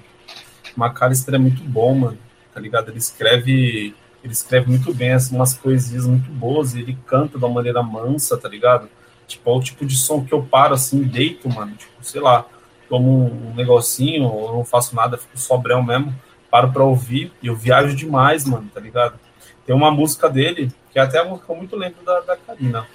[0.76, 2.18] O Macalester é muito bom, mano.
[2.54, 2.90] Tá ligado?
[2.90, 3.94] Ele escreve.
[4.24, 6.74] Ele escreve muito bem, assim, umas poesias muito boas.
[6.74, 8.88] E ele canta de uma maneira mansa, tá ligado?
[9.28, 11.76] Tipo, é o tipo de som que eu paro assim, deito, mano.
[11.76, 12.46] Tipo, sei lá
[12.92, 16.14] tomo um negocinho, ou não faço nada, fico sobrão mesmo,
[16.52, 19.18] paro pra ouvir e eu viajo demais, mano, tá ligado?
[19.66, 22.36] Tem uma música dele, que é até a música que eu muito lembro da, da
[22.36, 22.86] Karina,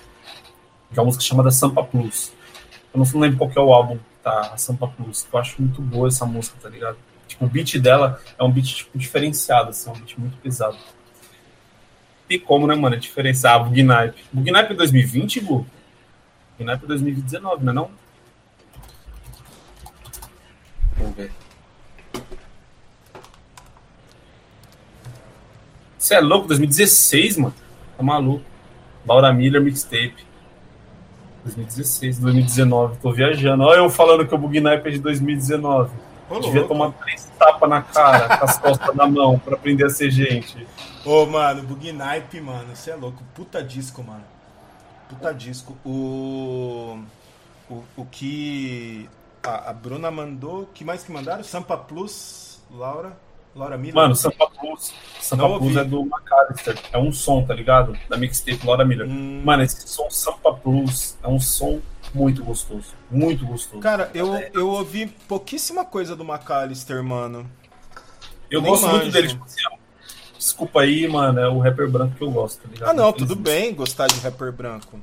[0.93, 2.31] que é uma música chamada Sampa Plus.
[2.97, 4.53] Eu não lembro qual que é o álbum, tá?
[4.55, 6.97] A Sampa que eu acho muito boa essa música, tá ligado?
[7.29, 10.79] Tipo, o beat dela é um beat tipo, diferenciado, assim, é um beat muito pesado.
[12.27, 14.25] Tem como, né, mano, diferenciar Bugnipe.
[14.33, 15.67] Bugnipe é 2020, Gu?
[16.59, 17.91] Bugnipe é 2019, não é não?
[20.97, 21.33] Vamos ver.
[25.99, 26.49] Você é louco?
[26.49, 27.55] 2016, mano.
[27.95, 28.45] Tá maluco.
[29.07, 30.26] Laura Miller Mixtape.
[31.47, 32.97] 2016, 2019.
[32.99, 33.63] Tô viajando.
[33.65, 35.91] Olha eu falando que o Bugnipe é de 2019.
[36.29, 36.75] Ô, Devia louco.
[36.75, 40.67] tomar três tapas na cara, com as costas na mão, pra aprender a ser gente.
[41.05, 42.75] Ô, mano, Bugnipe, mano.
[42.75, 43.23] Você é louco.
[43.35, 44.25] Puta disco, mano.
[45.09, 45.77] Puta disco.
[45.85, 46.99] O.
[47.71, 49.09] O, o que
[49.43, 50.69] a, a Bruna mandou.
[50.75, 51.43] que mais que mandaram?
[51.45, 53.17] Sampa Plus, Laura.
[53.57, 53.95] Laura Miller.
[53.95, 54.93] Mano, Sampa Plus.
[55.21, 55.79] Sampa Não Plus ouvi.
[55.79, 56.79] é do McAllister.
[56.93, 57.97] É um som, tá ligado?
[58.09, 59.09] Da mixtape Laura Miller.
[59.09, 59.43] Hum.
[59.45, 61.81] Mano, esse som Sampa Plus é um som
[62.15, 62.95] muito gostoso.
[63.11, 63.81] Muito gostoso.
[63.81, 67.51] Cara, eu, eu ouvi pouquíssima coisa do McAllister, mano.
[68.51, 68.97] Eu Nem gosto manjo.
[68.99, 69.63] muito dele, tipo assim,
[70.39, 72.91] Desculpa aí, mano, é o rapper branco que eu gosto, tá ligado?
[72.91, 75.01] Ah, não, tudo bem gostar de rapper branco.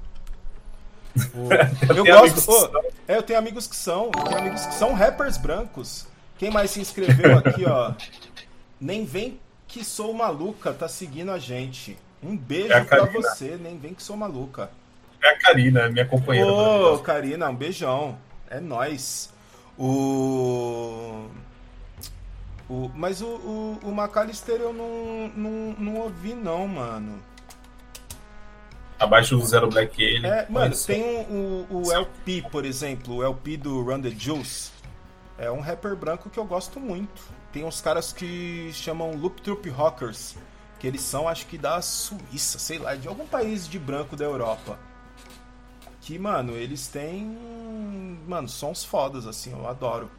[1.89, 2.49] eu, eu gosto.
[2.49, 4.05] Oh, é, eu tenho amigos que são.
[4.05, 6.07] Eu tenho amigos que são rappers brancos.
[6.37, 7.93] Quem mais se inscreveu aqui, ó?
[8.83, 11.97] Nem vem que sou maluca, tá seguindo a gente.
[12.21, 14.69] Um beijo é pra você, nem vem que sou maluca.
[15.23, 16.51] é a Karina, minha companheira.
[16.51, 18.17] Ô, Karina, um beijão.
[18.49, 19.33] É nós.
[19.79, 21.29] O.
[22.69, 27.23] o mas o, o, o McAllister eu não, não, não ouvi, não, mano.
[28.99, 30.27] Abaixo do Zero Black ele.
[30.27, 34.71] É, mano, tem o, o, o LP, por exemplo, o LP do Run the Juice.
[35.37, 37.42] É um rapper branco que eu gosto muito.
[37.53, 40.35] Tem uns caras que chamam Loop Troop Rockers,
[40.79, 44.25] que eles são, acho que da Suíça, sei lá, de algum país de branco da
[44.25, 44.79] Europa.
[46.01, 47.37] Que, mano, eles têm.
[48.27, 50.09] Mano, sons fodas, assim, eu adoro.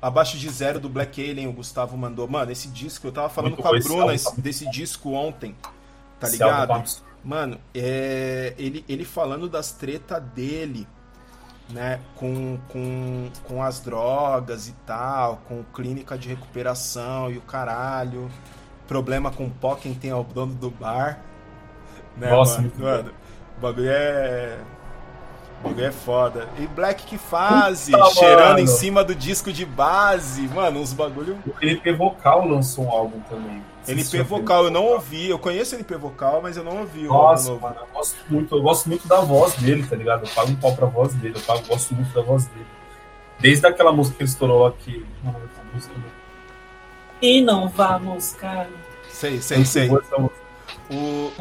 [0.00, 2.28] Abaixo de Zero do Black Alien, o Gustavo mandou.
[2.28, 5.56] Mano, esse disco, eu tava falando Muito com a Bruna esse, desse disco ontem,
[6.20, 6.84] tá ligado?
[7.24, 10.86] Mano, é, ele, ele falando das tretas dele
[11.70, 18.30] né, com, com, com as drogas e tal, com clínica de recuperação e o caralho,
[18.86, 21.20] problema com pó quem tem é o dono do bar.
[22.16, 22.72] Né, Nossa, mano?
[22.78, 23.12] mano
[23.58, 24.56] o bagulho é.
[25.60, 26.48] O bagulho é foda.
[26.56, 28.60] E Black que fase, Puta, cheirando mano.
[28.60, 31.36] em cima do disco de base, mano, uns bagulho.
[31.44, 33.60] O LP Vocal lançou um álbum também.
[33.88, 35.28] LP Vocal, eu não ouvi.
[35.28, 37.04] Eu conheço LP Vocal, mas eu não ouvi.
[37.04, 40.26] Nossa, mano, eu gosto muito, eu gosto muito da voz dele, tá ligado?
[40.26, 42.66] Eu pago um pau pra voz dele, eu pago, gosto muito da voz dele.
[43.38, 45.06] Desde aquela música que ele estourou aqui.
[45.72, 45.94] Música,
[47.20, 48.70] e não vamos, cara.
[49.08, 49.90] Sei, sei, sei.
[49.90, 51.32] O...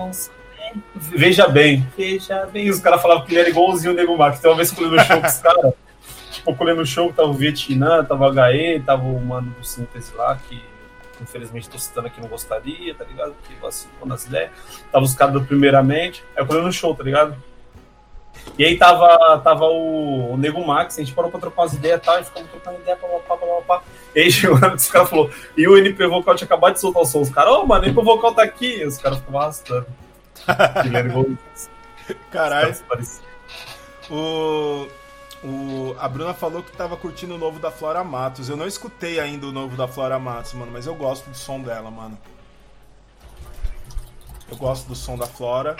[0.95, 1.87] Veja bem.
[1.95, 2.65] Veja bem.
[2.65, 4.39] E os caras falavam que ele era igualzinho o Nego Marques.
[4.39, 5.73] Então, uma vez que eu no show com os caras,
[6.31, 10.13] tipo, eu no show, tava o Vietnã, tava o HE, tava o mano do Síntese
[10.15, 10.61] lá, que
[11.23, 13.34] infelizmente tô citando aqui, não gostaria, tá ligado?
[13.34, 14.52] Porque vacilou nas ideias.
[14.91, 17.35] Tava os caras do Primeiramente, aí eu colei no show, tá ligado?
[18.57, 21.99] E aí tava, tava o, o Nego Max, a gente parou pra trocar umas ideias
[21.99, 23.84] e tal, e ficamos trocando ideia, pá, pá, pá, pá, pá.
[24.15, 24.27] E aí
[24.76, 27.22] os caras falaram, e o NP Vocal tinha acabado de soltar o som.
[27.22, 28.80] Os caras, ô, oh, mano, o NP Vocal tá aqui.
[28.80, 29.85] E os caras ficavam arrastando.
[32.31, 32.76] Caralho.
[34.10, 34.88] O...
[35.47, 38.49] O, a Bruna falou que tava curtindo o novo da Flora Matos.
[38.49, 41.61] Eu não escutei ainda o novo da Flora Matos, mano, mas eu gosto do som
[41.61, 42.17] dela, mano.
[44.51, 45.77] Eu gosto do som da Flora.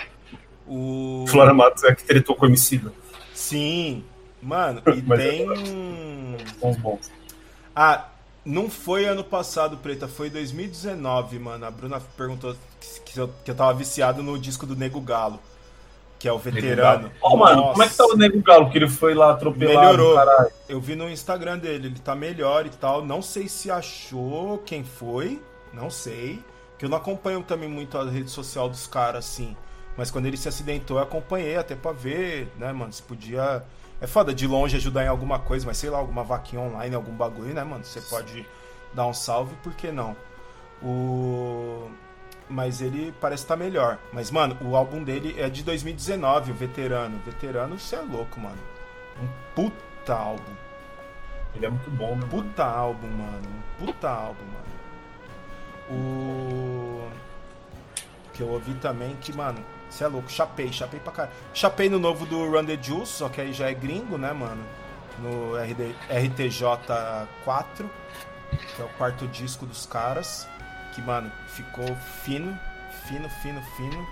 [0.66, 1.26] O...
[1.28, 2.90] Flora Matos é a que tretou com o Emicida.
[3.34, 4.04] Sim,
[4.40, 5.46] mano, e tem.
[6.58, 7.10] Bons bons.
[7.76, 8.08] Ah,
[8.46, 11.66] não foi ano passado, Preta, foi 2019, mano.
[11.66, 12.56] A Bruna perguntou
[13.04, 15.38] que eu, que eu tava viciado no disco do Nego Galo
[16.18, 17.10] que é o veterano.
[17.22, 18.70] Ó, oh, mano, como é que tá o Nego Galo?
[18.70, 20.16] Que ele foi lá atropelado, Melhorou.
[20.16, 20.50] Caralho.
[20.68, 23.04] Eu vi no Instagram dele, ele tá melhor e tal.
[23.04, 25.40] Não sei se achou quem foi,
[25.72, 26.42] não sei.
[26.76, 29.56] Que eu não acompanho também muito a rede social dos caras, assim.
[29.96, 33.64] Mas quando ele se acidentou, eu acompanhei até pra ver, né, mano, se podia...
[34.00, 37.12] É foda de longe ajudar em alguma coisa, mas sei lá, alguma vaquinha online, algum
[37.12, 37.84] bagulho, né, mano?
[37.84, 38.46] Você pode
[38.94, 40.16] dar um salve, por que não?
[40.80, 41.90] O
[42.48, 43.98] mas ele parece estar tá melhor.
[44.12, 47.20] Mas, mano, o álbum dele é de 2019, o Veterano.
[47.24, 48.58] Veterano, isso é louco, mano.
[49.22, 50.52] Um puta álbum.
[51.54, 52.26] Ele é muito bom, né?
[52.30, 53.42] Puta álbum, mano.
[53.48, 54.68] Um puta álbum, mano.
[55.90, 57.08] O.
[58.32, 60.30] Que eu ouvi também que, mano, você é louco.
[60.30, 61.34] Chapei, chapei pra caralho.
[61.52, 64.62] Chapei no novo do Run the Juice, só que aí já é gringo, né, mano?
[65.18, 65.94] No RD...
[66.08, 67.86] RTJ4,
[68.76, 70.48] que é o quarto disco dos caras
[70.98, 71.86] que, mano, ficou
[72.24, 72.58] fino,
[73.06, 74.08] fino, fino, fino.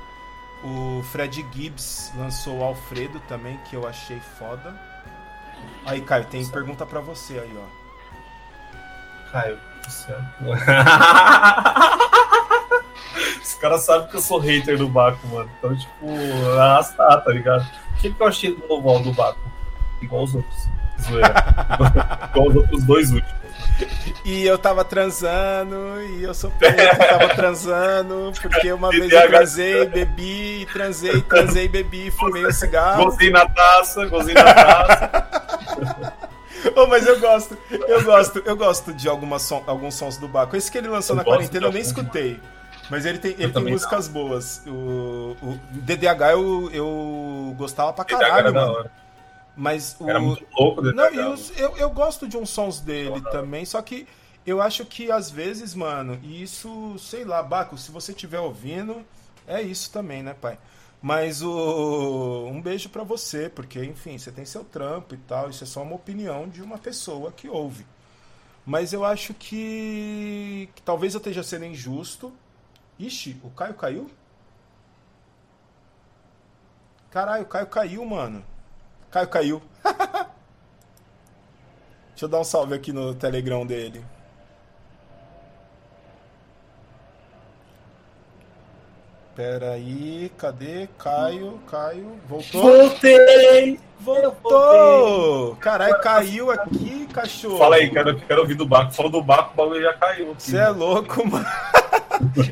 [0.62, 4.74] O Fred Gibbs lançou o Alfredo também, que eu achei foda.
[5.84, 7.64] Aí, Caio, tem pergunta para você aí, ó.
[9.32, 9.58] Caio,
[9.88, 10.20] céu.
[13.42, 15.50] Os caras sabem que eu sou hater do Baco, mano.
[15.58, 16.06] Então, tipo,
[16.58, 17.66] arrastar, tá ligado?
[17.92, 19.40] O que, que eu achei do novo do Baco?
[20.00, 20.68] Igual os outros.
[22.30, 23.36] Igual os outros dois últimos.
[24.26, 29.86] E eu tava transando, e eu sou preto, tava transando, porque uma vez eu transei,
[29.86, 33.04] bebi, transei, transei, bebi, fumei um cigarro.
[33.04, 36.12] Gozei na taça, gozei na taça.
[36.74, 40.56] oh, mas eu gosto, eu gosto, eu gosto de algumas som, alguns sons do Baco.
[40.56, 42.40] Esse que ele lançou eu na quarentena eu nem escutei.
[42.90, 44.14] Mas ele tem, ele tem músicas não.
[44.14, 44.60] boas.
[44.66, 48.90] O, o DDH eu, eu gostava pra caralho, mano.
[49.56, 50.08] Mas o.
[50.08, 50.94] Era muito louco dele.
[50.94, 54.06] Não, eu, eu, eu gosto de uns sons dele também, só que
[54.46, 59.04] eu acho que às vezes, mano, e isso, sei lá, Baco, se você estiver ouvindo,
[59.46, 60.58] é isso também, né, pai?
[61.00, 65.64] Mas o um beijo para você, porque enfim, você tem seu trampo e tal, isso
[65.64, 67.86] é só uma opinião de uma pessoa que ouve.
[68.64, 72.32] Mas eu acho que, que talvez eu esteja sendo injusto.
[72.98, 74.10] Ixi, o Caio caiu?
[77.10, 78.44] Caralho, o Caio caiu, mano.
[79.16, 79.62] Caio caiu.
[82.10, 84.04] Deixa eu dar um salve aqui no Telegram dele.
[89.34, 90.88] Pera aí, cadê?
[90.98, 92.62] Caio, Caio, voltou?
[92.62, 93.80] Voltei!
[94.00, 95.56] Voltou!
[95.56, 97.58] Caralho, caiu aqui, cachorro.
[97.58, 98.92] Fala aí, quero, quero ouvir do Baco.
[98.92, 100.34] Falou do Baco, o bagulho já caiu.
[100.38, 101.46] Você é louco, mano.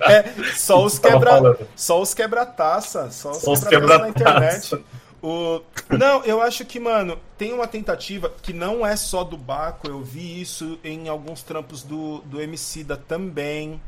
[0.06, 4.76] É, só os quebra, só os quebra-taça, só os quebra-taça na quebra-taça.
[4.76, 4.84] internet.
[5.24, 5.62] O...
[5.88, 10.02] Não, eu acho que, mano, tem uma tentativa que não é só do Baco, eu
[10.02, 13.80] vi isso em alguns trampos do, do Emicida também.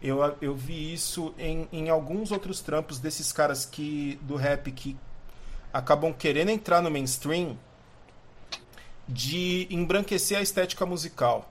[0.00, 4.96] Eu, eu vi isso em, em alguns outros trampos desses caras que do rap que
[5.72, 7.58] acabam querendo entrar no mainstream
[9.08, 11.50] de embranquecer a estética musical.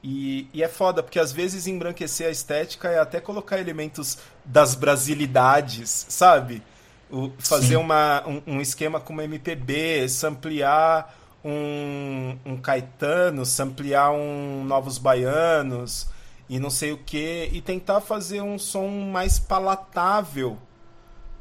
[0.00, 4.76] E, e é foda, porque às vezes embranquecer a estética é até colocar elementos das
[4.76, 6.62] brasilidades, sabe?
[7.10, 7.76] O- fazer Sim.
[7.76, 11.14] uma, um, um esquema como MPB, samplear
[11.44, 16.08] um, um Caetano, samplear um Novos Baianos
[16.48, 20.58] e não sei o que, e tentar fazer um som mais palatável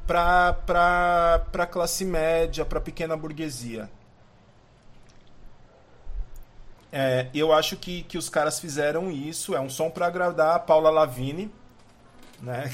[0.06, 0.53] para
[1.52, 3.90] para classe média, para pequena burguesia.
[6.91, 9.56] É, eu acho que, que os caras fizeram isso.
[9.56, 11.52] É um som para agradar a Paula Lavigne,
[12.43, 12.69] né?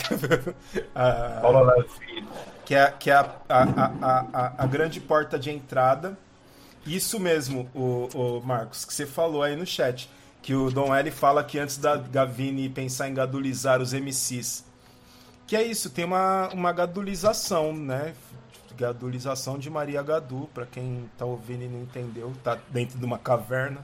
[0.96, 1.42] A-
[2.66, 3.64] que é, que é a, a,
[4.34, 6.18] a, a, grande porta de entrada.
[6.86, 10.10] Isso mesmo, o, o Marcos, que você falou aí no chat.
[10.42, 14.66] Que o Dom L fala que antes da Gavine pensar em gadulizar os MCs.
[15.46, 18.14] Que é isso, tem uma, uma gadulização, né?
[18.78, 23.18] Gadulização de Maria Gadu, pra quem tá ouvindo e não entendeu, tá dentro de uma
[23.18, 23.84] caverna,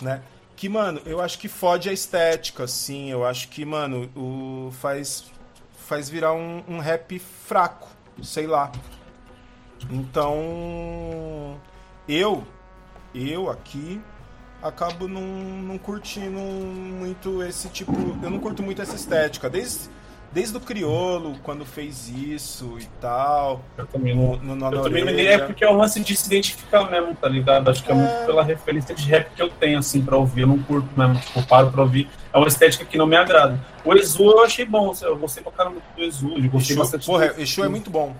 [0.00, 0.22] né?
[0.56, 3.10] Que, mano, eu acho que fode a estética, assim.
[3.10, 5.24] Eu acho que, mano, o faz,
[5.86, 7.88] faz virar um, um rap fraco,
[8.22, 8.70] sei lá.
[9.90, 11.60] Então,
[12.08, 12.46] eu,
[13.14, 14.00] eu aqui,
[14.62, 17.92] acabo não, não curtindo muito esse tipo.
[18.22, 19.50] Eu não curto muito essa estética.
[19.50, 19.90] Desde,
[20.32, 23.60] desde o Criolo, quando fez isso e tal.
[23.76, 24.70] Eu também No, não.
[24.70, 27.68] no Eu também é porque é um lance de se identificar mesmo, tá ligado?
[27.70, 27.96] Acho que é, É.
[27.96, 30.42] muito pela referência de rap que eu tenho, assim, pra ouvir.
[30.42, 32.08] Eu não curto mesmo, tipo, eu paro pra ouvir.
[32.32, 33.60] É uma estética que não me agrada.
[33.84, 36.28] O Exu eu achei bom, eu gostei pra caramba do Exu.
[36.28, 38.14] Eu gostei Exu, bastante porra, do- Exu é muito bom.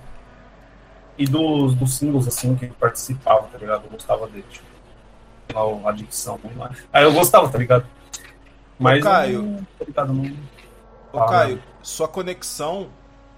[1.19, 3.85] E dos, dos singles, assim, que participava, tá ligado?
[3.85, 4.67] Eu gostava dele, tipo,
[5.55, 6.39] lá o Adicção,
[6.71, 6.85] acho.
[6.93, 7.87] Aí eu gostava, tá ligado?
[8.79, 9.35] Mas, Caio.
[9.35, 10.13] eu não, tá ligado?
[10.13, 10.33] Não...
[11.13, 12.91] Ô, Caio, sua conexão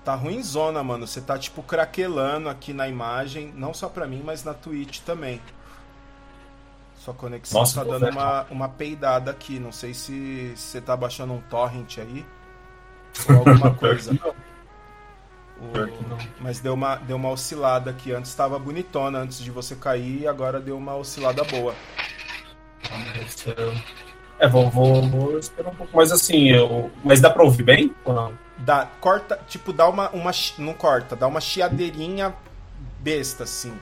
[0.05, 1.07] tá ruimzona, mano.
[1.07, 5.41] Você tá, tipo, craquelando aqui na imagem, não só pra mim, mas na Twitch também.
[6.99, 9.59] Sua conexão Nossa, tá dando uma, uma peidada aqui.
[9.59, 12.25] Não sei se você tá baixando um torrent aí.
[13.29, 14.13] Ou alguma coisa.
[14.13, 14.35] O-.
[16.41, 18.13] Mas deu uma, deu uma oscilada aqui.
[18.13, 21.75] Antes estava bonitona, antes de você cair, e agora deu uma oscilada boa.
[24.39, 25.97] É, vou, vou, vou esperar um pouco.
[25.97, 26.91] Mas assim, eu...
[27.05, 27.95] mas dá pra ouvir bem?
[28.05, 28.33] Ou não?
[28.59, 30.31] Dá, corta, tipo, dá uma, uma.
[30.59, 32.35] Não corta, dá uma chiadeirinha
[33.01, 33.73] besta, assim.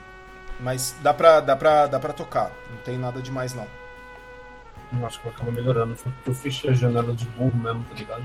[0.59, 2.51] Mas dá pra, dá, pra, dá pra tocar.
[2.69, 3.67] Não tem nada demais, não.
[4.99, 5.95] Eu Acho que vai acabar melhorando.
[6.25, 8.23] Eu fechei a janela de burro mesmo, tá ligado?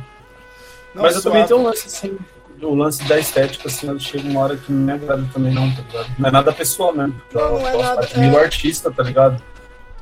[0.95, 1.37] Não, Mas eu suave.
[1.37, 2.19] também tenho um lance assim,
[2.63, 5.83] o lance da estética, assim, chega uma hora que não me agrada também, não, tá
[5.83, 6.11] ligado?
[6.19, 7.21] Não é nada pessoal mesmo.
[7.33, 8.45] Não, eu não é gosto, nada, admiro é.
[8.45, 9.43] artista, tá ligado?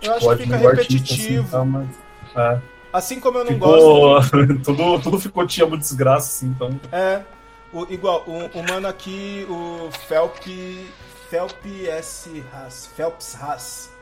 [0.03, 1.40] Eu acho Eu que fica admiro o artista, repetitivo.
[1.43, 1.89] assim, tá, mas,
[2.37, 2.61] é.
[2.93, 4.23] Assim como eu não gosto.
[4.23, 6.81] Ficou, tudo, tudo ficou tinha muito desgraça, assim, então.
[6.93, 7.23] É.
[7.73, 10.37] O, igual, o, o mano aqui, o Felp.
[11.29, 12.45] Felp S.
[12.53, 12.87] Haas.
[12.97, 13.97] Phelps Haas.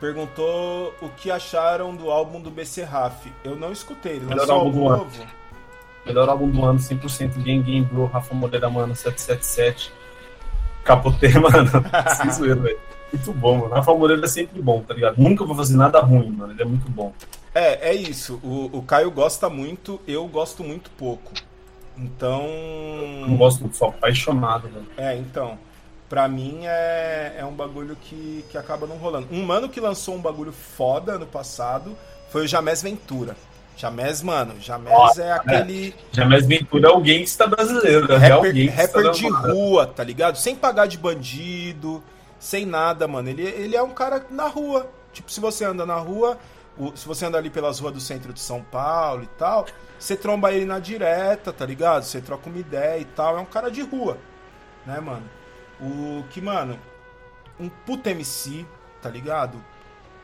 [0.00, 3.26] Perguntou o que acharam do álbum do BC Raf.
[3.42, 4.96] Eu não escutei, ele Melhor lançou álbum do ano.
[4.98, 5.26] novo.
[6.06, 9.92] Melhor álbum do ano, 100% Gang Gang Blue, Rafa Moreira, mano, 777.
[10.84, 11.70] Capotei, mano.
[12.16, 12.78] Sem zoeira, velho.
[13.12, 13.74] Muito bom, mano.
[13.74, 15.16] Rafa Moreira é sempre bom, tá ligado?
[15.18, 16.52] Nunca vou fazer nada ruim, mano.
[16.52, 17.12] Ele é muito bom.
[17.54, 18.40] É, é isso.
[18.42, 21.32] O, o Caio gosta muito, eu gosto muito pouco.
[21.96, 22.46] Então.
[23.26, 24.86] Não gosto muito, sou apaixonado, velho.
[24.96, 25.58] É, então.
[26.08, 29.28] Pra mim é, é um bagulho que, que acaba não rolando.
[29.30, 31.94] Um mano que lançou um bagulho foda ano passado
[32.30, 33.36] foi o Jamés Ventura.
[33.76, 38.54] Jamés, mano, Jamés Nossa, é aquele Jamais Ventura é o gangsta brasileiro, é real rapper,
[38.54, 38.82] gangsta.
[38.82, 40.36] rapper da de rua, tá ligado?
[40.36, 42.02] Sem pagar de bandido,
[42.38, 43.28] sem nada, mano.
[43.28, 44.88] Ele, ele é um cara na rua.
[45.12, 46.38] Tipo, se você anda na rua,
[46.76, 49.66] o- se você anda ali pelas ruas do centro de São Paulo e tal,
[49.98, 52.04] você tromba ele na direta, tá ligado?
[52.04, 53.36] Você troca uma ideia e tal.
[53.36, 54.18] É um cara de rua,
[54.86, 55.28] né, mano?
[55.80, 56.78] O que, mano,
[57.58, 58.64] um puta MC,
[59.02, 59.62] tá ligado?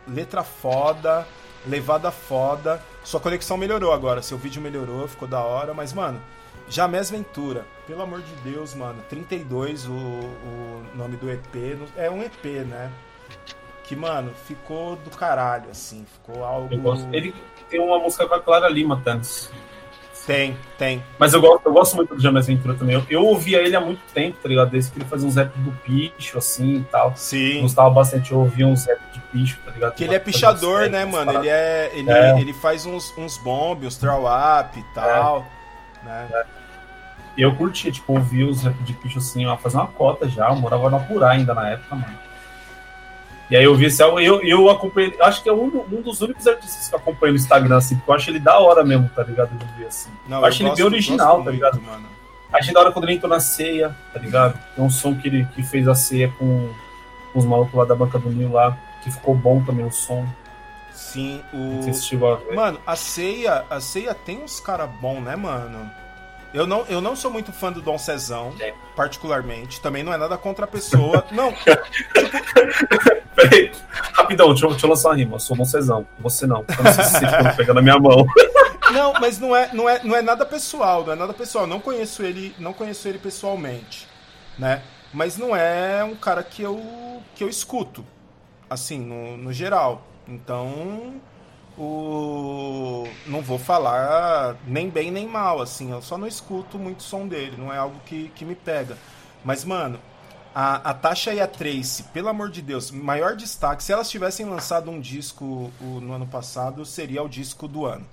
[0.07, 1.27] Letra foda,
[1.67, 2.83] levada foda.
[3.03, 6.21] Sua conexão melhorou agora, seu vídeo melhorou, ficou da hora, mas, mano,
[6.69, 9.03] Jamés Ventura, pelo amor de Deus, mano.
[9.09, 11.79] 32, o, o nome do EP.
[11.97, 12.91] É um EP, né?
[13.85, 16.07] Que, mano, ficou do caralho, assim.
[16.13, 16.73] Ficou algo.
[16.73, 17.07] Eu gosto.
[17.13, 17.35] Ele
[17.69, 19.51] tem uma música com a Clara Lima, Thanos.
[20.27, 21.05] Tem, tem.
[21.19, 22.95] Mas eu gosto, eu gosto muito do James Ventura também.
[22.95, 24.71] Eu, eu ouvia ele há muito tempo, tá ligado?
[24.71, 27.13] Desde que ele fazia uns rap do picho, assim e tal.
[27.15, 27.61] Sim.
[27.61, 29.95] Gostava bastante, eu ouvia uns rap de picho, tá ligado?
[29.95, 31.31] Que ele é pichador, né, mano?
[31.33, 31.91] Ele é.
[31.93, 32.41] Ele, é.
[32.41, 35.47] ele faz uns, uns bomb, uns throw up e tal.
[36.03, 36.07] É.
[36.07, 36.29] Né?
[36.33, 36.64] É.
[37.37, 40.49] Eu curtia, tipo, ouvir os rap de picho assim, ó, fazer uma cota já.
[40.49, 42.19] Eu morava no Apurá ainda na época, mano.
[43.51, 46.23] E aí eu vi esse álbum, eu, eu acompanhei, acho que é um, um dos
[46.23, 49.09] únicos artistas que eu acompanho no Instagram, assim, porque eu acho ele da hora mesmo,
[49.15, 49.51] tá ligado?
[49.51, 50.11] De ver, assim.
[50.27, 51.75] Não, eu, eu acho gosto, ele bem original, tá ligado?
[51.75, 52.07] Muito, mano.
[52.53, 54.59] Achei da hora quando ele entrou na ceia, tá ligado?
[54.75, 56.71] Tem um som que ele que fez a ceia com,
[57.33, 60.25] com os malucos lá da banca do Nil lá, que ficou bom também o som.
[60.93, 61.81] Sim, o.
[62.55, 65.91] Mano, a ceia, a ceia tem uns cara bom, né, mano?
[66.55, 68.73] Eu não, eu não sou muito fã do Dom Cezão, é.
[68.95, 69.81] particularmente.
[69.81, 71.27] Também não é nada contra a pessoa.
[71.33, 71.53] não.
[73.35, 73.73] Peraí,
[74.13, 75.35] rapidão, deixa eu, deixa eu lançar uma rima.
[75.35, 76.65] Eu sou Dom Cezão, você não.
[76.65, 78.25] Como você se sente quando pega na minha mão?
[78.93, 81.67] Não, mas não é, não, é, não é nada pessoal, não é nada pessoal.
[81.67, 84.07] Não conheço ele, não conheço ele pessoalmente,
[84.57, 84.83] né?
[85.13, 86.81] Mas não é um cara que eu,
[87.35, 88.05] que eu escuto,
[88.69, 90.07] assim, no, no geral.
[90.29, 91.15] Então,
[91.77, 97.27] o não vou falar nem bem nem mal, assim, eu só não escuto muito som
[97.27, 98.97] dele, não é algo que, que me pega.
[99.45, 99.99] Mas, mano,
[100.55, 104.47] a, a Tasha e a Trace, pelo amor de Deus, maior destaque, se elas tivessem
[104.47, 108.07] lançado um disco o, no ano passado, seria o disco do ano.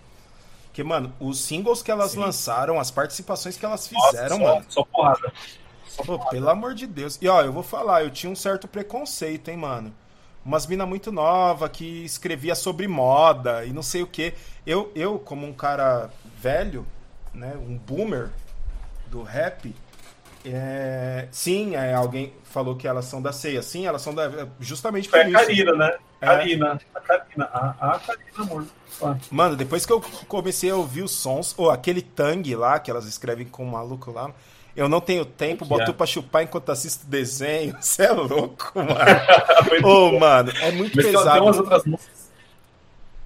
[0.65, 2.19] Porque, mano, os singles que elas Sim.
[2.19, 4.65] lançaram, as participações que elas fizeram, Nossa, só, mano.
[4.69, 5.33] Só porrada.
[5.87, 7.19] Só Pô, pelo amor de Deus.
[7.21, 9.93] E ó, eu vou falar, eu tinha um certo preconceito, hein, mano
[10.45, 14.33] umas mina muito nova que escrevia sobre moda e não sei o que.
[14.65, 16.85] Eu, eu como um cara velho,
[17.33, 18.29] né, um boomer
[19.07, 19.73] do rap,
[20.45, 23.61] é, sim, é, alguém falou que elas são da ceia.
[23.61, 24.47] Sim, elas são da.
[24.59, 25.37] Justamente por é isso.
[25.37, 25.97] a Karina, né?
[26.21, 26.25] É.
[26.25, 26.79] Karina.
[26.93, 27.45] A Karina.
[27.45, 28.65] A, a Karina, amor.
[29.31, 32.91] Mano, depois que eu comecei a ouvir os sons, ou oh, aquele Tang lá, que
[32.91, 34.31] elas escrevem com o maluco lá,
[34.75, 35.93] eu não tenho tempo, boto é.
[35.93, 37.75] pra chupar enquanto assisto desenho.
[37.81, 38.91] Você é louco, mano.
[39.83, 41.31] Ô, oh, mano, é muito Mas pesado.
[41.31, 42.21] Tem umas outras músicas.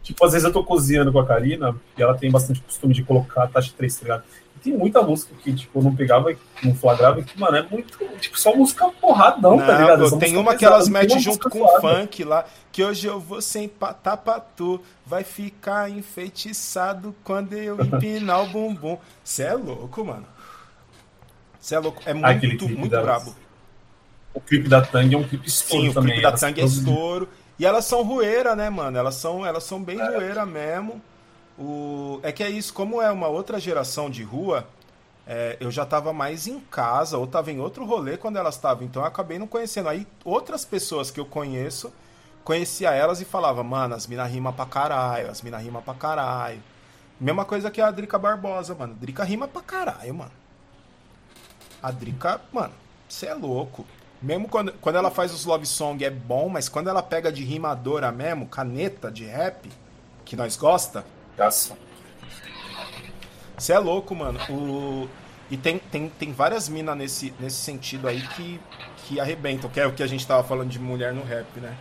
[0.02, 3.04] Tipo, às vezes eu tô cozinhando com a Karina e ela tem bastante costume de
[3.04, 4.24] colocar a taxa 3, tá ligado?
[4.66, 8.00] Tem muita música que, tipo, não pegava, não flagrava, que, mano, é muito.
[8.20, 10.10] Tipo, só música porradão, tá não, tá ligado?
[10.10, 13.44] Pô, tem uma que elas metem junto com o funk lá, que hoje eu vou
[13.44, 18.98] sem patapatu, vai ficar enfeitiçado quando eu empinar o bumbum.
[19.24, 20.26] Você é louco, mano.
[21.60, 22.02] Você é louco.
[22.04, 23.36] É muito, muito brabo.
[24.34, 26.10] O clipe da Tang é um clipe estouro Sim, também.
[26.10, 27.30] o clipe da Tang é estouro.
[27.60, 28.98] E elas são rueira, né, mano?
[28.98, 30.08] Elas são, elas são bem é.
[30.08, 31.00] rueira mesmo.
[31.58, 32.20] O...
[32.24, 34.68] É que é isso, como é uma outra geração de rua,
[35.28, 38.84] é, eu já tava mais em casa, ou tava em outro rolê quando elas estavam.
[38.84, 39.90] Então eu acabei não conhecendo.
[39.90, 41.92] Aí outras pessoas que eu conheço,
[42.44, 46.62] conhecia elas e falava, mano, as mina rima pra caralho, as mina rima pra caralho.
[47.20, 48.94] Mesma coisa que a Drica Barbosa, mano.
[48.94, 50.32] Drica rima pra caralho, mano.
[51.82, 52.74] A Drica, mano,
[53.08, 53.86] você é louco.
[54.22, 57.44] Mesmo quando, quando ela faz os love song é bom, mas quando ela pega de
[57.44, 59.72] rimadora mesmo, caneta de rap,
[60.24, 61.06] que nós gosta.
[61.36, 61.78] Graça.
[63.58, 64.40] Você é louco, mano.
[64.50, 65.10] O...
[65.50, 68.60] E tem, tem, tem várias minas nesse, nesse sentido aí que,
[68.98, 71.76] que arrebentam, que é o que a gente tava falando de mulher no rap, né?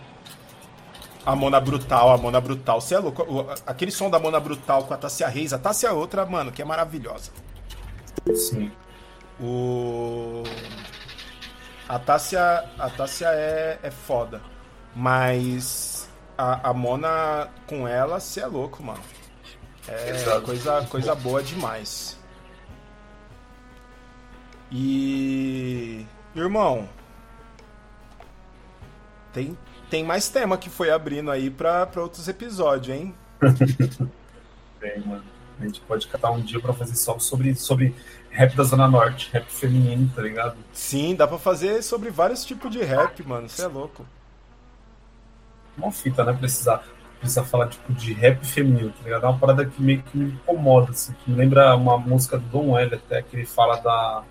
[1.25, 2.81] A Mona Brutal, a Mona Brutal.
[2.81, 3.25] Você é louco.
[3.67, 6.61] Aquele som da Mona Brutal com a Tassia Reis, a Tassia é outra, mano, que
[6.61, 7.33] é maravilhosa.
[8.35, 8.71] Sim.
[9.41, 10.43] O...
[11.89, 14.41] A Tássia, a Tássia é, é foda.
[14.95, 19.01] Mas a, a Mona com ela, você é louco, mano.
[19.87, 22.19] É coisa, coisa boa demais.
[24.71, 26.07] E.
[26.35, 26.89] Irmão.
[29.33, 29.57] Tem,
[29.91, 33.15] tem mais tema que foi abrindo aí pra, pra outros episódios, hein?
[34.81, 35.25] tem, mano.
[35.61, 37.95] A gente pode catar um dia pra fazer só sobre, sobre
[38.31, 40.57] rap da Zona Norte, rap feminino, tá ligado?
[40.73, 43.49] Sim, dá pra fazer sobre vários tipos de rap, mano.
[43.49, 44.05] Você é louco.
[45.79, 46.33] Uma fita, né?
[46.33, 46.85] Precisar,
[47.25, 49.25] precisar falar tipo, de rap feminino, tá ligado?
[49.25, 52.45] É uma parada que meio que me incomoda, assim, que me lembra uma música do
[52.47, 54.23] Dom L até, que ele fala da.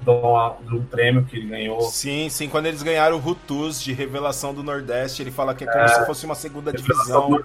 [0.00, 1.80] Do, do prêmio que ele ganhou.
[1.80, 5.66] Sim, sim, quando eles ganharam o Rutus de revelação do Nordeste, ele fala que é
[5.66, 7.36] como é, se fosse uma segunda divisão.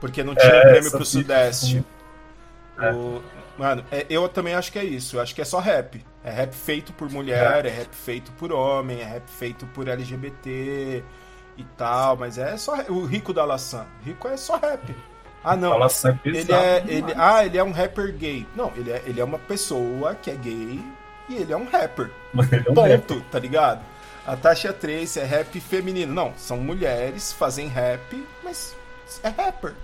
[0.00, 1.84] Porque não tinha é, prêmio pro Sudeste.
[2.76, 2.90] É.
[2.90, 3.22] O,
[3.56, 5.14] Mano, é, eu também acho que é isso.
[5.14, 6.04] Eu acho que é só rap.
[6.24, 9.86] É rap feito por mulher, é, é rap feito por homem, é rap feito por
[9.86, 11.04] LGBT
[11.56, 13.86] e tal, mas é só o rico da Laçã.
[14.04, 14.94] Rico é só rap.
[15.42, 15.74] Ah, não.
[15.82, 18.46] É ele é, ele, ah, ele é um rapper gay.
[18.56, 20.80] Não, ele é, ele é uma pessoa que é gay
[21.28, 22.10] e ele é um rapper.
[22.50, 23.20] É um Ponto, rapper.
[23.30, 23.82] tá ligado?
[24.26, 26.12] A Tasha Trace é rap feminino.
[26.14, 28.74] Não, são mulheres, fazem rap, mas
[29.22, 29.74] é rapper.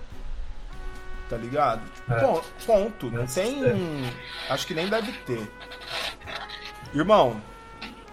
[1.29, 1.81] Tá ligado?
[2.09, 2.15] É.
[2.19, 3.11] Pon- Ponto.
[3.11, 3.63] Não tem.
[3.63, 3.73] é.
[4.49, 5.47] Acho que nem deve ter.
[6.93, 7.39] Irmão,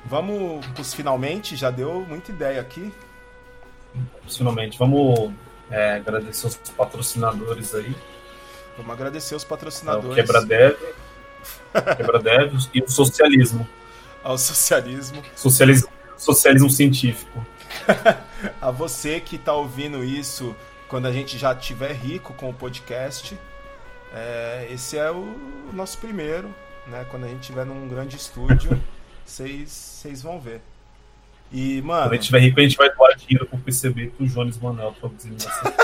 [0.04, 1.56] vamos pros finalmente.
[1.56, 2.92] Já deu muita ideia aqui.
[4.28, 5.32] Finalmente, vamos
[5.70, 7.94] é, agradecer os patrocinadores aí.
[8.76, 10.76] Vamos agradecer os É, patrocinadores Quebradev,
[11.96, 13.68] Quebradev e o socialismo.
[14.22, 15.26] ao socialismo.
[15.34, 17.46] Socialismo, socialismo científico.
[18.60, 20.56] A você que tá ouvindo isso
[20.88, 23.38] quando a gente já tiver rico com o podcast.
[24.12, 25.36] é, esse é o
[25.72, 26.54] nosso primeiro,
[26.86, 27.04] né?
[27.10, 28.80] Quando a gente tiver num grande estúdio,
[29.24, 30.60] vocês vão ver.
[31.52, 34.26] E, Quando mano, a gente tiver rico, a gente vai doar dinheiro pro PCB pro
[34.26, 35.74] Jones Manuel produzir nossa.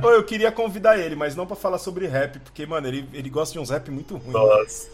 [0.00, 3.28] Pô, eu queria convidar ele, mas não pra falar sobre rap, porque, mano, ele, ele
[3.30, 4.32] gosta de uns rap muito ruins.
[4.32, 4.88] Nossa.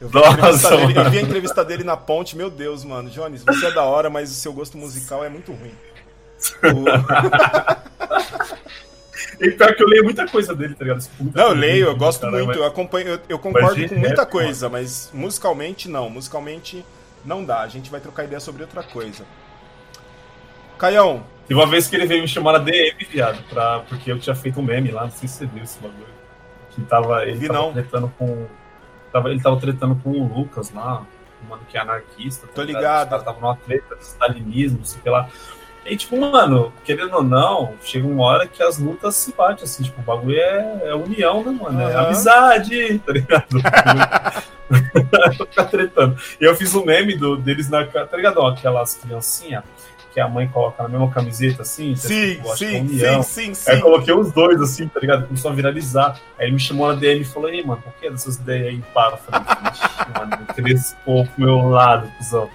[0.00, 1.10] Eu vi, a Nossa, entrevista dele, eu mano.
[1.10, 3.08] vi a entrevista dele na ponte, meu Deus, mano.
[3.10, 5.72] Jones, você é da hora, mas o seu gosto musical é muito ruim.
[9.40, 11.04] E pior que eu leio muita coisa dele, tá ligado?
[11.34, 14.22] Não, eu leio, eu gosto cara, muito, mas- eu acompanho, eu, eu concordo com muita
[14.22, 16.08] rap, coisa, mas musicalmente não.
[16.08, 16.84] Musicalmente
[17.24, 17.60] não dá.
[17.60, 19.24] A gente vai trocar ideia sobre outra coisa.
[20.78, 24.18] Caião, Teve uma vez que ele veio me chamar na DM, viado, pra, porque eu
[24.18, 26.06] tinha feito um meme lá, não sei se você viu esse bagulho.
[26.70, 27.72] Que tava, ele tava não.
[27.72, 28.46] tretando com.
[29.12, 31.06] Tava, ele tava tretando com o Lucas lá,
[31.44, 32.46] um mano que é anarquista.
[32.46, 33.10] Tô tá ligado.
[33.10, 35.28] Tava numa treta de stalinismo, sei lá.
[35.84, 39.84] E tipo, mano, querendo ou não, chega uma hora que as lutas se batem, assim,
[39.84, 41.80] tipo, o bagulho é, é união, né, mano?
[41.82, 42.06] É Aham.
[42.06, 43.46] amizade, tá ligado?
[45.36, 46.16] Ficar tretando.
[46.40, 47.84] E eu fiz um meme do, deles na.
[47.84, 48.38] Tá ligado?
[48.38, 49.62] Ó, Aquelas criancinhas
[50.12, 53.20] que a mãe coloca na mesma camiseta, assim, sim, tipo, sim, união.
[53.24, 53.82] sim, sim, Aí eu sim.
[53.82, 55.26] coloquei os dois, assim, tá ligado?
[55.26, 56.20] Começou a viralizar.
[56.38, 58.84] Aí ele me chamou na DM e falou, ei, mano, por que dessas ideias aí?
[58.94, 59.14] Para.
[59.14, 59.42] Eu falei,
[60.74, 62.48] "Vixe, mano, pro meu lado, cuzão.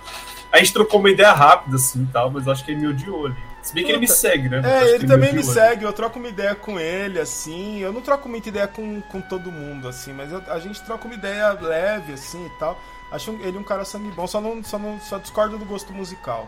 [0.53, 2.79] Aí a gente trocou uma ideia rápida, assim, e tal, mas eu acho que ele
[2.79, 3.35] me odiou ali.
[3.69, 4.59] Se bem que ele me segue, né?
[4.59, 7.79] Acho É, ele também me segue, eu troco uma ideia com ele, assim.
[7.79, 11.05] Eu não troco muita ideia com, com todo mundo, assim, mas eu- a gente troca
[11.05, 12.79] uma ideia leve, assim e tal.
[13.11, 16.47] Acho ele um cara sangue bom, só não, só não só discordo do gosto musical,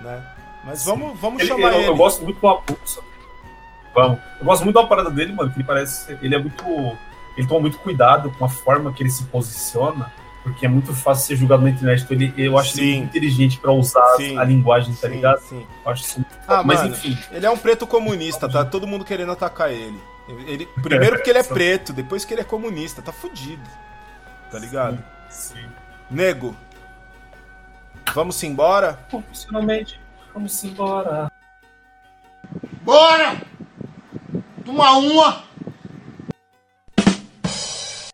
[0.00, 0.22] né?
[0.64, 1.88] Mas vamos, vamos Ele- chamar eu, ele.
[1.88, 3.00] eu gosto muito pulsa.
[3.94, 4.18] Vamos.
[4.40, 6.18] Eu gosto muito da parada dele, mano, que ele parece.
[6.20, 6.64] Ele é muito.
[7.36, 10.12] Ele toma muito cuidado com a forma que ele se posiciona,
[10.44, 12.02] porque é muito fácil ser julgado na internet.
[12.04, 12.96] Então ele, eu acho ele Sim.
[12.98, 14.38] muito inteligente pra usar Sim.
[14.38, 15.40] a linguagem, tá Sim, ligado?
[15.40, 15.66] sim.
[15.84, 17.18] Eu acho isso muito Ah, Mas mano, enfim.
[17.32, 20.00] ele é um preto comunista, tá todo mundo querendo atacar ele.
[20.46, 23.68] ele primeiro porque ele é preto, depois que ele é comunista, tá fudido.
[24.50, 25.02] Tá ligado?
[25.28, 25.64] Sim.
[26.10, 26.54] Nego,
[28.14, 28.98] vamos embora?
[29.10, 29.98] Profissionalmente,
[30.32, 31.32] vamos embora.
[32.82, 33.40] Bora!
[34.66, 35.42] Uma uma!